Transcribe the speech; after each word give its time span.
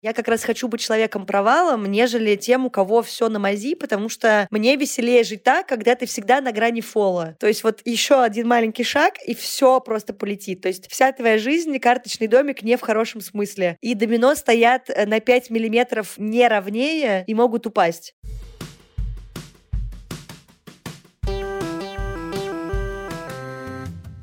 Я 0.00 0.12
как 0.12 0.28
раз 0.28 0.44
хочу 0.44 0.68
быть 0.68 0.80
человеком 0.80 1.26
провалом, 1.26 1.84
нежели 1.86 2.36
тем, 2.36 2.66
у 2.66 2.70
кого 2.70 3.02
все 3.02 3.28
на 3.28 3.40
мази, 3.40 3.74
потому 3.74 4.08
что 4.08 4.46
мне 4.50 4.76
веселее 4.76 5.24
жить 5.24 5.42
так, 5.42 5.66
когда 5.66 5.96
ты 5.96 6.06
всегда 6.06 6.40
на 6.40 6.52
грани 6.52 6.80
фола. 6.80 7.36
То 7.40 7.48
есть 7.48 7.64
вот 7.64 7.80
еще 7.84 8.22
один 8.22 8.46
маленький 8.46 8.84
шаг, 8.84 9.14
и 9.26 9.34
все 9.34 9.80
просто 9.80 10.14
полетит. 10.14 10.60
То 10.60 10.68
есть 10.68 10.88
вся 10.88 11.10
твоя 11.10 11.36
жизнь— 11.36 11.76
карточный 11.80 12.28
домик 12.28 12.62
не 12.62 12.76
в 12.76 12.80
хорошем 12.80 13.20
смысле. 13.20 13.76
И 13.80 13.94
домино 13.94 14.36
стоят 14.36 14.88
на 15.06 15.18
5 15.18 15.50
миллиметров 15.50 16.14
не 16.16 16.46
ровнее 16.46 17.24
и 17.26 17.34
могут 17.34 17.66
упасть. 17.66 18.14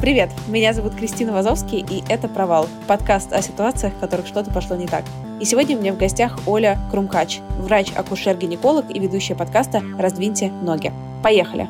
Привет, 0.06 0.30
меня 0.48 0.72
зовут 0.72 0.94
Кристина 0.94 1.34
Вазовский, 1.34 1.80
и 1.80 2.04
это 2.08 2.28
«Провал»— 2.28 2.70
подкаст 2.88 3.34
о 3.34 3.42
ситуациях, 3.42 3.92
в 3.96 4.00
которых 4.00 4.28
что-то 4.28 4.52
пошло 4.52 4.76
не 4.76 4.86
так. 4.86 5.04
И 5.42 5.46
сегодня 5.46 5.76
у 5.76 5.80
меня 5.80 5.94
в 5.94 5.98
гостях 5.98 6.48
Оля 6.48 6.78
Крумкач, 6.92 7.40
врач-акушер-гинеколог 7.58 8.96
и 8.96 9.00
ведущая 9.00 9.34
подкаста 9.34 9.82
«Раздвиньте 9.98 10.52
ноги». 10.52 10.94
Поехали! 11.24 11.68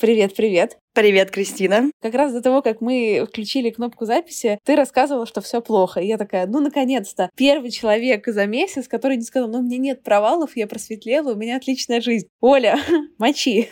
Привет, 0.00 0.34
привет. 0.34 0.76
Привет, 0.92 1.30
Кристина. 1.30 1.88
Как 2.02 2.14
раз 2.14 2.32
до 2.32 2.42
того, 2.42 2.62
как 2.62 2.80
мы 2.80 3.24
включили 3.28 3.70
кнопку 3.70 4.04
записи, 4.04 4.58
ты 4.64 4.74
рассказывала, 4.74 5.26
что 5.26 5.40
все 5.42 5.60
плохо. 5.60 6.00
И 6.00 6.08
я 6.08 6.18
такая, 6.18 6.48
ну, 6.48 6.58
наконец-то, 6.58 7.30
первый 7.36 7.70
человек 7.70 8.26
за 8.26 8.46
месяц, 8.46 8.88
который 8.88 9.18
не 9.18 9.22
сказал, 9.22 9.48
ну, 9.48 9.60
у 9.60 9.62
меня 9.62 9.78
нет 9.78 10.02
провалов, 10.02 10.56
я 10.56 10.66
просветлела, 10.66 11.32
у 11.32 11.36
меня 11.36 11.58
отличная 11.58 12.00
жизнь. 12.00 12.26
Оля, 12.40 12.76
мочи. 13.18 13.70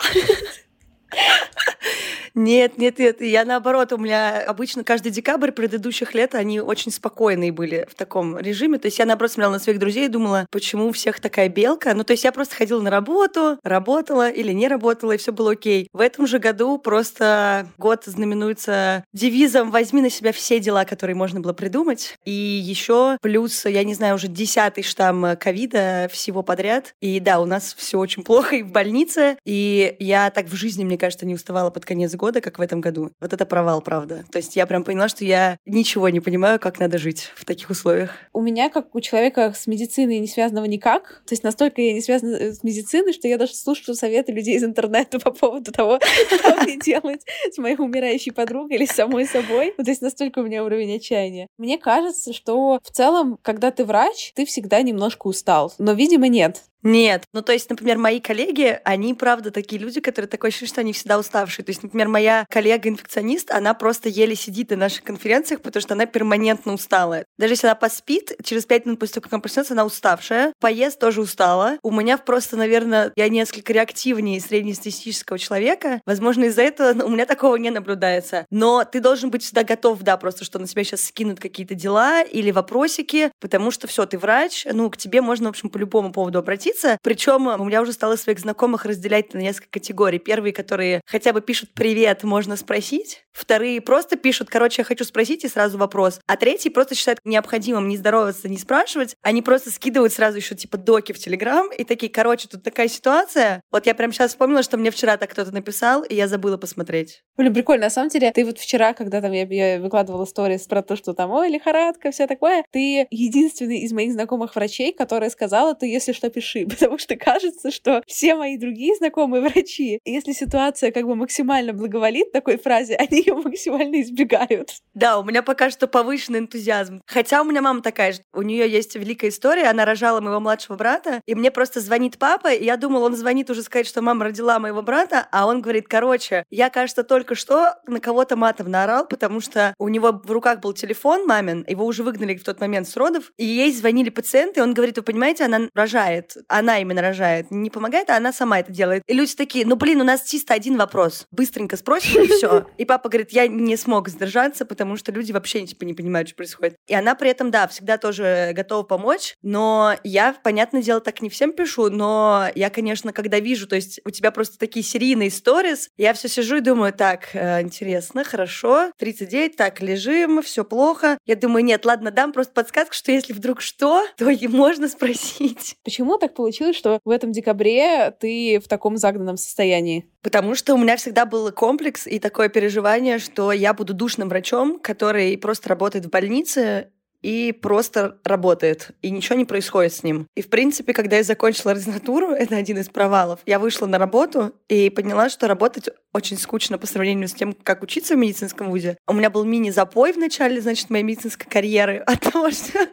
Нет, 2.38 2.78
нет, 2.78 3.00
нет. 3.00 3.20
Я 3.20 3.44
наоборот, 3.44 3.92
у 3.92 3.98
меня 3.98 4.40
обычно 4.42 4.84
каждый 4.84 5.10
декабрь 5.10 5.50
предыдущих 5.50 6.14
лет 6.14 6.36
они 6.36 6.60
очень 6.60 6.92
спокойные 6.92 7.50
были 7.50 7.84
в 7.90 7.96
таком 7.96 8.38
режиме. 8.38 8.78
То 8.78 8.86
есть 8.86 9.00
я 9.00 9.06
наоборот 9.06 9.32
смотрела 9.32 9.54
на 9.54 9.58
своих 9.58 9.80
друзей 9.80 10.04
и 10.04 10.08
думала, 10.08 10.46
почему 10.52 10.86
у 10.86 10.92
всех 10.92 11.18
такая 11.18 11.48
белка. 11.48 11.92
Ну, 11.94 12.04
то 12.04 12.12
есть 12.12 12.22
я 12.22 12.30
просто 12.30 12.54
ходила 12.54 12.80
на 12.80 12.90
работу, 12.90 13.58
работала 13.64 14.30
или 14.30 14.52
не 14.52 14.68
работала, 14.68 15.12
и 15.12 15.16
все 15.16 15.32
было 15.32 15.50
окей. 15.50 15.88
В 15.92 16.00
этом 16.00 16.28
же 16.28 16.38
году 16.38 16.78
просто 16.78 17.66
год 17.76 18.04
знаменуется 18.04 19.02
девизом 19.12 19.72
«возьми 19.72 20.00
на 20.00 20.08
себя 20.08 20.32
все 20.32 20.60
дела, 20.60 20.84
которые 20.84 21.16
можно 21.16 21.40
было 21.40 21.54
придумать». 21.54 22.14
И 22.24 22.30
еще 22.30 23.18
плюс, 23.20 23.64
я 23.64 23.82
не 23.82 23.94
знаю, 23.94 24.14
уже 24.14 24.28
десятый 24.28 24.84
штамм 24.84 25.36
ковида 25.36 26.08
всего 26.12 26.44
подряд. 26.44 26.94
И 27.00 27.18
да, 27.18 27.40
у 27.40 27.46
нас 27.46 27.74
все 27.76 27.98
очень 27.98 28.22
плохо 28.22 28.54
и 28.54 28.62
в 28.62 28.70
больнице. 28.70 29.38
И 29.44 29.96
я 29.98 30.30
так 30.30 30.46
в 30.46 30.54
жизни, 30.54 30.84
мне 30.84 30.96
кажется, 30.96 31.26
не 31.26 31.34
уставала 31.34 31.70
под 31.70 31.84
конец 31.84 32.14
года 32.14 32.27
года, 32.28 32.42
как 32.42 32.58
в 32.58 32.62
этом 32.62 32.82
году. 32.82 33.10
Вот 33.20 33.32
это 33.32 33.46
провал, 33.46 33.80
правда. 33.80 34.22
То 34.30 34.36
есть 34.36 34.54
я 34.54 34.66
прям 34.66 34.84
поняла, 34.84 35.08
что 35.08 35.24
я 35.24 35.56
ничего 35.64 36.10
не 36.10 36.20
понимаю, 36.20 36.60
как 36.60 36.78
надо 36.78 36.98
жить 36.98 37.32
в 37.34 37.46
таких 37.46 37.70
условиях. 37.70 38.10
У 38.34 38.42
меня, 38.42 38.68
как 38.68 38.94
у 38.94 39.00
человека 39.00 39.54
с 39.56 39.66
медициной 39.66 40.18
не 40.18 40.26
связанного 40.26 40.66
никак, 40.66 41.22
то 41.26 41.32
есть 41.32 41.42
настолько 41.42 41.80
я 41.80 41.94
не 41.94 42.02
связана 42.02 42.36
э, 42.36 42.52
с 42.52 42.62
медициной, 42.62 43.14
что 43.14 43.28
я 43.28 43.38
даже 43.38 43.54
слушаю 43.54 43.94
советы 43.94 44.32
людей 44.32 44.56
из 44.56 44.64
интернета 44.64 45.18
по 45.18 45.30
поводу 45.30 45.72
того, 45.72 45.98
что 46.38 46.56
мне 46.56 46.76
делать 46.76 47.22
с 47.50 47.56
моей 47.56 47.76
умирающей 47.76 48.32
подругой 48.32 48.76
или 48.76 48.84
самой 48.84 49.26
собой. 49.26 49.72
Ну, 49.78 49.84
то 49.84 49.90
есть 49.90 50.02
настолько 50.02 50.40
у 50.40 50.42
меня 50.42 50.62
уровень 50.62 50.96
отчаяния. 50.96 51.46
Мне 51.56 51.78
кажется, 51.78 52.34
что 52.34 52.78
в 52.84 52.90
целом, 52.90 53.38
когда 53.40 53.70
ты 53.70 53.86
врач, 53.86 54.32
ты 54.34 54.44
всегда 54.44 54.82
немножко 54.82 55.28
устал. 55.28 55.72
Но, 55.78 55.94
видимо, 55.94 56.28
нет. 56.28 56.64
Нет. 56.82 57.24
Ну, 57.32 57.42
то 57.42 57.52
есть, 57.52 57.68
например, 57.70 57.98
мои 57.98 58.20
коллеги, 58.20 58.80
они, 58.84 59.12
правда, 59.14 59.50
такие 59.50 59.80
люди, 59.80 60.00
которые 60.00 60.28
такое 60.28 60.50
ощущение, 60.50 60.68
что 60.68 60.80
они 60.80 60.92
всегда 60.92 61.18
уставшие. 61.18 61.64
То 61.64 61.70
есть, 61.70 61.82
например, 61.82 62.08
моя 62.08 62.46
коллега-инфекционист, 62.50 63.50
она 63.50 63.74
просто 63.74 64.08
еле 64.08 64.36
сидит 64.36 64.70
на 64.70 64.76
наших 64.76 65.02
конференциях, 65.02 65.60
потому 65.60 65.80
что 65.80 65.94
она 65.94 66.06
перманентно 66.06 66.72
устала. 66.72 67.24
Даже 67.36 67.54
если 67.54 67.66
она 67.66 67.74
поспит, 67.74 68.32
через 68.44 68.64
пять 68.64 68.86
минут 68.86 69.00
после 69.00 69.14
того, 69.14 69.24
как 69.24 69.32
она 69.32 69.40
проснется, 69.40 69.74
она 69.74 69.84
уставшая. 69.84 70.52
Поест 70.60 71.00
тоже 71.00 71.20
устала. 71.20 71.78
У 71.82 71.90
меня 71.90 72.16
просто, 72.16 72.56
наверное, 72.56 73.12
я 73.16 73.28
несколько 73.28 73.72
реактивнее 73.72 74.40
среднестатистического 74.40 75.38
человека. 75.38 76.00
Возможно, 76.06 76.44
из-за 76.44 76.62
этого 76.62 77.04
у 77.04 77.08
меня 77.08 77.26
такого 77.26 77.56
не 77.56 77.70
наблюдается. 77.70 78.46
Но 78.50 78.84
ты 78.84 79.00
должен 79.00 79.30
быть 79.30 79.42
всегда 79.42 79.64
готов, 79.64 80.00
да, 80.02 80.16
просто 80.16 80.44
что 80.44 80.60
на 80.60 80.68
себя 80.68 80.84
сейчас 80.84 81.06
скинут 81.06 81.40
какие-то 81.40 81.74
дела 81.74 82.22
или 82.22 82.52
вопросики, 82.52 83.32
потому 83.40 83.72
что 83.72 83.88
все, 83.88 84.06
ты 84.06 84.16
врач, 84.16 84.64
ну, 84.72 84.88
к 84.90 84.96
тебе 84.96 85.20
можно, 85.22 85.46
в 85.46 85.50
общем, 85.50 85.70
по 85.70 85.78
любому 85.78 86.12
поводу 86.12 86.38
обратиться 86.38 86.68
обратиться. 86.78 86.98
Причем 87.02 87.46
у 87.46 87.64
меня 87.64 87.82
уже 87.82 87.92
стало 87.92 88.16
своих 88.16 88.38
знакомых 88.38 88.84
разделять 88.84 89.34
на 89.34 89.38
несколько 89.38 89.70
категорий. 89.72 90.18
Первые, 90.18 90.52
которые 90.52 91.00
хотя 91.06 91.32
бы 91.32 91.40
пишут 91.40 91.70
«привет, 91.74 92.24
можно 92.24 92.56
спросить». 92.56 93.24
Вторые 93.32 93.80
просто 93.80 94.16
пишут 94.16 94.48
«короче, 94.50 94.82
я 94.82 94.84
хочу 94.84 95.04
спросить» 95.04 95.44
и 95.44 95.48
сразу 95.48 95.78
вопрос. 95.78 96.20
А 96.26 96.36
третьи 96.36 96.68
просто 96.68 96.94
считают 96.94 97.20
необходимым 97.24 97.88
не 97.88 97.96
здороваться, 97.96 98.48
не 98.48 98.58
спрашивать. 98.58 99.14
Они 99.22 99.42
просто 99.42 99.70
скидывают 99.70 100.12
сразу 100.12 100.38
еще 100.38 100.54
типа 100.54 100.76
доки 100.76 101.12
в 101.12 101.18
Телеграм 101.18 101.70
и 101.72 101.84
такие 101.84 102.10
«короче, 102.10 102.48
тут 102.48 102.62
такая 102.62 102.88
ситуация». 102.88 103.62
Вот 103.70 103.86
я 103.86 103.94
прям 103.94 104.12
сейчас 104.12 104.30
вспомнила, 104.30 104.62
что 104.62 104.76
мне 104.76 104.90
вчера 104.90 105.16
так 105.16 105.30
кто-то 105.30 105.52
написал, 105.52 106.02
и 106.02 106.14
я 106.14 106.28
забыла 106.28 106.56
посмотреть. 106.56 107.22
Блин, 107.36 107.54
прикольно. 107.54 107.84
На 107.84 107.90
самом 107.90 108.08
деле, 108.08 108.32
ты 108.32 108.44
вот 108.44 108.58
вчера, 108.58 108.92
когда 108.92 109.20
там 109.20 109.32
я, 109.32 109.44
я 109.44 109.80
выкладывала 109.80 110.24
сторис 110.24 110.66
про 110.66 110.82
то, 110.82 110.96
что 110.96 111.14
там, 111.14 111.30
ой, 111.30 111.48
лихорадка, 111.48 112.10
все 112.10 112.26
такое, 112.26 112.64
ты 112.70 113.06
единственный 113.10 113.78
из 113.78 113.92
моих 113.92 114.12
знакомых 114.12 114.56
врачей, 114.56 114.92
которая 114.92 115.30
сказала, 115.30 115.74
ты, 115.74 115.86
если 115.86 116.12
что, 116.12 116.28
пиши 116.30 116.57
врачи, 116.58 116.64
потому 116.78 116.98
что 116.98 117.16
кажется, 117.16 117.70
что 117.70 118.02
все 118.06 118.34
мои 118.34 118.56
другие 118.56 118.94
знакомые 118.96 119.42
врачи, 119.42 120.00
если 120.04 120.32
ситуация 120.32 120.92
как 120.92 121.06
бы 121.06 121.14
максимально 121.14 121.72
благоволит 121.72 122.32
такой 122.32 122.58
фразе, 122.58 122.94
они 122.98 123.20
ее 123.20 123.34
максимально 123.34 124.00
избегают. 124.02 124.74
Да, 124.94 125.18
у 125.18 125.24
меня 125.24 125.42
пока 125.42 125.70
что 125.70 125.86
повышенный 125.86 126.40
энтузиазм. 126.40 127.00
Хотя 127.06 127.42
у 127.42 127.44
меня 127.44 127.62
мама 127.62 127.82
такая 127.82 128.12
же. 128.12 128.20
У 128.32 128.42
нее 128.42 128.68
есть 128.68 128.94
великая 128.94 129.28
история. 129.28 129.64
Она 129.68 129.84
рожала 129.84 130.20
моего 130.20 130.40
младшего 130.40 130.76
брата, 130.76 131.20
и 131.26 131.34
мне 131.34 131.50
просто 131.50 131.80
звонит 131.80 132.18
папа, 132.18 132.52
и 132.52 132.64
я 132.64 132.76
думала, 132.76 133.06
он 133.06 133.16
звонит 133.16 133.50
уже 133.50 133.62
сказать, 133.62 133.86
что 133.86 134.02
мама 134.02 134.26
родила 134.26 134.58
моего 134.58 134.82
брата, 134.82 135.26
а 135.30 135.46
он 135.46 135.60
говорит, 135.60 135.88
короче, 135.88 136.44
я, 136.50 136.70
кажется, 136.70 137.04
только 137.04 137.34
что 137.34 137.74
на 137.86 138.00
кого-то 138.00 138.36
матом 138.36 138.70
наорал, 138.70 139.06
потому 139.06 139.40
что 139.40 139.74
у 139.78 139.88
него 139.88 140.12
в 140.12 140.30
руках 140.30 140.60
был 140.60 140.72
телефон 140.72 141.26
мамин, 141.26 141.64
его 141.68 141.84
уже 141.84 142.02
выгнали 142.02 142.36
в 142.36 142.44
тот 142.44 142.60
момент 142.60 142.88
с 142.88 142.96
родов, 142.96 143.32
и 143.36 143.44
ей 143.44 143.72
звонили 143.72 144.10
пациенты, 144.10 144.62
он 144.62 144.74
говорит, 144.74 144.96
вы 144.96 145.02
понимаете, 145.02 145.44
она 145.44 145.68
рожает 145.74 146.36
она 146.48 146.80
именно 146.80 147.02
рожает, 147.02 147.50
не 147.50 147.70
помогает, 147.70 148.10
а 148.10 148.16
она 148.16 148.32
сама 148.32 148.60
это 148.60 148.72
делает. 148.72 149.02
И 149.06 149.14
люди 149.14 149.34
такие, 149.34 149.66
ну 149.66 149.76
блин, 149.76 150.00
у 150.00 150.04
нас 150.04 150.22
чисто 150.22 150.54
один 150.54 150.76
вопрос. 150.76 151.26
Быстренько 151.30 151.76
спросим, 151.76 152.22
и 152.22 152.26
все. 152.26 152.66
И 152.78 152.84
папа 152.84 153.08
говорит, 153.08 153.30
я 153.30 153.46
не 153.46 153.76
смог 153.76 154.08
сдержаться, 154.08 154.64
потому 154.64 154.96
что 154.96 155.12
люди 155.12 155.32
вообще 155.32 155.66
типа, 155.66 155.84
не 155.84 155.94
понимают, 155.94 156.28
что 156.28 156.36
происходит. 156.36 156.76
И 156.86 156.94
она 156.94 157.14
при 157.14 157.30
этом, 157.30 157.50
да, 157.50 157.68
всегда 157.68 157.98
тоже 157.98 158.52
готова 158.54 158.82
помочь, 158.82 159.34
но 159.42 159.94
я, 160.04 160.34
понятное 160.42 160.82
дело, 160.82 161.00
так 161.00 161.20
не 161.20 161.28
всем 161.28 161.52
пишу, 161.52 161.90
но 161.90 162.46
я, 162.54 162.70
конечно, 162.70 163.12
когда 163.12 163.38
вижу, 163.38 163.66
то 163.66 163.76
есть 163.76 164.00
у 164.04 164.10
тебя 164.10 164.30
просто 164.30 164.58
такие 164.58 164.84
серийные 164.84 165.30
сторис, 165.30 165.90
я 165.96 166.14
все 166.14 166.28
сижу 166.28 166.56
и 166.56 166.60
думаю, 166.60 166.92
так, 166.92 167.28
э, 167.34 167.60
интересно, 167.62 168.24
хорошо, 168.24 168.90
39, 168.98 169.56
так, 169.56 169.80
лежим, 169.80 170.42
все 170.42 170.64
плохо. 170.64 171.18
Я 171.26 171.36
думаю, 171.36 171.64
нет, 171.64 171.84
ладно, 171.84 172.10
дам 172.10 172.32
просто 172.32 172.52
подсказку, 172.52 172.94
что 172.94 173.12
если 173.12 173.32
вдруг 173.32 173.60
что, 173.60 174.06
то 174.16 174.30
и 174.30 174.46
можно 174.48 174.88
спросить. 174.88 175.76
Почему 175.84 176.18
так 176.18 176.37
получилось, 176.38 176.76
что 176.76 177.00
в 177.04 177.10
этом 177.10 177.32
декабре 177.32 178.12
ты 178.12 178.60
в 178.64 178.68
таком 178.68 178.96
загнанном 178.96 179.36
состоянии? 179.36 180.06
Потому 180.22 180.54
что 180.54 180.74
у 180.74 180.78
меня 180.78 180.96
всегда 180.96 181.26
был 181.26 181.50
комплекс 181.50 182.06
и 182.06 182.20
такое 182.20 182.48
переживание, 182.48 183.18
что 183.18 183.50
я 183.52 183.74
буду 183.74 183.92
душным 183.92 184.28
врачом, 184.28 184.78
который 184.78 185.36
просто 185.36 185.68
работает 185.68 186.06
в 186.06 186.10
больнице, 186.10 186.90
и 187.22 187.52
просто 187.52 188.18
работает, 188.24 188.90
и 189.02 189.10
ничего 189.10 189.36
не 189.36 189.44
происходит 189.44 189.92
с 189.92 190.02
ним. 190.02 190.26
И, 190.36 190.42
в 190.42 190.48
принципе, 190.48 190.92
когда 190.92 191.16
я 191.16 191.22
закончила 191.22 191.72
ординатуру, 191.72 192.28
это 192.32 192.56
один 192.56 192.78
из 192.78 192.88
провалов, 192.88 193.40
я 193.46 193.58
вышла 193.58 193.86
на 193.86 193.98
работу 193.98 194.54
и 194.68 194.90
поняла, 194.90 195.28
что 195.28 195.48
работать 195.48 195.88
очень 196.12 196.38
скучно 196.38 196.78
по 196.78 196.86
сравнению 196.86 197.28
с 197.28 197.34
тем, 197.34 197.52
как 197.52 197.82
учиться 197.82 198.14
в 198.14 198.18
медицинском 198.18 198.70
вузе. 198.70 198.96
У 199.06 199.12
меня 199.12 199.30
был 199.30 199.44
мини-запой 199.44 200.12
в 200.12 200.18
начале, 200.18 200.60
значит, 200.60 200.90
моей 200.90 201.04
медицинской 201.04 201.46
карьеры 201.50 201.98
от 202.06 202.20
того, 202.20 202.50
что 202.50 202.88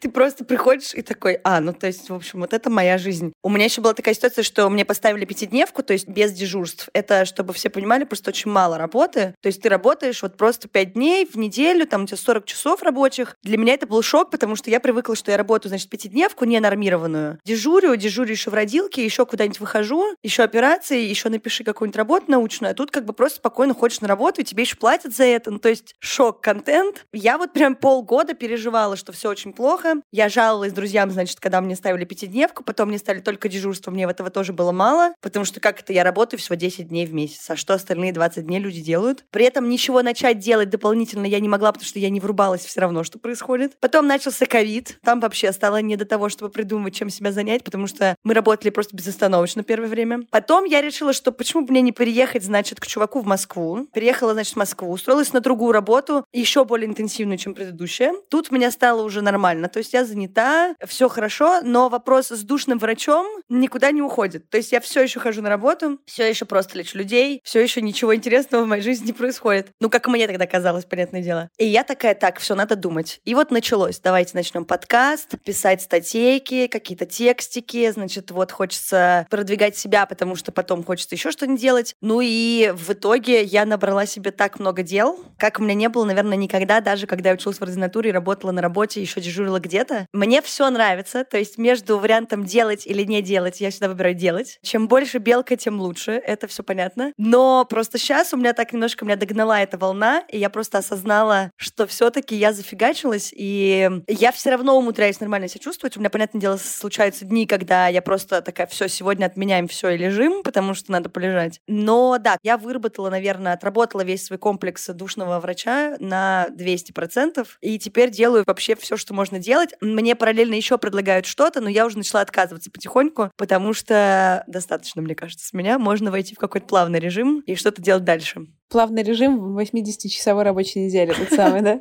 ты 0.00 0.10
просто 0.10 0.44
приходишь 0.44 0.94
и 0.94 1.02
такой, 1.02 1.40
а, 1.44 1.60
ну, 1.60 1.72
то 1.72 1.86
есть, 1.86 2.10
в 2.10 2.14
общем, 2.14 2.40
вот 2.40 2.52
это 2.52 2.70
моя 2.70 2.98
жизнь. 2.98 3.32
У 3.42 3.48
меня 3.48 3.64
еще 3.64 3.80
была 3.80 3.94
такая 3.94 4.14
ситуация, 4.14 4.42
что 4.42 4.68
мне 4.68 4.84
поставили 4.84 5.24
пятидневку, 5.24 5.82
то 5.82 5.92
есть 5.92 6.08
без 6.08 6.32
дежурств. 6.32 6.88
Это, 6.92 7.24
чтобы 7.24 7.52
все 7.52 7.70
понимали, 7.70 8.04
просто 8.04 8.30
очень 8.30 8.50
мало 8.50 8.78
работы. 8.78 9.34
То 9.40 9.46
есть 9.46 9.62
ты 9.62 9.68
работаешь 9.68 10.22
вот 10.22 10.36
просто 10.36 10.68
пять 10.68 10.92
дней 10.94 11.26
в 11.26 11.36
неделю, 11.36 11.86
там 11.86 12.04
у 12.04 12.06
тебя 12.06 12.16
40 12.16 12.44
часов 12.44 12.82
рабочих. 12.82 13.36
Для 13.42 13.58
меня 13.58 13.74
это 13.74 13.86
был 13.86 14.02
шок, 14.02 14.30
потому 14.30 14.56
что 14.56 14.70
я 14.70 14.80
привыкла, 14.80 15.16
что 15.16 15.30
я 15.30 15.36
работаю, 15.36 15.70
значит, 15.70 15.88
пятидневку 15.88 16.44
ненормированную. 16.44 17.38
Дежурю, 17.44 17.96
дежурю 17.96 18.32
еще 18.32 18.50
в 18.50 18.54
родилке, 18.54 19.04
еще 19.04 19.26
куда-нибудь 19.26 19.60
выхожу, 19.60 20.14
еще 20.22 20.42
операции, 20.42 21.00
еще 21.00 21.28
напиши 21.28 21.64
какую-нибудь 21.64 21.96
работу 21.96 22.30
научную, 22.44 22.72
а 22.72 22.74
тут 22.74 22.90
как 22.90 23.04
бы 23.04 23.12
просто 23.12 23.38
спокойно 23.38 23.74
ходишь 23.74 24.00
на 24.00 24.08
работу, 24.08 24.40
и 24.42 24.44
тебе 24.44 24.62
еще 24.64 24.76
платят 24.76 25.14
за 25.14 25.24
это. 25.24 25.50
Ну, 25.50 25.58
то 25.58 25.70
есть 25.70 25.94
шок-контент. 25.98 27.06
Я 27.12 27.38
вот 27.38 27.52
прям 27.52 27.74
полгода 27.74 28.34
переживала, 28.34 28.96
что 28.96 29.12
все 29.12 29.30
очень 29.30 29.52
плохо. 29.52 29.94
Я 30.12 30.28
жаловалась 30.28 30.72
друзьям, 30.72 31.10
значит, 31.10 31.40
когда 31.40 31.60
мне 31.60 31.74
ставили 31.74 32.04
пятидневку, 32.04 32.62
потом 32.62 32.88
мне 32.88 32.98
стали 32.98 33.20
только 33.20 33.48
дежурство, 33.48 33.90
мне 33.90 34.04
этого 34.04 34.28
тоже 34.30 34.52
было 34.52 34.72
мало, 34.72 35.14
потому 35.22 35.44
что 35.46 35.60
как 35.60 35.80
это, 35.80 35.92
я 35.92 36.04
работаю 36.04 36.38
всего 36.38 36.54
10 36.54 36.88
дней 36.88 37.06
в 37.06 37.14
месяц, 37.14 37.48
а 37.48 37.56
что 37.56 37.74
остальные 37.74 38.12
20 38.12 38.44
дней 38.44 38.58
люди 38.58 38.82
делают? 38.82 39.24
При 39.30 39.46
этом 39.46 39.68
ничего 39.68 40.02
начать 40.02 40.38
делать 40.38 40.68
дополнительно 40.68 41.24
я 41.24 41.40
не 41.40 41.48
могла, 41.48 41.72
потому 41.72 41.86
что 41.86 41.98
я 41.98 42.10
не 42.10 42.20
врубалась 42.20 42.64
все 42.64 42.80
равно, 42.80 43.02
что 43.02 43.18
происходит. 43.18 43.76
Потом 43.80 44.06
начался 44.06 44.44
ковид, 44.46 44.98
там 45.02 45.20
вообще 45.20 45.52
стало 45.52 45.80
не 45.80 45.96
до 45.96 46.04
того, 46.04 46.28
чтобы 46.28 46.50
придумывать, 46.50 46.94
чем 46.94 47.08
себя 47.08 47.32
занять, 47.32 47.64
потому 47.64 47.86
что 47.86 48.16
мы 48.22 48.34
работали 48.34 48.70
просто 48.70 48.94
безостановочно 48.94 49.62
первое 49.62 49.88
время. 49.88 50.24
Потом 50.30 50.64
я 50.64 50.82
решила, 50.82 51.12
что 51.12 51.32
почему 51.32 51.64
бы 51.64 51.70
мне 51.70 51.80
не 51.80 51.92
переехать, 51.92 52.33
значит, 52.42 52.80
к 52.80 52.86
чуваку 52.86 53.20
в 53.20 53.26
Москву. 53.26 53.86
Переехала, 53.92 54.32
значит, 54.32 54.54
в 54.54 54.56
Москву, 54.56 54.90
устроилась 54.90 55.32
на 55.32 55.40
другую 55.40 55.72
работу, 55.72 56.24
еще 56.32 56.64
более 56.64 56.88
интенсивную, 56.88 57.38
чем 57.38 57.54
предыдущая. 57.54 58.14
Тут 58.28 58.50
меня 58.50 58.70
стало 58.70 59.02
уже 59.02 59.22
нормально. 59.22 59.68
То 59.68 59.78
есть 59.78 59.92
я 59.92 60.04
занята, 60.04 60.74
все 60.84 61.08
хорошо, 61.08 61.60
но 61.62 61.88
вопрос 61.88 62.28
с 62.28 62.42
душным 62.42 62.78
врачом 62.78 63.26
никуда 63.48 63.90
не 63.90 64.02
уходит. 64.02 64.48
То 64.50 64.56
есть 64.56 64.72
я 64.72 64.80
все 64.80 65.02
еще 65.02 65.20
хожу 65.20 65.42
на 65.42 65.48
работу, 65.48 65.98
все 66.06 66.28
еще 66.28 66.44
просто 66.44 66.78
лечу 66.78 66.98
людей, 66.98 67.40
все 67.44 67.60
еще 67.60 67.80
ничего 67.80 68.14
интересного 68.14 68.64
в 68.64 68.66
моей 68.66 68.82
жизни 68.82 69.06
не 69.06 69.12
происходит. 69.12 69.68
Ну, 69.80 69.90
как 69.90 70.06
мне 70.08 70.26
тогда 70.26 70.46
казалось, 70.46 70.84
понятное 70.84 71.22
дело. 71.22 71.48
И 71.58 71.66
я 71.66 71.84
такая, 71.84 72.14
так, 72.14 72.38
все, 72.38 72.54
надо 72.54 72.76
думать. 72.76 73.20
И 73.24 73.34
вот 73.34 73.50
началось. 73.50 74.00
Давайте 74.00 74.32
начнем 74.34 74.64
подкаст, 74.64 75.34
писать 75.44 75.82
статейки, 75.82 76.66
какие-то 76.66 77.06
текстики. 77.06 77.90
Значит, 77.90 78.30
вот 78.30 78.52
хочется 78.52 79.26
продвигать 79.30 79.76
себя, 79.76 80.06
потому 80.06 80.36
что 80.36 80.52
потом 80.52 80.82
хочется 80.84 81.14
еще 81.14 81.30
что-нибудь 81.30 81.60
делать. 81.60 81.94
Ну 82.00 82.20
и 82.26 82.72
в 82.74 82.90
итоге 82.90 83.42
я 83.42 83.64
набрала 83.64 84.06
себе 84.06 84.30
так 84.30 84.58
много 84.58 84.82
дел, 84.82 85.24
как 85.38 85.58
у 85.58 85.62
меня 85.62 85.74
не 85.74 85.88
было, 85.88 86.04
наверное, 86.04 86.36
никогда, 86.36 86.80
даже 86.80 87.06
когда 87.06 87.30
я 87.30 87.34
училась 87.34 87.58
в 87.58 87.62
ординатуре 87.62 88.12
работала 88.12 88.50
на 88.52 88.62
работе, 88.62 89.00
еще 89.00 89.20
дежурила 89.20 89.60
где-то. 89.60 90.06
Мне 90.12 90.42
все 90.42 90.70
нравится, 90.70 91.24
то 91.24 91.38
есть 91.38 91.58
между 91.58 91.98
вариантом 91.98 92.44
делать 92.44 92.86
или 92.86 93.02
не 93.04 93.22
делать, 93.22 93.60
я 93.60 93.70
всегда 93.70 93.88
выбираю 93.88 94.14
делать. 94.14 94.58
Чем 94.62 94.88
больше 94.88 95.18
белка, 95.18 95.56
тем 95.56 95.80
лучше, 95.80 96.12
это 96.12 96.46
все 96.46 96.62
понятно. 96.62 97.12
Но 97.18 97.64
просто 97.64 97.98
сейчас 97.98 98.32
у 98.32 98.36
меня 98.36 98.52
так 98.52 98.72
немножко 98.72 99.04
меня 99.04 99.16
догнала 99.16 99.60
эта 99.60 99.78
волна, 99.78 100.22
и 100.28 100.38
я 100.38 100.50
просто 100.50 100.78
осознала, 100.78 101.50
что 101.56 101.86
все-таки 101.86 102.36
я 102.36 102.52
зафигачилась, 102.52 103.32
и 103.36 103.90
я 104.08 104.32
все 104.32 104.50
равно 104.50 104.76
умудряюсь 104.78 105.20
нормально 105.20 105.48
себя 105.48 105.60
чувствовать. 105.60 105.96
У 105.96 106.00
меня, 106.00 106.10
понятное 106.10 106.40
дело, 106.40 106.56
случаются 106.56 107.24
дни, 107.24 107.46
когда 107.46 107.88
я 107.88 108.02
просто 108.02 108.42
такая, 108.42 108.66
все, 108.66 108.88
сегодня 108.88 109.26
отменяем 109.26 109.68
все 109.68 109.90
и 109.90 109.98
лежим, 109.98 110.42
потому 110.42 110.74
что 110.74 110.92
надо 110.92 111.08
полежать. 111.08 111.60
Но 111.66 112.13
да, 112.18 112.38
я 112.42 112.56
выработала, 112.56 113.10
наверное, 113.10 113.52
отработала 113.52 114.02
весь 114.02 114.24
свой 114.24 114.38
комплекс 114.38 114.86
душного 114.88 115.40
врача 115.40 115.96
на 116.00 116.48
200%, 116.50 117.46
и 117.60 117.78
теперь 117.78 118.10
делаю 118.10 118.44
вообще 118.46 118.76
все, 118.76 118.96
что 118.96 119.14
можно 119.14 119.38
делать. 119.38 119.70
Мне 119.80 120.14
параллельно 120.14 120.54
еще 120.54 120.78
предлагают 120.78 121.26
что-то, 121.26 121.60
но 121.60 121.68
я 121.68 121.86
уже 121.86 121.98
начала 121.98 122.20
отказываться 122.20 122.70
потихоньку, 122.70 123.30
потому 123.36 123.72
что 123.72 124.44
достаточно, 124.46 125.02
мне 125.02 125.14
кажется, 125.14 125.46
с 125.46 125.52
меня 125.52 125.78
можно 125.78 126.10
войти 126.10 126.34
в 126.34 126.38
какой-то 126.38 126.66
плавный 126.66 127.00
режим 127.00 127.40
и 127.40 127.54
что-то 127.54 127.82
делать 127.82 128.04
дальше. 128.04 128.46
Плавный 128.68 129.02
режим 129.02 129.38
в 129.38 129.58
80-часовой 129.58 130.42
рабочей 130.42 130.86
неделе, 130.86 131.14
тот 131.14 131.30
самый, 131.30 131.62
да? 131.62 131.80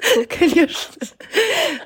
Конечно. 0.28 0.94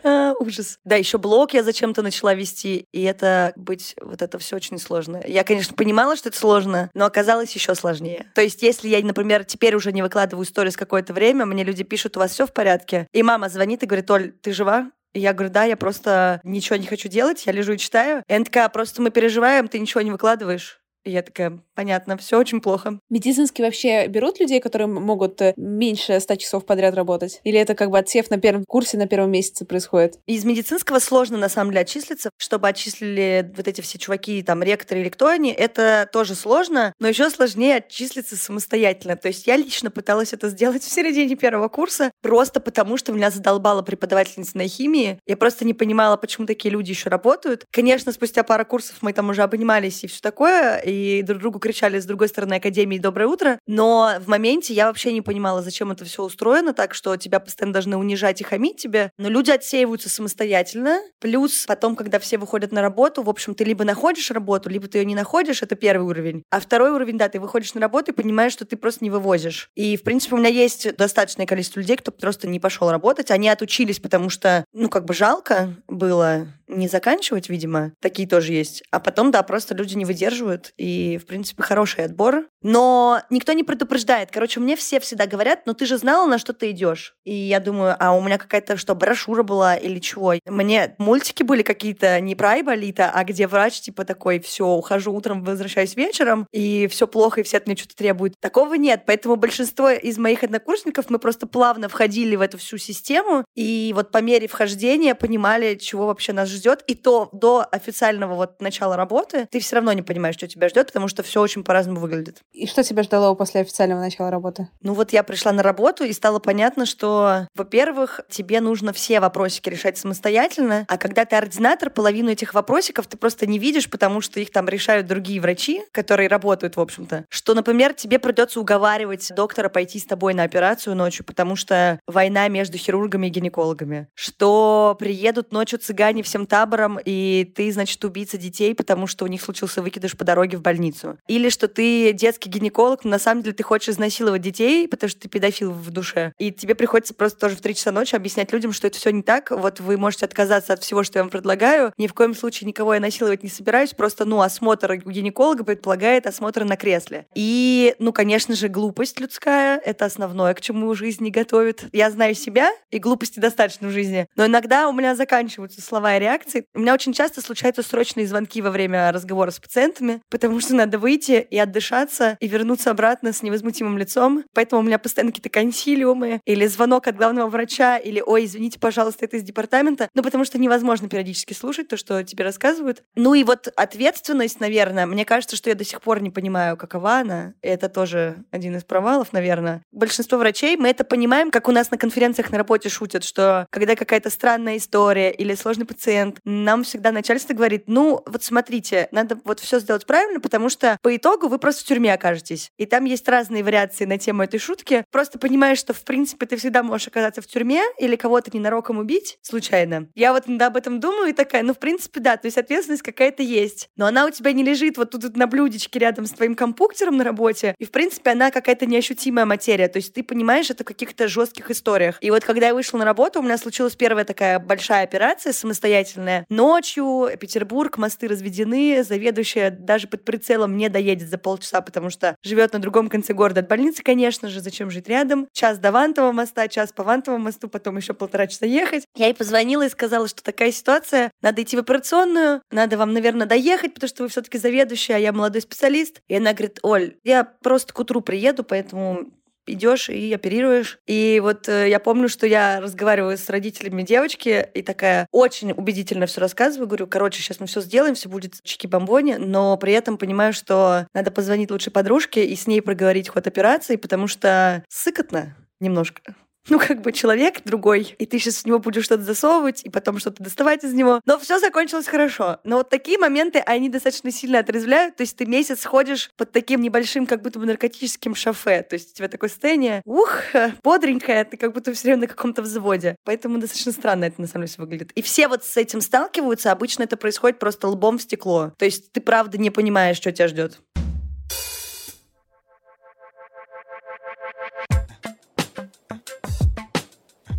А, 0.03 0.35
ужас. 0.39 0.79
Да, 0.85 0.97
еще 0.97 1.19
блог 1.19 1.53
я 1.53 1.63
зачем-то 1.63 2.03
начала 2.03 2.35
вести, 2.35 2.87
и 2.93 3.03
это 3.03 3.53
быть, 3.57 3.95
вот 4.01 4.23
это 4.23 4.39
все 4.39 4.57
очень 4.57 4.79
сложно. 4.79 5.23
Я, 5.27 5.45
конечно, 5.45 5.75
понимала, 5.75 6.17
что 6.17 6.29
это 6.29 6.39
сложно, 6.39 6.91
но 6.95 7.07
оказалось 7.07 7.53
еще 7.55 7.75
сложнее. 7.75 8.27
То 8.35 8.41
есть, 8.41 8.63
если 8.63 8.89
я, 8.89 9.05
например, 9.05 9.45
теперь 9.45 9.75
уже 9.75 9.93
не 9.93 10.03
выкладываю 10.03 10.45
сторис 10.45 10.77
какое-то 10.77 11.13
время, 11.13 11.47
мне 11.47 11.65
люди 11.65 11.85
пишут, 11.85 12.17
у 12.17 12.21
вас 12.21 12.33
все 12.33 12.47
в 12.47 12.53
порядке, 12.53 13.09
и 13.13 13.23
мама 13.23 13.49
звонит 13.49 13.83
и 13.83 13.87
говорит, 13.87 14.11
Оль, 14.11 14.33
ты 14.33 14.53
жива? 14.53 14.91
Я 15.15 15.33
говорю, 15.33 15.53
да, 15.53 15.65
я 15.65 15.77
просто 15.77 16.41
ничего 16.43 16.77
не 16.77 16.87
хочу 16.87 17.09
делать, 17.09 17.47
я 17.47 17.53
лежу 17.53 17.75
и 17.75 17.79
читаю. 17.79 18.25
И 18.27 18.35
она 18.35 18.45
такая, 18.45 18.69
просто 18.69 19.01
мы 19.01 19.11
переживаем, 19.11 19.69
ты 19.69 19.79
ничего 19.79 20.01
не 20.01 20.11
выкладываешь. 20.11 20.81
И 21.05 21.11
я 21.11 21.23
такая, 21.23 21.61
понятно, 21.75 22.17
все 22.17 22.39
очень 22.39 22.61
плохо. 22.61 22.99
Медицинские 23.11 23.67
вообще 23.67 24.07
берут 24.07 24.41
людей, 24.41 24.61
которые 24.61 24.87
могут 24.89 25.41
э, 25.43 25.53
меньше 25.57 26.19
100 26.19 26.37
часов 26.37 26.65
подряд 26.65 26.95
работать? 26.95 27.41
Или 27.45 27.59
это 27.59 27.75
как 27.75 27.91
бы 27.91 27.99
отсев 27.99 28.31
на 28.31 28.39
первом 28.39 28.65
курсе, 28.65 28.97
на 28.97 29.07
первом 29.07 29.31
месяце 29.31 29.67
происходит? 29.67 30.19
Из 30.27 30.45
медицинского 30.45 30.99
сложно, 31.01 31.37
на 31.37 31.51
самом 31.51 31.73
деле, 31.73 31.83
отчислиться. 31.83 32.31
Чтобы 32.39 32.69
отчислили 32.69 33.53
вот 33.55 33.69
эти 33.69 33.83
все 33.83 33.99
чуваки, 33.99 34.43
там, 34.43 34.63
ректоры 34.63 35.03
или 35.03 35.11
кто 35.11 35.27
они, 35.27 35.53
это 35.53 36.09
тоже 36.11 36.35
сложно, 36.35 36.95
но 36.99 37.09
еще 37.09 37.29
сложнее 37.29 37.77
отчислиться 37.77 38.37
самостоятельно. 38.37 39.17
То 39.17 39.29
есть 39.29 39.47
я 39.47 39.57
лично 39.57 39.91
пыталась 39.91 40.33
это 40.33 40.49
сделать 40.49 40.83
в 40.83 40.91
середине 40.91 41.37
первого 41.37 41.69
курса, 41.69 42.13
просто 42.23 42.61
потому 42.61 42.97
что 42.97 43.13
меня 43.13 43.31
задолбала 43.31 43.83
преподавательница 43.83 44.57
на 44.57 44.67
химии. 44.69 45.19
Я 45.27 45.37
просто 45.37 45.67
не 45.67 45.75
понимала, 45.75 46.17
почему 46.17 46.47
такие 46.47 46.71
люди 46.73 46.91
еще 46.91 47.11
работают. 47.11 47.67
Конечно, 47.71 48.11
спустя 48.13 48.43
пару 48.43 48.65
курсов 48.65 48.97
мы 49.03 49.13
там 49.13 49.29
уже 49.29 49.43
обнимались 49.43 50.03
и 50.03 50.07
все 50.07 50.21
такое, 50.23 50.79
и 50.95 51.23
друг 51.23 51.41
другу 51.41 51.59
кричали 51.59 51.99
с 51.99 52.07
другой 52.07 52.29
стороны 52.29 52.55
Академии 52.55 52.99
«Доброе 52.99 53.27
утро», 53.27 53.59
но 53.67 54.13
в 54.21 54.29
моменте 54.29 54.75
я 54.75 54.87
вообще 54.87 55.13
не 55.13 55.21
понимала, 55.21 55.63
зачем 55.63 55.91
это 55.91 56.05
все 56.05 56.23
устроено 56.23 56.73
так, 56.73 56.95
что 56.95 57.17
тебя 57.17 57.41
постоянно 57.41 57.73
должны 57.73 57.97
унижать 57.97 58.41
и 58.41 58.45
хамить 58.45 58.77
тебе. 58.77 59.11
Но 59.19 59.29
люди 59.29 59.51
отсеиваются 59.51 60.09
самостоятельно. 60.09 61.01
Плюс 61.21 61.65
потом, 61.67 61.97
когда 61.97 62.19
все 62.19 62.39
выходят 62.39 62.73
на 62.73 62.83
работу, 62.83 63.23
в 63.23 63.31
общем, 63.31 63.55
ты 63.55 63.65
либо 63.65 63.85
находишь 63.85 64.31
работу, 64.31 64.69
либо 64.69 64.87
ты 64.87 64.99
ее 64.99 65.05
не 65.05 65.15
находишь, 65.15 65.63
это 65.63 65.75
первый 65.75 66.07
уровень. 66.07 66.43
А 66.51 66.61
второй 66.61 66.91
уровень, 66.91 67.19
да, 67.19 67.29
ты 67.29 67.41
выходишь 67.41 67.75
на 67.75 67.81
работу 67.81 68.13
и 68.13 68.15
понимаешь, 68.15 68.53
что 68.53 68.65
ты 68.65 68.77
просто 68.77 69.05
не 69.05 69.11
вывозишь. 69.11 69.71
И, 69.75 69.97
в 69.97 70.03
принципе, 70.03 70.35
у 70.35 70.39
меня 70.39 70.51
есть 70.51 70.97
достаточное 70.97 71.47
количество 71.47 71.81
людей, 71.81 71.97
кто 71.97 72.13
просто 72.13 72.49
не 72.49 72.61
пошел 72.61 72.91
работать. 72.91 73.31
Они 73.31 73.49
отучились, 73.49 73.99
потому 73.99 74.31
что, 74.31 74.65
ну, 74.73 74.89
как 74.89 75.05
бы 75.05 75.15
жалко 75.15 75.75
было 75.89 76.47
не 76.67 76.89
заканчивать, 76.89 77.49
видимо. 77.49 77.93
Такие 78.01 78.27
тоже 78.29 78.53
есть. 78.53 78.83
А 78.91 79.01
потом, 79.01 79.31
да, 79.31 79.43
просто 79.43 79.75
люди 79.75 79.95
не 79.95 80.05
выдерживают. 80.05 80.73
И, 80.85 81.17
в 81.17 81.25
принципе, 81.25 81.63
хороший 81.63 82.05
отбор. 82.05 82.47
Но 82.65 83.21
никто 83.29 83.53
не 83.53 83.63
предупреждает. 83.63 84.31
Короче, 84.33 84.59
мне 84.59 84.75
все 84.75 84.99
всегда 84.99 85.27
говорят, 85.27 85.67
ну 85.67 85.75
ты 85.75 85.85
же 85.85 85.99
знала, 85.99 86.27
на 86.27 86.39
что 86.39 86.55
ты 86.55 86.71
идешь. 86.71 87.15
И 87.25 87.35
я 87.35 87.61
думаю, 87.61 87.95
а 88.01 88.17
у 88.17 88.23
меня 88.23 88.39
какая-то 88.39 88.79
что, 88.79 88.95
брошюра 88.95 89.43
была 89.43 89.77
или 89.77 89.99
чего? 89.99 90.35
Мне 90.47 90.95
мультики 90.99 91.43
были 91.43 91.63
какие-то 91.63 92.19
не 92.21 92.35
про 92.35 92.53
Айболита, 92.53 93.11
а 93.15 93.23
где 93.25 93.47
врач 93.47 93.81
типа 93.81 94.05
такой, 94.05 94.41
все, 94.41 94.67
ухожу 94.67 95.13
утром, 95.13 95.45
возвращаюсь 95.45 95.95
вечером, 95.95 96.47
и 96.53 96.89
все 96.89 97.07
плохо, 97.07 97.43
и 97.43 97.45
все 97.45 97.59
от 97.59 97.67
меня 97.67 97.77
что-то 97.77 97.97
требуют. 97.97 98.35
Такого 98.41 98.75
нет. 98.75 99.03
Поэтому 99.07 99.37
большинство 99.37 99.91
из 99.91 100.17
моих 100.17 100.43
однокурсников 100.43 101.11
мы 101.11 101.19
просто 101.19 101.47
плавно 101.47 101.91
входили 101.91 102.35
в 102.35 102.41
эту 102.41 102.57
всю 102.57 102.79
систему, 102.79 103.45
и 103.55 103.93
вот 103.95 104.11
по 104.11 104.23
мере 104.23 104.49
вхождения 104.49 105.15
понимали, 105.15 105.75
чего 105.75 106.07
вообще 106.07 106.33
нас 106.33 106.49
ждет. 106.49 106.83
И 106.87 106.95
то 106.95 107.29
до 107.33 107.67
официального 107.71 108.35
вот 108.35 108.63
начала 108.63 108.97
работы 108.97 109.47
ты 109.51 109.61
все 109.61 109.77
равно 109.77 109.93
не 109.93 110.03
понимаешь, 110.03 110.37
что 110.37 110.49
тебя 110.49 110.71
ждет, 110.71 110.87
потому 110.87 111.09
что 111.09 111.23
все 111.23 111.43
очень 111.43 111.63
по-разному 111.63 112.01
выглядит. 112.01 112.41
И 112.55 112.69
что 112.69 112.85
тебя 112.85 113.03
ждало 113.03 113.35
после 113.35 113.63
официального 113.63 113.99
начала 113.99 114.31
работы? 114.31 114.69
Ну 114.81 114.95
вот 114.95 115.13
я 115.13 115.25
пришла 115.25 115.51
на 115.51 115.63
работу, 115.63 116.05
и 116.05 116.13
стало 116.13 116.39
понятно, 116.39 116.87
что, 116.87 117.49
во-первых, 117.57 118.21
тебе 118.31 118.61
нужно 118.61 118.93
все 118.93 119.19
вопросики 119.19 119.69
решать 119.69 119.99
самостоятельно, 119.99 120.85
а 120.89 120.97
когда 120.97 121.25
ты 121.25 121.35
ординатор, 121.35 121.91
половину 121.91 122.31
этих 122.31 122.55
вопросиков 122.55 123.09
ты 123.09 123.17
просто 123.17 123.47
не 123.47 123.59
видишь, 123.59 123.91
потому 123.91 124.21
что 124.21 124.39
их 124.39 124.53
там 124.53 124.69
решают 124.69 125.09
другие 125.09 125.41
врачи, 125.41 125.83
которые 125.91 126.29
работают, 126.29 126.77
в 126.77 126.81
общем-то. 126.81 127.25
Что, 127.29 127.55
например, 127.55 127.93
тебе 127.93 128.21
придется 128.21 128.61
уговаривать 128.61 129.33
доктора 129.35 129.69
пойти 129.69 129.99
с 129.99 130.05
тобой 130.05 130.33
на 130.33 130.45
операцию 130.45 130.95
ночью, 130.95 131.25
потому 131.25 131.57
что 131.57 131.99
война 132.07 132.47
между 132.47 132.79
хирургами 132.79 133.27
и 133.27 133.31
гинекологами. 133.31 134.07
Что 134.15 134.97
приедут 134.97 135.51
ночью 135.51 135.81
цыгане 135.81 136.23
всем 136.23 136.47
табором, 136.47 137.01
и 137.05 137.53
ты, 137.57 137.73
значит, 137.73 138.05
убийца 138.05 138.39
детей, 138.39 138.77
потому 138.77 139.09
что 139.09 139.25
у 139.25 139.29
них 139.29 139.43
случился 139.43 139.83
выкидыш 139.83 140.17
по 140.17 140.25
дороге 140.25 140.57
в 140.57 140.63
больницу. 140.63 141.19
Или 141.27 141.49
что 141.49 141.67
ты 141.67 142.13
детский 142.13 142.44
все-таки 142.45 142.59
гинеколог, 142.59 143.05
но 143.05 143.11
на 143.11 143.19
самом 143.19 143.43
деле 143.43 143.55
ты 143.55 143.63
хочешь 143.63 143.91
изнасиловать 143.91 144.43
детей, 144.43 144.87
потому 144.89 145.09
что 145.09 145.21
ты 145.21 145.29
педофил 145.29 145.73
в 145.73 145.91
душе. 145.91 146.33
И 146.39 146.51
тебе 146.53 146.75
приходится 146.75 147.15
просто 147.15 147.41
тоже 147.41 147.57
в 147.57 147.61
3 147.61 147.75
часа 147.75 147.93
ночи 147.93 148.15
объяснять 148.15 148.53
людям, 148.53 148.73
что 148.73 148.87
это 148.87 148.99
все 148.99 149.11
не 149.11 149.23
так. 149.23 149.51
Вот 149.51 149.81
вы 149.81 149.97
можете 149.97 150.27
отказаться 150.27 150.73
от 150.73 150.83
всего, 150.83 151.03
что 151.03 151.19
я 151.19 151.23
вам 151.23 151.31
предлагаю. 151.31 151.93
Ни 151.97 152.07
в 152.07 152.15
коем 152.15 152.35
случае 152.35 152.69
никого 152.69 152.95
я 152.95 153.01
насиловать 153.01 153.43
не 153.43 153.49
собираюсь. 153.49 153.95
Просто, 153.95 154.25
ну, 154.25 154.41
осмотр 154.41 154.93
у 154.93 155.11
гинеколога 155.11 155.65
предполагает 155.65 156.27
осмотр 156.27 156.65
на 156.65 156.77
кресле. 156.77 157.27
И, 157.35 157.95
ну, 157.99 158.13
конечно 158.13 158.55
же, 158.55 158.69
глупость 158.69 159.21
людская— 159.21 159.81
это 159.85 160.05
основное, 160.05 160.55
к 160.55 160.61
чему 160.61 160.95
жизнь 160.95 161.25
не 161.25 161.31
готовит. 161.31 161.85
Я 161.93 162.11
знаю 162.11 162.35
себя, 162.35 162.71
и 162.91 162.99
глупости 162.99 163.41
достаточно 163.41 163.89
в 163.89 163.91
жизни. 163.93 164.27
Но 164.37 164.47
иногда 164.47 164.89
у 164.89 164.93
меня 164.93 165.15
заканчиваются 165.15 165.81
слова 165.81 166.17
и 166.17 166.21
реакции. 166.21 166.67
У 166.75 166.81
меня 166.81 166.95
очень 166.95 167.13
часто 167.13 167.41
случаются 167.41 167.83
срочные 167.83 168.27
звонки 168.27 168.61
во 168.61 168.71
время 168.71 169.11
разговора 169.13 169.51
с 169.51 169.59
пациентами, 169.59 170.21
потому 170.31 170.61
что 170.61 170.75
надо 170.75 170.99
выйти 170.99 171.47
и 171.51 171.59
отдышаться, 171.59 172.34
и 172.41 172.49
вернуться 172.49 172.91
обратно 172.91 173.33
с 173.33 173.43
невозмутимым 173.43 173.99
лицом. 173.99 174.45
Поэтому 174.53 174.81
у 174.81 174.85
меня 174.85 174.99
постоянно 174.99 175.33
какие-то 175.33 175.51
консилиумы, 175.51 176.41
или 176.45 176.67
звонок 176.67 177.07
от 177.07 177.17
главного 177.17 177.49
врача, 177.49 177.97
или 177.97 178.23
«Ой, 178.25 178.45
извините, 178.45 178.79
пожалуйста, 178.79 179.25
это 179.25 179.37
из 179.37 179.43
департамента». 179.43 180.09
Ну, 180.15 180.23
потому 180.23 180.45
что 180.45 180.59
невозможно 180.59 181.09
периодически 181.09 181.53
слушать 181.53 181.89
то, 181.89 181.97
что 181.97 182.23
тебе 182.25 182.45
рассказывают. 182.45 183.03
Ну 183.15 183.35
и 183.35 183.45
вот 183.45 183.69
ответственность, 183.77 184.61
наверное, 184.61 185.07
мне 185.07 185.25
кажется, 185.25 185.57
что 185.57 185.71
я 185.71 185.77
до 185.77 185.85
сих 185.85 186.01
пор 186.01 186.23
не 186.23 186.31
понимаю, 186.31 186.77
какова 186.77 187.19
она. 187.19 187.55
Это 187.63 187.89
тоже 187.89 188.45
один 188.51 188.77
из 188.77 188.85
провалов, 188.85 189.33
наверное. 189.33 189.83
Большинство 189.93 190.39
врачей, 190.39 190.77
мы 190.77 190.89
это 190.89 191.05
понимаем, 191.05 191.51
как 191.51 191.69
у 191.69 191.73
нас 191.73 191.91
на 191.91 191.99
конференциях 191.99 192.51
на 192.51 192.59
работе 192.59 192.89
шутят, 192.89 193.25
что 193.25 193.67
когда 193.71 193.97
какая-то 193.97 194.31
странная 194.31 194.77
история 194.77 195.31
или 195.31 195.55
сложный 195.55 195.87
пациент, 195.87 196.39
нам 196.45 196.85
всегда 196.85 197.13
начальство 197.13 197.55
говорит, 197.55 197.85
ну, 197.87 198.23
вот 198.27 198.43
смотрите, 198.43 199.09
надо 199.11 199.39
вот 199.45 199.61
все 199.61 199.81
сделать 199.81 200.07
правильно, 200.07 200.41
потому 200.41 200.69
что 200.69 200.99
по 201.03 201.15
итогу 201.15 201.49
вы 201.49 201.59
просто 201.59 201.83
в 201.83 201.87
тюрьме 201.87 202.14
окажетесь. 202.15 202.71
И 202.79 202.87
там 202.87 203.05
есть 203.05 203.29
разные 203.29 203.63
вариации 203.63 204.05
на 204.05 204.19
тему 204.19 204.43
этой 204.43 204.59
шутки. 204.59 205.05
Просто 205.11 205.39
понимаешь, 205.39 205.79
что, 205.79 205.93
в 205.93 206.03
принципе, 206.05 206.47
ты 206.47 206.57
всегда 206.57 206.83
можешь 206.83 207.09
оказаться 207.09 207.43
в 207.43 207.47
тюрьме 207.47 207.83
или 207.99 208.17
кого-то 208.17 208.51
ненароком 208.53 208.99
убить 208.99 209.39
случайно. 209.43 210.09
Я 210.15 210.33
вот 210.33 210.45
иногда 210.47 210.67
об 210.67 210.77
этом 210.77 211.01
думаю 211.01 211.31
и 211.31 211.33
такая, 211.33 211.63
ну, 211.63 211.75
в 211.75 211.79
принципе, 211.79 212.21
да, 212.21 212.37
то 212.37 212.47
есть 212.47 212.59
ответственность 212.59 213.03
какая-то 213.03 213.43
есть. 213.43 213.89
Но 213.97 214.07
она 214.07 214.27
у 214.27 214.31
тебя 214.31 214.53
не 214.53 214.63
лежит 214.63 214.97
вот 214.97 215.11
тут 215.11 215.37
на 215.37 215.47
блюдечке 215.47 215.99
рядом 215.99 216.27
с 216.27 216.31
твоим 216.31 216.55
компьютером 216.55 217.17
на 217.17 217.25
работе. 217.25 217.75
И, 217.79 217.85
в 217.85 217.91
принципе, 217.91 218.31
она 218.31 218.51
какая-то 218.51 218.87
неощутимая 218.87 219.45
материя. 219.45 219.89
То 219.89 219.99
есть 219.99 220.15
ты 220.15 220.23
понимаешь 220.23 220.71
это 220.71 220.85
в 220.85 220.87
каких-то 220.87 221.29
жестких 221.29 221.71
историях. 221.71 222.19
И 222.21 222.31
вот 222.31 222.45
когда 222.45 222.69
я 222.69 222.75
вышла 222.75 222.99
на 222.99 223.05
работу, 223.05 223.41
у 223.41 223.43
меня 223.43 223.59
случилась 223.59 223.97
первая 223.97 224.25
такая 224.25 224.59
большая 224.59 225.05
операция 225.05 225.53
самостоятельная. 225.53 226.47
Ночью 226.49 227.29
Петербург, 227.39 227.97
мосты 227.99 228.29
разведены, 228.29 229.03
заведующая 229.03 229.71
даже 229.71 230.09
под 230.09 230.25
прицелом 230.25 230.77
не 230.77 230.89
доедет 230.89 231.29
за 231.29 231.39
полчаса, 231.39 231.81
потому 231.81 232.04
что 232.11 232.37
живет 232.43 232.73
на 232.73 232.79
другом 232.79 233.09
конце 233.09 233.33
города 233.33 233.61
от 233.61 233.69
больницы, 233.69 234.03
конечно 234.03 234.49
же, 234.49 234.61
зачем 234.61 234.91
жить 234.91 235.09
рядом. 235.09 235.49
Час 235.53 235.79
до 235.79 235.93
Вантового 235.93 236.33
моста, 236.33 236.69
час 236.69 236.93
по 236.93 237.03
Вантовому 237.03 237.45
мосту, 237.45 237.69
потом 237.69 237.97
еще 237.97 238.15
полтора 238.15 238.47
часа 238.47 238.67
ехать. 238.67 239.05
Я 239.17 239.27
ей 239.27 239.35
позвонила 239.35 239.87
и 239.87 239.89
сказала, 239.89 240.29
что 240.29 240.43
такая 240.43 240.73
ситуация, 240.73 241.31
надо 241.43 241.63
идти 241.63 241.77
в 241.77 241.81
операционную, 241.81 242.63
надо 242.71 242.97
вам, 242.97 243.13
наверное, 243.13 243.47
доехать, 243.47 243.95
потому 243.95 244.09
что 244.09 244.23
вы 244.23 244.29
все-таки 244.29 244.59
заведующая, 244.59 245.17
а 245.17 245.19
я 245.19 245.33
молодой 245.33 245.63
специалист. 245.63 246.21
И 246.29 246.37
она 246.37 246.53
говорит, 246.53 246.79
Оль, 246.83 247.17
я 247.25 247.45
просто 247.45 247.93
к 247.93 247.99
утру 247.99 248.21
приеду, 248.21 248.65
поэтому 248.65 249.31
идешь 249.67 250.09
и 250.09 250.33
оперируешь. 250.33 250.99
И 251.07 251.41
вот 251.43 251.69
э, 251.69 251.89
я 251.89 252.01
помню, 252.01 252.29
что 252.29 252.47
я 252.47 252.81
разговариваю 252.81 253.37
с 253.37 253.49
родителями 253.49 254.03
девочки 254.03 254.69
и 254.75 254.83
такая 254.83 255.27
очень 255.31 255.73
убедительно 255.73 256.27
все 256.27 256.41
рассказываю. 256.41 256.87
Говорю, 256.87 257.07
короче, 257.07 257.41
сейчас 257.41 257.61
мы 257.61 257.67
все 257.67 257.81
сделаем, 257.81 258.15
все 258.15 258.29
будет 258.29 258.55
чики-бомбони, 258.63 259.37
но 259.37 259.77
при 259.77 259.93
этом 259.93 260.19
понимаю, 260.19 260.53
что 260.53 261.07
надо 261.15 261.31
позвонить 261.31 261.71
лучшей 261.71 261.93
подружке 261.93 262.45
и 262.45 262.57
с 262.57 262.67
ней 262.67 262.81
проговорить 262.83 263.29
ход 263.29 263.47
операции, 263.47 263.97
потому 263.97 264.27
что 264.27 264.85
сыкотно 264.89 265.57
немножко 265.81 266.35
ну, 266.69 266.79
как 266.79 267.03
бы 267.03 267.13
человек 267.13 267.63
другой, 267.65 268.15
и 268.19 268.27
ты 268.27 268.39
сейчас 268.39 268.63
в 268.63 268.67
него 268.67 268.79
будешь 268.79 269.05
что-то 269.05 269.23
засовывать, 269.23 269.83
и 269.85 269.91
потом 269.91 270.19
что-то 270.19 270.43
доставать 270.43 270.83
из 270.83 270.95
него. 270.95 271.21
Но 271.27 271.39
все 271.39 271.59
закончилось 271.59 272.07
хорошо. 272.07 272.59
Но 272.65 272.79
вот 272.79 272.89
такие 272.89 273.19
моменты, 273.19 273.59
они 273.59 273.91
достаточно 273.91 274.31
сильно 274.31 274.61
отрезвляют. 274.61 275.17
То 275.17 275.23
есть 275.23 275.37
ты 275.37 275.47
месяц 275.47 275.85
ходишь 275.85 276.31
под 276.37 276.53
таким 276.53 276.81
небольшим, 276.81 277.27
как 277.27 277.43
будто 277.43 277.59
бы 277.59 277.67
наркотическим 277.67 278.35
шофе. 278.35 278.83
То 278.83 278.95
есть 278.95 279.13
у 279.13 279.17
тебя 279.17 279.29
такое 279.29 279.51
состояние, 279.51 280.01
ух, 280.07 280.41
бодренькое, 280.83 281.45
ты 281.45 281.57
как 281.57 281.73
будто 281.73 281.93
все 281.93 282.09
время 282.09 282.23
на 282.23 282.27
каком-то 282.29 282.63
взводе. 282.63 283.17
Поэтому 283.25 283.59
достаточно 283.59 283.93
странно 283.93 284.25
это 284.25 284.41
на 284.41 284.47
самом 284.47 284.67
деле 284.67 284.75
выглядит. 284.79 285.13
И 285.13 285.23
все 285.23 285.49
вот 285.49 285.65
с 285.65 285.77
этим 285.77 286.01
сталкиваются. 286.01 286.73
Обычно 286.73 287.03
это 287.03 287.17
происходит 287.17 287.59
просто 287.59 287.89
лбом 287.89 288.19
в 288.19 288.23
стекло. 288.23 288.73
То 288.79 288.87
есть 288.87 289.13
ты 289.13 289.21
правда 289.21 289.59
не 289.59 289.71
понимаешь, 289.71 290.17
что 290.17 290.33
тебя 290.33 290.49
ждет. 290.49 290.81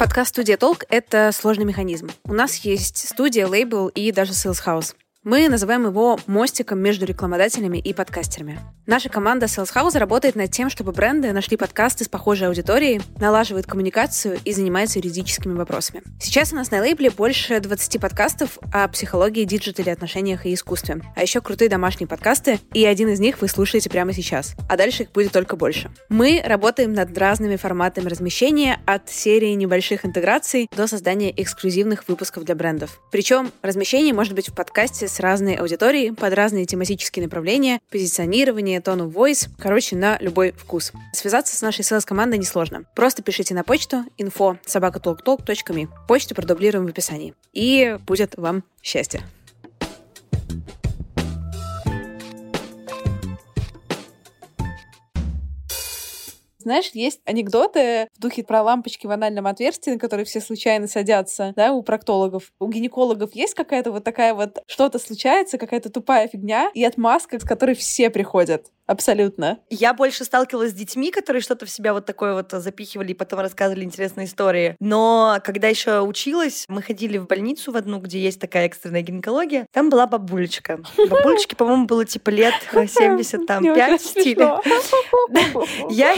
Подкаст 0.05 0.29
«Студия 0.29 0.55
Толк»— 0.55 0.83
это 0.89 1.31
сложный 1.33 1.65
механизм. 1.65 2.11
У 2.25 2.33
нас 2.33 2.57
есть 2.57 3.09
студия, 3.09 3.47
лейбл 3.47 3.87
и 3.87 4.11
даже 4.11 4.33
Sales 4.33 4.63
House. 4.63 4.93
Мы 5.25 5.49
называем 5.49 5.87
его 5.87 6.19
мостиком 6.27 6.77
между 6.77 7.07
рекламодателями 7.07 7.79
и 7.79 7.93
подкастерами. 7.93 8.59
Наша 8.85 9.09
команда 9.09 9.47
Sales 9.47 9.73
House 9.73 9.97
работает 9.97 10.35
над 10.35 10.51
тем, 10.51 10.69
чтобы 10.69 10.91
бренды 10.91 11.31
нашли 11.31 11.57
подкасты 11.57 12.03
с 12.03 12.07
похожей 12.07 12.47
аудиторией, 12.47 13.01
налаживает 13.19 13.65
коммуникацию 13.65 14.37
и 14.45 14.53
занимается 14.53 14.99
юридическими 14.99 15.53
вопросами. 15.53 16.03
Сейчас 16.21 16.53
у 16.53 16.55
нас 16.55 16.69
на 16.69 16.79
лейбле 16.79 17.09
больше 17.09 17.59
20 17.59 17.99
подкастов 17.99 18.59
о 18.71 18.87
психологии, 18.87 19.45
digital 19.45 19.81
е, 19.81 19.91
отношениях 19.91 20.45
и 20.45 20.53
искусстве. 20.53 21.01
А 21.15 21.23
еще 21.23 21.41
крутые 21.41 21.69
домашние 21.69 22.07
подкасты, 22.07 22.59
и 22.75 22.85
один 22.85 23.09
из 23.09 23.19
них 23.19 23.41
вы 23.41 23.47
слушаете 23.47 23.89
прямо 23.89 24.13
сейчас. 24.13 24.53
А 24.69 24.77
дальше 24.77 25.03
их 25.03 25.11
будет 25.11 25.31
только 25.31 25.55
больше. 25.55 25.89
Мы 26.09 26.39
работаем 26.45 26.93
над 26.93 27.17
разными 27.17 27.55
форматами 27.55 28.09
размещения, 28.09 28.79
от 28.85 29.09
серии 29.09 29.55
небольших 29.55 30.05
интеграций 30.05 30.69
до 30.77 30.85
создания 30.85 31.33
эксклюзивных 31.35 32.07
выпусков 32.07 32.43
для 32.43 32.53
брендов. 32.53 33.01
Причем 33.11 33.51
размещение 33.63 34.13
может 34.13 34.33
быть 34.33 34.49
в 34.49 34.53
подкасте 34.53 35.07
с 35.15 35.19
разной 35.21 35.55
аудиторией, 35.55 36.13
под 36.13 36.33
разные 36.33 36.65
тематические 36.65 37.23
направления, 37.23 37.79
позиционирование, 37.89 38.81
тон 38.81 39.01
of 39.01 39.13
voice, 39.13 39.49
короче, 39.57 39.95
на 39.95 40.17
любой 40.19 40.51
вкус. 40.51 40.91
Связаться 41.13 41.55
с 41.55 41.61
нашей 41.61 41.85
селс-командой 41.85 42.37
несложно. 42.37 42.83
Просто 42.95 43.23
пишите 43.23 43.53
на 43.53 43.63
почту 43.63 44.03
info 44.17 44.57
собакатолктолк.me. 44.65 45.87
Почту 46.07 46.35
продублируем 46.35 46.85
в 46.85 46.89
описании. 46.89 47.33
И 47.53 47.97
будет 48.05 48.35
вам 48.35 48.63
счастье. 48.83 49.23
Знаешь, 56.65 56.89
есть 56.93 57.21
анекдоты 57.25 58.07
в 58.17 58.19
духе 58.19 58.43
про 58.43 58.63
лампочки 58.63 59.05
в 59.05 59.11
анальном 59.11 59.45
отверстии, 59.45 59.91
на 59.91 59.99
которые 59.99 60.25
все 60.25 60.41
случайно 60.41 60.87
садятся, 60.87 61.53
да, 61.55 61.71
у 61.73 61.83
проктологов. 61.83 62.51
У 62.59 62.67
гинекологов 62.67 63.35
есть 63.35 63.53
какая-то 63.53 63.91
вот 63.91 64.03
такая 64.03 64.33
вот 64.33 64.57
что-то 64.65 64.97
случается, 64.97 65.59
какая-то 65.59 65.91
тупая 65.91 66.27
фигня 66.27 66.71
и 66.73 66.83
отмазка, 66.83 67.39
с 67.39 67.43
которой 67.43 67.75
все 67.75 68.09
приходят. 68.09 68.71
Абсолютно. 68.87 69.59
Я 69.69 69.93
больше 69.93 70.23
сталкивалась 70.25 70.71
с 70.71 70.73
детьми, 70.73 71.11
которые 71.11 71.41
что-то 71.41 71.65
в 71.65 71.69
себя 71.69 71.93
вот 71.93 72.05
такое 72.05 72.33
вот 72.33 72.51
запихивали 72.51 73.11
и 73.11 73.13
потом 73.15 73.39
рассказывали 73.39 73.83
интересные 73.83 74.27
истории. 74.27 74.75
Но 74.79 75.39
когда 75.43 75.67
еще 75.67 76.01
училась, 76.01 76.65
мы 76.67 76.81
ходили 76.81 77.17
в 77.17 77.27
больницу 77.27 77.71
в 77.71 77.77
одну, 77.77 77.99
где 77.99 78.19
есть 78.19 78.39
такая 78.39 78.65
экстренная 78.65 79.01
гинекология. 79.01 79.65
Там 79.71 79.89
была 79.89 80.05
бабулечка. 80.05 80.79
Бабулечке, 80.97 81.55
по-моему, 81.55 81.85
было 81.85 82.05
типа 82.05 82.29
лет 82.29 82.53
70, 82.71 83.45
там, 83.45 83.63
5 83.63 84.01
в 84.01 84.05
стиле. 84.05 84.35
Я, 85.89 86.15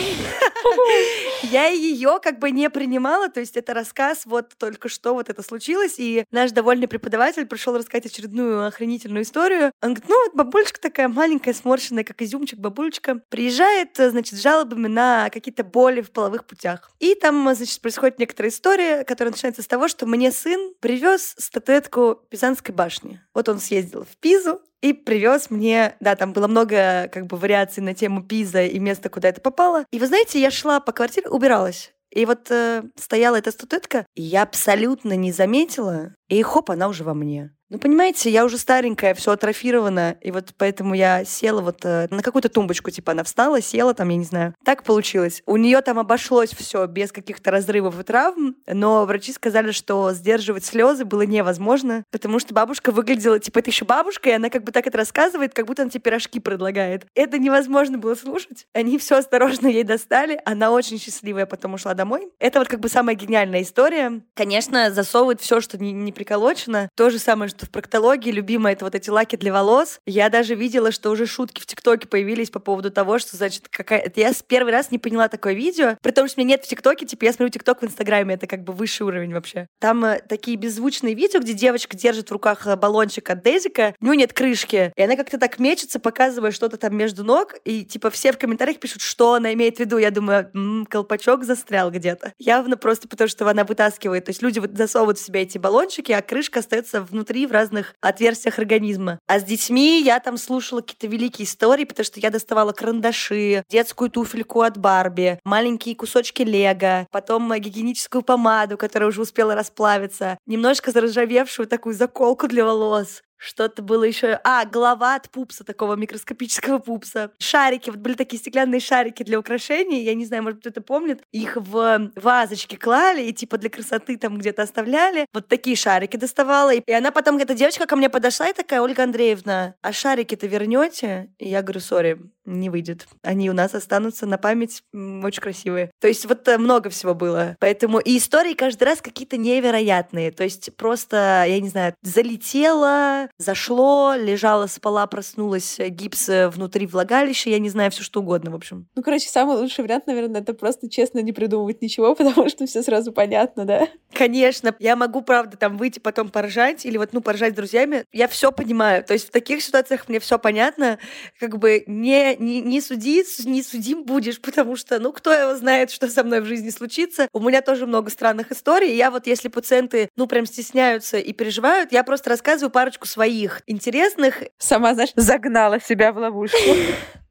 я 1.43 1.67
ее 1.67 2.19
как 2.21 2.39
бы 2.39 2.51
не 2.51 2.69
принимала, 2.69 3.29
то 3.29 3.39
есть 3.39 3.57
это 3.57 3.73
рассказ, 3.73 4.23
вот 4.25 4.53
только 4.57 4.89
что 4.89 5.13
вот 5.13 5.29
это 5.29 5.41
случилось, 5.41 5.95
и 5.97 6.25
наш 6.31 6.51
довольный 6.51 6.87
преподаватель 6.87 7.45
пришел 7.45 7.77
рассказать 7.77 8.05
очередную 8.07 8.65
охренительную 8.67 9.23
историю. 9.23 9.71
Он 9.81 9.93
говорит, 9.93 10.09
ну 10.09 10.23
вот 10.25 10.35
бабулечка 10.35 10.79
такая 10.79 11.07
маленькая, 11.07 11.53
сморщенная, 11.53 12.03
как 12.03 12.21
изюмчик, 12.21 12.56
мальчик-бабулечка, 12.57 13.21
приезжает, 13.29 13.99
э, 13.99 14.09
значит, 14.09 14.37
с 14.37 14.41
жалобами 14.41 14.87
на 14.87 15.29
какие-то 15.29 15.63
боли 15.63 16.01
в 16.01 16.11
половых 16.11 16.45
путях. 16.45 16.91
И 16.99 17.15
там, 17.15 17.43
значит, 17.55 17.81
происходит 17.81 18.19
некоторая 18.19 18.51
история, 18.51 19.03
которая 19.03 19.31
начинается 19.31 19.61
с 19.61 19.67
того, 19.67 19.87
что 19.87 20.05
мне 20.05 20.31
сын 20.31 20.73
привез 20.79 21.35
статуэтку 21.37 22.19
Пизанской 22.29 22.73
башни. 22.73 23.21
Вот 23.33 23.47
он 23.49 23.59
съездил 23.59 24.03
в 24.03 24.17
Пизу, 24.17 24.61
и 24.81 24.93
привез 24.93 25.49
мне, 25.49 25.95
да, 25.99 26.15
там 26.15 26.33
было 26.33 26.47
много 26.47 27.09
как 27.11 27.25
бы 27.25 27.37
вариаций 27.37 27.81
на 27.81 27.95
тему 27.95 28.21
Пиза 28.21 28.63
и 28.63 28.77
места, 28.77 29.09
куда 29.09 29.29
это 29.29 29.41
попало. 29.41 29.85
И 29.91 29.97
вы 29.97 30.05
знаете, 30.05 30.39
я 30.39 30.51
шла 30.51 30.79
по 30.79 30.91
квартире, 30.91 31.29
убиралась. 31.29 31.93
И 32.11 32.25
вот 32.25 32.51
э, 32.51 32.83
стояла 32.95 33.37
эта 33.37 33.51
статуэтка, 33.51 34.05
и 34.15 34.21
я 34.21 34.43
абсолютно 34.43 35.13
не 35.13 35.31
заметила, 35.31 36.13
и 36.29 36.41
хоп, 36.43 36.69
она 36.69 36.87
уже 36.87 37.03
во 37.03 37.15
мне. 37.15 37.56
Ну, 37.69 37.79
понимаете, 37.79 38.29
я 38.29 38.45
уже 38.45 38.57
старенькая, 38.57 39.13
все 39.13 39.31
атрофировано, 39.31 40.15
и 40.21 40.31
вот 40.31 40.53
поэтому 40.57 40.93
я 40.93 41.25
села 41.25 41.59
вот 41.59 41.83
э, 41.83 42.07
на 42.09 42.23
какую-то 42.23 42.47
тумбочку, 42.47 42.91
типа 42.91 43.11
она 43.11 43.25
встала, 43.25 43.59
села 43.61 43.93
там, 43.93 44.07
я 44.07 44.15
не 44.15 44.23
знаю. 44.23 44.55
Так 44.63 44.83
получилось. 44.83 45.43
У 45.45 45.57
нее 45.57 45.81
там 45.81 45.99
обошлось 45.99 46.51
все 46.51 46.85
без 46.87 47.11
каких-то 47.11 47.51
разрывов 47.51 47.99
и 47.99 48.03
травм, 48.03 48.55
но 48.67 49.05
врачи 49.05 49.33
сказали, 49.33 49.71
что 49.71 50.13
сдерживать 50.13 50.63
слезы 50.63 51.03
было 51.03 51.23
невозможно, 51.23 52.05
потому 52.09 52.39
что 52.39 52.53
бабушка 52.53 52.93
выглядела, 52.93 53.37
типа, 53.37 53.59
это 53.59 53.69
еще 53.69 53.83
бабушка, 53.83 54.29
и 54.29 54.33
она 54.33 54.49
как 54.49 54.63
бы 54.63 54.71
так 54.71 54.87
это 54.87 54.97
рассказывает, 54.97 55.53
как 55.53 55.65
будто 55.65 55.81
она 55.81 55.91
тебе 55.91 55.99
пирожки 55.99 56.39
предлагает. 56.39 57.05
Это 57.15 57.37
невозможно 57.37 57.97
было 57.97 58.15
слушать. 58.15 58.65
Они 58.71 58.97
все 58.97 59.17
осторожно 59.17 59.67
ей 59.67 59.83
достали, 59.83 60.39
она 60.45 60.71
очень 60.71 60.97
счастливая 60.99 61.45
потом 61.45 61.73
ушла 61.73 61.93
домой. 61.95 62.29
Это 62.39 62.59
вот 62.59 62.69
как 62.69 62.79
бы 62.79 62.87
самая 62.87 63.17
гениальная 63.17 63.61
история. 63.61 64.21
Конечно, 64.35 64.89
засовывает 64.89 65.41
все, 65.41 65.59
что 65.59 65.77
не, 65.77 65.91
не 65.91 66.13
приколочено. 66.13 66.87
То 66.95 67.09
же 67.09 67.19
самое, 67.19 67.49
в 67.65 67.69
проктологии 67.69 68.31
любимое 68.31 68.73
это 68.73 68.85
вот 68.85 68.95
эти 68.95 69.09
лаки 69.09 69.35
для 69.35 69.53
волос. 69.53 69.99
Я 70.05 70.29
даже 70.29 70.55
видела, 70.55 70.91
что 70.91 71.09
уже 71.09 71.25
шутки 71.25 71.61
в 71.61 71.65
ТикТоке 71.65 72.07
появились 72.07 72.49
по 72.49 72.59
поводу 72.59 72.91
того, 72.91 73.19
что, 73.19 73.35
значит, 73.35 73.67
какая... 73.69 74.11
Я 74.15 74.31
первый 74.47 74.71
раз 74.71 74.91
не 74.91 74.99
поняла 74.99 75.27
такое 75.27 75.53
видео, 75.53 75.97
при 76.01 76.11
том, 76.11 76.27
что 76.27 76.39
меня 76.39 76.49
нет 76.49 76.65
в 76.65 76.67
ТикТоке, 76.67 77.05
типа 77.05 77.25
я 77.25 77.33
смотрю 77.33 77.49
ТикТок 77.49 77.81
в 77.81 77.85
Инстаграме, 77.85 78.35
это 78.35 78.47
как 78.47 78.63
бы 78.63 78.73
высший 78.73 79.03
уровень 79.03 79.33
вообще. 79.33 79.67
Там 79.79 80.03
э, 80.05 80.19
такие 80.27 80.57
беззвучные 80.57 81.15
видео, 81.15 81.39
где 81.39 81.53
девочка 81.53 81.97
держит 81.97 82.29
в 82.29 82.31
руках 82.31 82.67
э, 82.67 82.75
баллончик 82.75 83.29
от 83.29 83.43
Дезика, 83.43 83.95
у 83.99 84.05
нее 84.05 84.17
нет 84.17 84.33
крышки, 84.33 84.93
и 84.95 85.01
она 85.01 85.15
как-то 85.15 85.37
так 85.37 85.59
мечется, 85.59 85.99
показывая 85.99 86.51
что-то 86.51 86.77
там 86.77 86.95
между 86.95 87.23
ног, 87.23 87.55
и 87.65 87.83
типа 87.83 88.09
все 88.09 88.31
в 88.31 88.37
комментариях 88.37 88.79
пишут, 88.79 89.01
что 89.01 89.33
она 89.33 89.53
имеет 89.53 89.77
в 89.77 89.79
виду. 89.79 89.97
Я 89.97 90.11
думаю, 90.11 90.49
м-м, 90.53 90.85
колпачок 90.85 91.43
застрял 91.43 91.91
где-то. 91.91 92.33
Явно 92.37 92.77
просто 92.77 93.07
потому, 93.07 93.27
что 93.27 93.47
она 93.47 93.63
вытаскивает. 93.63 94.25
То 94.25 94.29
есть 94.29 94.41
люди 94.41 94.61
засовывают 94.75 95.17
в 95.17 95.25
себя 95.25 95.41
эти 95.41 95.57
баллончики, 95.57 96.11
а 96.11 96.21
крышка 96.21 96.59
остается 96.59 97.01
внутри 97.01 97.46
в 97.47 97.51
разных 97.51 97.95
отверстиях 98.01 98.59
организма. 98.59 99.19
А 99.27 99.39
с 99.39 99.43
детьми 99.43 100.01
я 100.01 100.19
там 100.19 100.37
слушала 100.37 100.81
какие-то 100.81 101.07
великие 101.07 101.45
истории, 101.45 101.85
потому 101.85 102.05
что 102.05 102.19
я 102.19 102.29
доставала 102.29 102.71
карандаши, 102.71 103.63
детскую 103.69 104.09
туфельку 104.09 104.61
от 104.61 104.77
Барби, 104.77 105.39
маленькие 105.43 105.95
кусочки 105.95 106.43
лего, 106.43 107.07
потом 107.11 107.53
гигиеническую 107.53 108.21
помаду, 108.21 108.77
которая 108.77 109.09
уже 109.09 109.21
успела 109.21 109.55
расплавиться, 109.55 110.37
немножко 110.45 110.91
заржавевшую 110.91 111.67
такую 111.67 111.95
заколку 111.95 112.47
для 112.47 112.65
волос, 112.65 113.21
что-то 113.37 113.81
было 113.81 114.03
еще... 114.03 114.39
А, 114.43 114.65
голова 114.65 115.15
от 115.15 115.29
пупса, 115.29 115.63
такого 115.63 115.95
микроскопического 115.95 116.79
пупса. 116.79 117.31
Шарики, 117.39 117.89
вот 117.89 117.99
были 117.99 118.13
такие 118.13 118.39
стеклянные 118.39 118.79
шарики 118.79 119.23
для 119.23 119.39
украшений, 119.39 120.03
я 120.03 120.13
не 120.13 120.25
знаю, 120.25 120.43
может, 120.43 120.59
кто-то 120.59 120.81
помнит. 120.81 121.23
Их 121.31 121.55
в 121.55 122.11
вазочки 122.15 122.75
клали 122.75 123.23
и 123.23 123.33
типа 123.33 123.57
для 123.57 123.69
красоты 123.69 124.17
там 124.17 124.37
где-то 124.37 124.63
оставляли. 124.63 125.25
Вот 125.33 125.47
такие 125.47 125.75
шарики 125.75 126.17
доставала. 126.17 126.73
И 126.73 126.91
она 126.91 127.11
потом, 127.11 127.37
эта 127.37 127.53
девочка 127.53 127.85
ко 127.85 127.95
мне 127.95 128.09
подошла 128.09 128.49
и 128.49 128.53
такая, 128.53 128.81
Ольга 128.81 129.03
Андреевна, 129.03 129.75
а 129.81 129.93
шарики-то 129.93 130.47
вернете? 130.47 131.31
И 131.37 131.49
я 131.49 131.61
говорю, 131.61 131.79
сори, 131.79 132.19
не 132.47 132.69
выйдет. 132.69 133.07
Они 133.21 133.49
у 133.49 133.53
нас 133.53 133.75
останутся 133.75 134.25
на 134.25 134.37
память 134.37 134.81
очень 134.93 135.41
красивые. 135.41 135.91
То 135.99 136.07
есть 136.07 136.25
вот 136.25 136.47
э, 136.47 136.57
много 136.57 136.89
всего 136.89 137.13
было. 137.13 137.57
Поэтому 137.59 137.99
и 137.99 138.17
истории 138.17 138.53
каждый 138.53 138.85
раз 138.85 139.01
какие-то 139.01 139.37
невероятные. 139.37 140.31
То 140.31 140.43
есть 140.43 140.75
просто, 140.75 141.45
я 141.47 141.59
не 141.59 141.69
знаю, 141.69 141.93
залетела, 142.01 143.29
зашло, 143.37 144.15
лежала, 144.15 144.67
спала, 144.67 145.05
проснулась, 145.07 145.79
э, 145.79 145.89
гипс 145.89 146.29
э, 146.29 146.47
внутри 146.47 146.87
влагалища, 146.87 147.49
я 147.49 147.59
не 147.59 147.69
знаю, 147.69 147.91
все 147.91 148.03
что 148.03 148.21
угодно, 148.21 148.51
в 148.51 148.55
общем. 148.55 148.87
Ну, 148.95 149.03
короче, 149.03 149.27
самый 149.27 149.57
лучший 149.57 149.83
вариант, 149.83 150.07
наверное, 150.07 150.41
это 150.41 150.53
просто 150.53 150.89
честно 150.89 151.19
не 151.19 151.33
придумывать 151.33 151.81
ничего, 151.81 152.15
потому 152.15 152.49
что 152.49 152.65
все 152.65 152.81
сразу 152.81 153.11
понятно, 153.11 153.65
да? 153.65 153.87
Конечно, 154.13 154.73
я 154.79 154.95
могу, 154.95 155.21
правда, 155.21 155.57
там 155.57 155.77
выйти 155.77 155.99
потом 155.99 156.29
поржать 156.29 156.85
или 156.85 156.97
вот, 156.97 157.09
ну, 157.11 157.21
поржать 157.21 157.53
с 157.53 157.55
друзьями. 157.55 158.05
Я 158.13 158.27
все 158.27 158.51
понимаю. 158.51 159.03
То 159.03 159.13
есть 159.13 159.27
в 159.27 159.31
таких 159.31 159.61
ситуациях 159.61 160.07
мне 160.07 160.19
все 160.19 160.39
понятно. 160.39 160.97
Как 161.39 161.57
бы 161.57 161.83
не, 161.87 162.36
не, 162.39 162.61
не 162.61 162.81
суди, 162.81 163.23
не 163.45 163.63
судим 163.63 164.03
будешь, 164.03 164.39
потому 164.41 164.75
что, 164.75 164.99
ну, 164.99 165.11
кто 165.11 165.31
его 165.31 165.55
знает, 165.55 165.91
что 165.91 166.07
со 166.07 166.23
мной 166.23 166.41
в 166.41 166.45
жизни 166.45 166.69
случится. 166.69 167.27
У 167.33 167.39
меня 167.39 167.61
тоже 167.61 167.85
много 167.85 168.09
странных 168.09 168.51
историй. 168.51 168.95
Я 168.95 169.11
вот, 169.11 169.27
если 169.27 169.47
пациенты, 169.47 170.09
ну, 170.15 170.27
прям 170.27 170.45
стесняются 170.45 171.17
и 171.17 171.33
переживают, 171.33 171.91
я 171.91 172.03
просто 172.03 172.29
рассказываю 172.29 172.71
парочку 172.71 173.07
своих 173.07 173.61
интересных. 173.67 174.43
Сама, 174.57 174.93
знаешь, 174.93 175.11
загнала 175.15 175.79
себя 175.79 176.11
в 176.11 176.17
ловушку. 176.17 176.57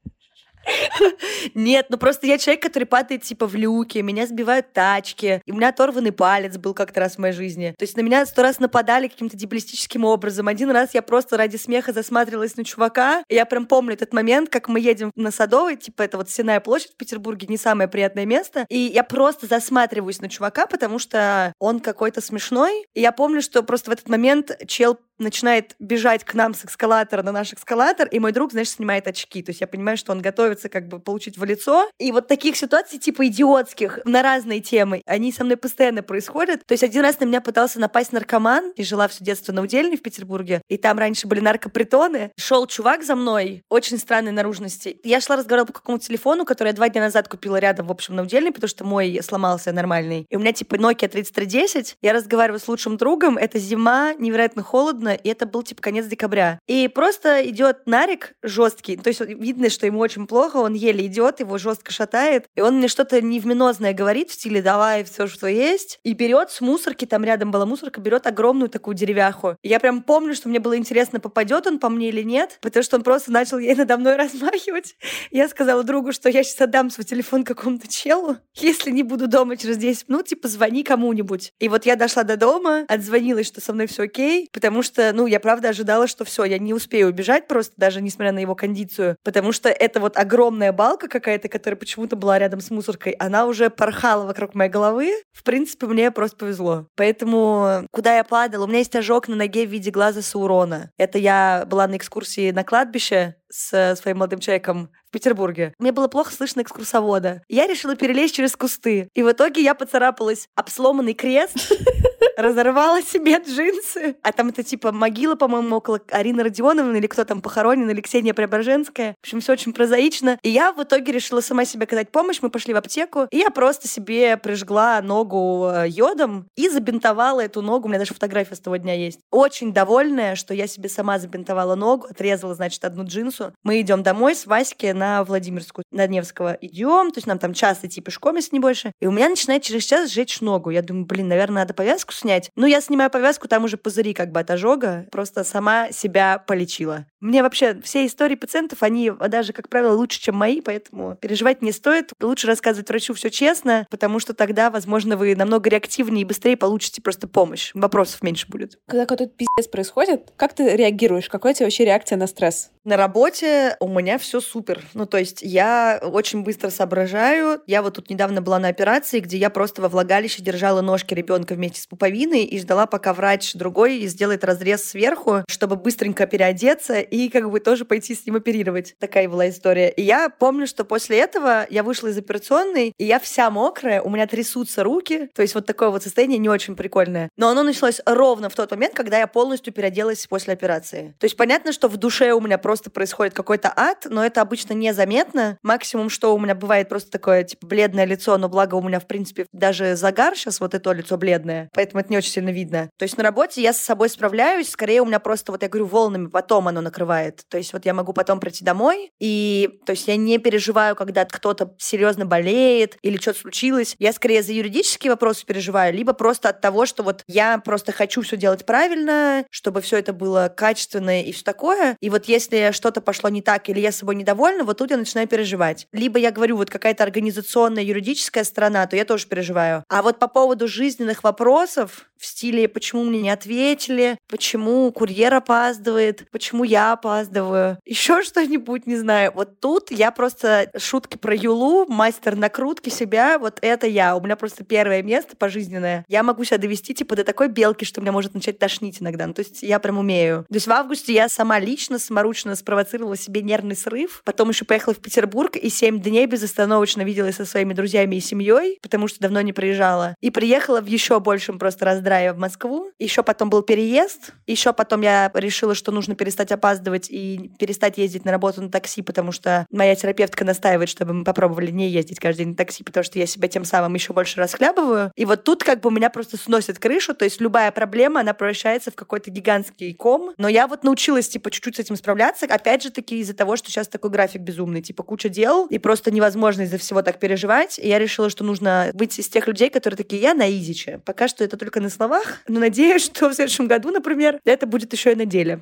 Нет, 1.55 1.87
ну 1.89 1.99
просто 1.99 2.27
я 2.27 2.39
человек, 2.39 2.63
который 2.63 2.85
падает 2.85 3.23
типа 3.23 3.47
в 3.47 3.55
люке, 3.55 4.03
меня 4.03 4.27
сбивают 4.27 4.73
тачки, 4.73 5.43
и 5.45 5.53
у 5.53 5.55
меня 5.55 5.69
оторванный 5.69 6.13
палец 6.13 6.57
был 6.57 6.75
как-то 6.75 7.01
раз 7.01 7.15
в 7.15 7.19
моей 7.19 7.35
жизни. 7.35 7.75
То 7.79 7.85
есть 7.85 7.97
на 7.97 8.01
меня 8.01 8.25
сто 8.27 8.43
раз 8.43 8.59
нападали 8.59 9.09
каким-то 9.09 9.37
дебилистическим 9.37 10.05
образом. 10.05 10.49
Один 10.49 10.71
раз 10.71 10.95
я 10.95 11.03
просто 11.03 11.37
ради 11.37 11.57
смеха 11.57 11.93
засматривалась 11.93 12.57
на 12.57 12.65
чувака, 12.65 13.23
и 13.29 13.35
я 13.35 13.45
прям 13.45 13.67
помню 13.67 13.95
этот 13.95 14.13
момент, 14.13 14.51
как 14.51 14.69
мы 14.69 14.81
едем 14.81 15.11
на 15.15 15.31
Садовой, 15.31 15.77
типа 15.77 16.03
это 16.03 16.17
вот 16.17 16.31
Сенная 16.31 16.61
площадь 16.61 16.93
в 16.93 16.97
Петербурге, 16.97 17.47
не 17.49 17.57
самое 17.57 17.89
приятное 17.89 18.27
место, 18.27 18.67
и 18.69 18.79
я 18.79 19.05
просто 19.05 19.47
засматриваюсь 19.47 20.21
на 20.21 20.29
чувака, 20.29 20.67
потому 20.67 20.99
что 20.99 21.53
он 21.59 21.81
какой-то 21.81 22.21
смешной, 22.21 22.87
и 22.95 23.01
я 23.01 23.13
помню, 23.13 23.43
что 23.43 23.63
просто 23.63 23.91
в 23.91 23.93
этот 23.93 24.09
момент 24.09 24.51
чел 24.67 24.99
начинает 25.19 25.75
бежать 25.79 26.25
к 26.25 26.35
нам 26.35 26.55
с 26.55 26.65
эскалатора 26.65 27.23
на 27.23 27.33
наш 27.33 27.53
эскалатор, 27.53 28.09
и 28.09 28.19
мой 28.19 28.33
друг, 28.33 28.53
знаешь, 28.53 28.71
снимает 28.71 29.09
очки. 29.09 29.43
То 29.43 29.51
есть 29.51 29.61
я 29.61 29.67
понимаю, 29.67 29.97
что 29.97 30.13
он 30.13 30.21
готовится 30.21 30.69
как 30.69 30.89
бы 30.89 30.99
получить 30.99 31.39
в 31.39 31.45
лицо. 31.45 31.89
И 31.99 32.13
вот 32.13 32.29
таких 32.29 32.57
ситуаций 32.57 32.99
типа 32.99 33.27
идиотских 33.27 34.01
на 34.05 34.23
разные 34.23 34.61
темы, 34.61 35.03
они 35.07 35.33
со 35.33 35.45
мной 35.45 35.57
постоянно 35.57 36.03
происходят. 36.03 36.65
То 36.67 36.73
есть 36.73 36.85
один 36.85 37.03
раз 37.03 37.21
на 37.21 37.25
меня 37.25 37.41
пытался 37.41 37.81
напасть 37.81 38.13
наркоман, 38.13 38.73
и 38.77 38.85
жила 38.85 39.09
все 39.09 39.25
детство 39.25 39.53
на 39.53 39.63
Удельной 39.63 39.97
в 39.97 40.03
Петербурге, 40.03 40.63
и 40.69 40.77
там 40.77 40.99
раньше 40.99 41.27
были 41.27 41.41
наркопритоны. 41.41 42.33
Шел 42.37 42.67
чувак 42.67 43.05
за 43.05 43.17
мной, 43.17 43.63
очень 43.69 43.99
странной 43.99 44.33
наружности. 44.33 44.99
Я 45.05 45.21
шла 45.21 45.37
разговаривала 45.37 45.67
по 45.67 45.73
какому-то 45.73 46.07
телефону, 46.07 46.45
который 46.45 46.69
я 46.69 46.75
два 46.75 46.89
дня 46.89 47.03
назад 47.03 47.29
купила 47.29 47.57
рядом, 47.57 47.87
в 47.87 47.91
общем, 47.91 48.17
на 48.17 48.23
Удельной, 48.23 48.53
потому 48.53 48.69
что 48.69 48.85
мой 48.85 49.19
сломался 49.23 49.73
нормальный. 49.73 50.27
И 50.29 50.37
у 50.37 50.39
меня 50.39 50.53
типа 50.53 50.77
Nokia 50.77 51.09
3310. 51.09 51.97
Я 52.03 52.13
разговариваю 52.13 52.61
с 52.61 52.69
лучшим 52.69 52.97
другом, 52.97 53.37
это 53.37 53.59
зима, 53.59 54.15
невероятно 54.15 54.63
холодно, 54.63 55.06
холодно, 55.07 55.15
и 55.15 55.29
это 55.29 55.47
был 55.47 55.63
типа 55.63 55.83
конец 55.83 56.07
декабря. 56.07 56.59
И 56.67 56.89
просто 56.89 57.49
идет 57.49 57.87
Нарик 57.87 58.33
жесткий, 58.43 58.97
то 58.97 59.09
есть 59.09 59.21
видно, 59.21 59.71
что 59.71 59.87
ему 59.87 60.01
очень 60.01 60.27
плохо, 60.27 60.57
он 60.57 60.75
еле 60.75 61.07
идет, 61.07 61.41
его 61.41 61.59
жестко 61.59 61.93
шатает, 61.93 62.47
и 62.55 62.61
он 62.61 62.79
мне 62.79 62.89
что-то 62.89 63.21
невменозное 63.21 63.93
говорит 63.93 64.31
в 64.31 64.35
стиле 64.35 64.63
«давай 64.63 65.05
все, 65.05 65.27
что 65.27 65.47
есть», 65.47 65.99
и 66.05 66.13
берет 66.13 66.51
с 66.51 66.61
мусорки, 66.61 67.05
там 67.05 67.25
рядом 67.25 67.51
была 67.51 67.67
мусорка, 67.67 68.01
берет 68.01 68.27
огромную 68.27 68.69
такую 68.69 68.95
деревяху. 68.95 69.57
Я 69.63 69.81
прям 69.81 70.03
помню, 70.03 70.35
что 70.35 70.49
мне 70.49 70.59
было 70.59 70.77
интересно, 70.77 71.21
попадет 71.21 71.67
он 71.67 71.79
по 71.79 71.89
мне 71.89 72.09
или 72.09 72.23
нет, 72.23 72.59
потому 72.61 72.83
что 72.83 72.97
он 72.97 73.03
просто 73.03 73.33
начал 73.33 73.59
ей 73.59 73.75
надо 73.75 73.97
мной 73.97 74.17
размахивать. 74.17 74.97
Я 75.31 75.49
сказала 75.49 75.83
другу, 75.83 76.13
что 76.13 76.29
я 76.29 76.43
сейчас 76.43 76.61
отдам 76.61 76.91
свой 76.91 77.05
телефон 77.05 77.45
какому-то 77.45 77.89
челу, 77.89 78.37
если 78.55 78.91
не 78.91 79.03
буду 79.03 79.29
дома 79.29 79.57
через 79.57 79.77
10 79.77 80.09
минут, 80.09 80.27
типа 80.27 80.49
звони 80.49 80.83
кому-нибудь. 80.83 81.53
И 81.61 81.69
вот 81.69 81.87
я 81.87 81.97
дошла 81.97 82.23
до 82.23 82.37
дома, 82.37 82.85
отзвонилась, 82.89 83.47
что 83.47 83.61
со 83.61 83.73
мной 83.73 83.87
все 83.87 84.05
окей, 84.05 84.49
потому 84.53 84.83
что 84.83 84.96
что, 84.97 85.13
ну, 85.13 85.27
я 85.27 85.41
правда 85.41 85.69
ожидала, 85.69 86.07
что 86.07 86.25
все, 86.25 86.45
я 86.45 86.59
не 86.59 86.73
успею 86.73 87.09
убежать 87.09 87.47
просто, 87.47 87.75
даже 87.77 88.01
несмотря 88.01 88.33
на 88.33 88.39
его 88.39 88.55
кондицию, 88.55 89.17
потому 89.23 89.53
что 89.53 89.69
это 89.69 90.01
вот 90.01 90.17
огромная 90.17 90.73
балка 90.73 91.07
какая-то, 91.07 91.49
которая 91.49 91.77
почему-то 91.77 92.17
была 92.17 92.39
рядом 92.39 92.63
с 92.63 92.71
мусоркой, 92.71 93.13
она 93.13 93.45
уже 93.45 93.69
порхала 93.69 94.25
вокруг 94.25 94.55
моей 94.55 94.71
головы. 94.71 95.13
В 95.33 95.43
принципе, 95.43 95.87
мне 95.87 96.11
просто 96.11 96.39
повезло. 96.39 96.87
Поэтому, 96.97 97.87
куда 97.91 98.17
я 98.17 98.25
падала, 98.25 98.65
у 98.65 98.69
меня 98.69 98.79
есть 98.79 98.97
ожог 98.97 99.29
на 99.29 99.37
ноге 99.37 99.67
в 99.67 99.71
виде 99.71 99.91
глаза 99.91 100.23
Саурона. 100.23 100.91
Это 100.97 101.19
я 101.19 101.65
была 101.67 101.87
на 101.87 101.99
экскурсии 101.99 102.51
на 102.53 102.65
кладбище 102.65 103.37
с 103.51 103.97
своим 103.97 104.19
молодым 104.19 104.41
человеком 104.41 104.91
в 105.09 105.13
Петербурге. 105.13 105.75
Мне 105.79 105.93
было 105.93 106.09
плохо 106.09 106.33
слышно 106.33 106.63
экскурсовода. 106.63 107.43
Я 107.49 107.67
решила 107.67 107.97
перелезть 107.97 108.35
через 108.35 108.57
кусты. 108.57 109.09
И 109.15 109.23
в 109.23 109.31
итоге 109.31 109.63
я 109.63 109.75
поцарапалась 109.75 110.49
об 110.55 110.69
сломанный 110.69 111.15
крест, 111.15 111.73
разорвала 112.37 113.03
себе 113.03 113.39
джинсы. 113.39 114.17
А 114.23 114.33
там 114.33 114.49
это 114.49 114.63
типа 114.63 114.93
могила, 114.93 115.37
по-моему, 115.37 115.77
около 115.77 116.01
Арины 116.11 116.43
Родионовны 116.43 116.99
или 116.99 117.07
кто 117.07 117.25
там 117.25 117.41
похоронен, 117.41 117.89
или 117.89 118.01
Ксения 118.01 118.35
Преображенская. 118.35 119.15
В 119.21 119.25
общем, 119.25 119.41
все 119.41 119.53
очень 119.53 119.73
прозаично. 119.73 120.39
И 120.43 120.51
я 120.51 120.73
в 120.73 120.83
итоге 120.83 121.13
решила 121.13 121.41
сама 121.41 121.65
себе 121.65 121.85
оказать 121.85 122.11
помощь. 122.11 122.39
Мы 122.43 122.51
пошли 122.51 122.75
в 122.75 122.77
аптеку, 122.77 123.27
и 123.31 123.39
я 123.39 123.51
просто 123.51 123.89
себе 123.89 124.37
прижгла 124.37 125.01
ногу 125.01 125.71
э, 125.73 125.89
йодом 125.89 126.49
и 126.57 126.69
забинтовала 126.69 127.41
эту 127.41 127.63
ногу. 127.63 127.87
У 127.87 127.89
меня 127.89 127.99
даже 127.99 128.15
фотография 128.15 128.57
с 128.57 128.61
того 128.61 128.77
дня 128.77 128.95
есть. 128.95 129.21
Очень 129.31 129.73
довольная, 129.73 130.35
что 130.35 130.53
я 130.53 130.67
себе 130.67 130.89
сама 130.89 131.19
забинтовала 131.19 131.75
ногу, 131.75 132.09
отрезала, 132.11 132.55
значит, 132.55 132.85
одну 132.85 133.05
джинсу 133.05 133.36
автобусу. 133.37 133.55
Мы 133.63 133.81
идем 133.81 134.03
домой 134.03 134.35
с 134.35 134.47
Васьки 134.47 134.87
на 134.87 135.25
Владимирскую, 135.25 135.85
на 135.91 136.07
Невского 136.07 136.57
идем, 136.61 137.11
то 137.11 137.19
есть 137.19 137.27
нам 137.27 137.39
там 137.39 137.55
час 137.55 137.81
идти 137.83 138.01
пешком, 138.01 138.37
если 138.37 138.57
не 138.57 138.61
больше. 138.61 138.93
И 139.01 139.07
у 139.07 139.13
меня 139.13 139.29
начинает 139.29 139.63
через 139.63 139.85
час 139.85 140.11
сжечь 140.11 140.41
ногу. 140.41 140.71
Я 140.71 140.83
думаю, 140.83 141.07
блин, 141.07 141.29
наверное, 141.29 141.63
надо 141.63 141.75
повязку 141.75 142.13
снять. 142.13 142.51
Ну, 142.57 142.67
я 142.67 142.81
снимаю 142.81 143.11
повязку, 143.11 143.49
там 143.49 143.65
уже 143.65 143.77
пузыри 143.77 144.15
как 144.15 144.33
бы 144.33 144.41
от 144.41 144.51
ожога. 144.51 145.07
Просто 145.11 145.45
сама 145.45 145.91
себя 145.93 146.39
полечила. 146.39 147.07
Мне 147.21 147.43
вообще 147.43 147.81
все 147.83 148.07
истории 148.07 148.37
пациентов, 148.37 148.83
они 148.83 149.11
даже, 149.29 149.53
как 149.53 149.69
правило, 149.69 149.95
лучше, 149.95 150.21
чем 150.21 150.37
мои, 150.37 150.61
поэтому 150.61 151.17
переживать 151.17 151.63
не 151.63 151.73
стоит. 151.73 152.13
Лучше 152.21 152.47
рассказывать 152.47 152.89
врачу 152.89 153.15
все 153.15 153.31
честно, 153.31 153.87
потому 153.91 154.21
что 154.21 154.35
тогда, 154.35 154.71
возможно, 154.71 155.17
вы 155.17 155.35
намного 155.35 155.69
реактивнее 155.71 156.23
и 156.23 156.25
быстрее 156.25 156.57
получите 156.57 157.03
просто 157.03 157.27
помощь. 157.27 157.71
Вопросов 157.75 158.23
меньше 158.23 158.47
будет. 158.49 158.79
Когда 158.87 159.07
какой-то 159.07 159.27
пиздец 159.27 159.69
происходит, 159.69 160.33
как 160.37 160.55
ты 160.55 160.77
реагируешь? 160.77 161.29
Какая 161.29 161.53
у 161.53 161.57
тебя 161.57 161.67
вообще 161.67 161.85
реакция 161.85 162.17
на 162.17 162.27
стресс? 162.27 162.71
На 162.87 162.97
работе 162.97 163.77
у 163.81 163.89
меня 163.89 164.17
все 164.17 164.41
супер. 164.41 164.81
Ну, 164.95 165.07
то 165.07 165.19
есть 165.19 165.41
я 165.43 165.99
очень 166.05 166.45
быстро 166.45 166.71
соображаю. 166.71 167.61
Я 167.67 167.83
вот 167.83 167.95
тут 167.95 168.11
недавно 168.11 168.41
была 168.41 168.61
на 168.61 168.69
операции, 168.69 169.19
где 169.19 169.39
я 169.39 169.51
просто 169.51 169.83
во 169.83 169.89
влагалище 169.89 170.41
держала 170.41 170.83
ножки 170.83 171.13
ребенка 171.13 171.55
вместе 171.55 171.81
с 171.81 171.87
пуповиной 171.89 172.45
и 172.45 172.61
ждала, 172.61 172.87
пока 172.87 173.13
врач 173.13 173.55
другой 173.55 174.07
сделает 174.07 174.45
разрез 174.45 174.85
сверху, 174.85 175.43
чтобы 175.49 175.75
быстренько 175.75 176.29
переодеться 176.29 177.01
и 177.01 177.29
как 177.29 177.51
бы 177.51 177.59
тоже 177.59 177.85
пойти 177.85 178.15
с 178.15 178.25
ним 178.25 178.37
оперировать. 178.37 178.95
Такая 179.01 179.29
была 179.29 179.49
история. 179.49 179.89
И 179.89 180.03
я 180.03 180.29
помню, 180.29 180.69
что 180.69 180.85
после 180.85 181.19
этого 181.19 181.67
я 181.69 181.83
вышла 181.83 182.07
из 182.07 182.19
операционной, 182.19 182.93
и 182.97 183.05
я 183.05 183.19
вся 183.19 183.51
мокрая, 183.51 184.01
у 184.01 184.11
меня 184.11 184.29
трясутся 184.29 184.85
руки. 184.85 185.29
То 185.35 185.43
есть 185.43 185.57
вот 185.57 185.67
такое 185.67 185.89
вот 185.89 186.05
состояние 186.05 186.39
не 186.39 186.49
очень 186.49 186.77
прикольное. 186.77 187.31
Но 187.37 187.49
оно 187.49 187.65
началось 187.65 188.01
ровно 188.07 188.49
в 188.49 188.55
тот 188.55 188.71
момент, 188.71 188.95
когда 188.95 189.19
я 189.19 189.27
полностью 189.27 189.73
переоделась 189.73 190.25
после 190.29 190.53
операции. 190.53 191.17
То 191.19 191.25
есть 191.25 191.37
понятно, 191.37 191.73
что 191.73 191.89
в 191.89 191.97
душе 191.97 192.31
у 192.31 192.41
меня 192.41 192.59
просто 192.59 192.76
просто 192.77 192.91
происходит 192.91 193.33
какой-то 193.33 193.73
ад, 193.75 194.07
но 194.11 194.23
это 194.23 194.43
обычно 194.43 194.75
незаметно. 194.75 195.57
Максимум, 195.63 196.11
что 196.11 196.35
у 196.35 196.39
меня 196.39 196.55
бывает 196.55 196.91
просто 196.91 197.11
такое, 197.11 197.43
типа, 197.43 197.67
бледное 197.67 198.05
лицо, 198.05 198.37
но 198.37 198.51
благо 198.51 198.75
у 198.75 198.83
меня, 198.83 199.01
в 199.01 199.07
принципе, 199.07 199.47
даже 199.51 199.97
загар 199.97 200.37
сейчас, 200.37 200.61
вот 200.61 200.75
это 200.75 200.93
лицо 200.93 201.17
бледное, 201.17 201.71
поэтому 201.73 202.01
это 202.01 202.11
не 202.11 202.19
очень 202.19 202.33
сильно 202.33 202.51
видно. 202.51 202.91
То 202.99 203.05
есть 203.05 203.17
на 203.17 203.25
работе 203.25 203.63
я 203.63 203.73
с 203.73 203.79
собой 203.79 204.11
справляюсь, 204.11 204.69
скорее 204.69 205.01
у 205.01 205.07
меня 205.07 205.21
просто, 205.21 205.53
вот 205.53 205.63
я 205.63 205.71
говорю, 205.71 205.87
волнами 205.87 206.27
потом 206.27 206.69
оно 206.69 206.83
накрывает. 206.83 207.45
То 207.49 207.57
есть 207.57 207.73
вот 207.73 207.87
я 207.87 207.95
могу 207.95 208.13
потом 208.13 208.41
прийти 208.41 208.63
домой, 208.63 209.11
и 209.19 209.81
то 209.87 209.93
есть 209.93 210.07
я 210.07 210.17
не 210.17 210.37
переживаю, 210.37 210.97
когда 210.97 211.25
кто-то 211.25 211.75
серьезно 211.79 212.27
болеет 212.27 212.99
или 213.01 213.17
что-то 213.17 213.39
случилось. 213.39 213.97
Я 213.99 214.13
скорее 214.13 214.43
за 214.43 214.53
юридические 214.53 215.13
вопросы 215.13 215.47
переживаю, 215.47 215.95
либо 215.95 216.13
просто 216.13 216.51
от 216.51 216.61
того, 216.61 216.85
что 216.85 217.03
вот 217.03 217.23
я 217.27 217.57
просто 217.57 217.93
хочу 217.93 218.21
все 218.21 218.37
делать 218.37 218.67
правильно, 218.67 219.47
чтобы 219.51 219.81
все 219.81 219.97
это 219.97 220.13
было 220.13 220.53
качественно 220.55 221.23
и 221.23 221.33
все 221.33 221.43
такое. 221.43 221.97
И 222.03 222.11
вот 222.11 222.27
если 222.27 222.66
что-то 222.73 223.01
пошло 223.01 223.31
не 223.31 223.43
так 223.43 223.69
или 223.69 223.81
я 223.81 223.93
собой 223.93 224.15
недовольна, 224.15 224.65
вот 224.65 224.79
тут 224.79 224.91
я 224.91 224.97
начинаю 224.97 225.29
переживать. 225.29 225.87
Либо 225.93 226.19
я 226.19 226.31
говорю, 226.31 226.57
вот 226.57 226.71
какая-то 226.71 227.05
организационная, 227.05 227.83
юридическая 227.83 228.45
сторона, 228.45 228.87
то 228.87 228.97
я 228.97 229.05
тоже 229.05 229.27
переживаю. 229.27 229.85
А 229.89 230.03
вот 230.03 230.19
по 230.19 230.29
поводу 230.29 230.69
жизненных 230.69 231.25
вопросов, 231.25 232.07
в 232.19 232.27
стиле 232.27 232.69
«почему 232.69 233.05
мне 233.05 233.21
не 233.21 233.31
ответили?», 233.31 234.19
«почему 234.29 234.91
курьер 234.93 235.35
опаздывает?», 235.35 236.29
«почему 236.31 236.65
я 236.65 236.93
опаздываю?», 236.93 237.79
еще 237.85 238.23
что-нибудь, 238.25 238.87
не 238.87 238.97
знаю. 238.97 239.33
Вот 239.35 239.61
тут 239.61 239.91
я 239.91 240.11
просто 240.11 240.71
шутки 240.77 241.17
про 241.17 241.35
Юлу, 241.35 241.87
мастер 241.87 242.37
накрутки 242.37 242.89
себя, 242.89 243.39
вот 243.39 243.59
это 243.63 243.87
я. 243.87 244.17
У 244.17 244.21
меня 244.21 244.37
просто 244.37 244.65
первое 244.65 245.03
место 245.03 245.37
пожизненное. 245.37 246.05
Я 246.09 246.23
могу 246.23 246.45
себя 246.45 246.59
довести 246.59 246.95
типа 246.95 247.17
до 247.17 247.25
такой 247.25 247.49
белки, 247.49 247.85
что 247.85 248.01
меня 248.01 248.13
может 248.13 248.35
начать 248.35 248.59
тошнить 248.59 249.01
иногда. 249.01 249.27
Ну, 249.27 249.35
то 249.35 249.41
есть 249.41 249.63
я 249.63 249.79
прям 249.79 249.99
умею. 249.99 250.47
То 250.49 250.55
есть 250.55 250.67
в 250.67 250.73
августе 250.73 251.13
я 251.13 251.29
сама 251.29 251.59
лично 251.59 251.99
саморучно 251.99 252.56
спровоцировала 252.57 253.17
себе 253.17 253.43
нервный 253.43 253.77
срыв, 253.77 254.23
потом 254.25 254.49
еще 254.49 254.65
поехала 254.65 254.95
в 254.95 254.99
Петербург 254.99 255.57
и 255.57 255.69
семь 255.69 256.01
дней 256.01 256.27
безостановочно 256.27 257.03
виделась 257.03 257.37
со 257.37 257.45
своими 257.45 257.73
друзьями 257.73 258.17
и 258.17 258.21
семьей, 258.21 258.79
потому 258.83 259.09
что 259.09 259.21
давно 259.21 259.41
не 259.41 259.53
приезжала. 259.53 260.15
И 260.21 260.31
приехала 260.31 260.81
в 260.81 260.87
еще 260.87 261.21
большем 261.21 261.59
просто 261.59 261.85
раз 261.85 262.01
драйва 262.01 262.35
в 262.35 262.39
Москву. 262.39 262.91
Еще 262.99 263.23
потом 263.23 263.51
был 263.51 263.63
переезд. 263.63 264.33
Еще 264.47 264.73
потом 264.73 265.03
я 265.03 265.31
решила, 265.35 265.75
что 265.75 265.93
нужно 265.93 266.15
перестать 266.15 266.53
опаздывать 266.53 267.09
и 267.11 267.51
перестать 267.59 267.99
ездить 267.99 268.25
на 268.25 268.33
работу 268.33 268.63
на 268.63 268.71
такси, 268.71 269.03
потому 269.03 269.33
что 269.33 269.67
моя 269.71 269.95
терапевтка 269.95 270.45
настаивает, 270.45 270.89
чтобы 270.89 271.13
мы 271.13 271.25
попробовали 271.25 271.71
не 271.71 271.89
ездить 271.89 272.19
каждый 272.19 272.39
день 272.39 272.49
на 272.51 272.57
такси, 272.57 272.85
потому 272.85 273.05
что 273.05 273.19
я 273.19 273.27
себя 273.27 273.49
тем 273.49 273.65
самым 273.65 273.95
еще 273.95 274.13
больше 274.13 274.41
расхлябываю. 274.41 275.13
И 275.17 275.25
вот 275.25 275.45
тут 275.45 275.65
как 275.65 275.81
бы 275.81 275.91
меня 275.91 276.11
просто 276.11 276.37
сносит 276.37 276.79
крышу, 276.79 277.15
то 277.15 277.25
есть 277.25 277.41
любая 277.41 277.71
проблема, 277.73 278.21
она 278.21 278.35
превращается 278.35 278.91
в 278.91 278.95
какой-то 278.95 279.31
гигантский 279.31 279.95
ком. 279.95 280.33
Но 280.39 280.49
я 280.49 280.67
вот 280.67 280.85
научилась, 280.85 281.29
типа, 281.29 281.51
чуть-чуть 281.51 281.77
с 281.77 281.79
этим 281.81 281.97
справляться. 281.97 282.46
Опять 282.51 282.83
же 282.83 282.91
таки 282.91 283.19
из-за 283.21 283.35
того, 283.35 283.57
что 283.57 283.71
сейчас 283.71 283.89
такой 283.89 284.11
график 284.11 284.43
безумный, 284.43 284.83
типа, 284.83 285.03
куча 285.03 285.29
дел, 285.29 285.67
и 285.67 285.79
просто 285.79 286.11
невозможно 286.11 286.63
из-за 286.63 286.79
всего 286.79 287.03
так 287.03 287.19
переживать. 287.19 287.79
И 287.79 287.89
я 287.89 287.99
решила, 287.99 288.31
что 288.31 288.45
нужно 288.45 288.91
быть 288.95 289.19
из 289.19 289.29
тех 289.29 289.47
людей, 289.47 289.71
которые 289.71 289.97
такие, 289.97 290.23
я 290.23 290.35
на 290.35 290.51
изиче. 290.51 291.01
Пока 291.05 291.29
что 291.29 291.45
это 291.45 291.57
только 291.57 291.81
на 291.81 291.91
словах, 291.91 292.43
но 292.49 292.61
надеюсь, 292.61 293.05
что 293.05 293.29
в 293.29 293.35
следующем 293.35 293.67
году, 293.67 293.91
например, 293.91 294.41
это 294.45 294.67
будет 294.67 294.93
еще 294.93 295.13
и 295.13 295.15
на 295.15 295.25
деле. 295.25 295.61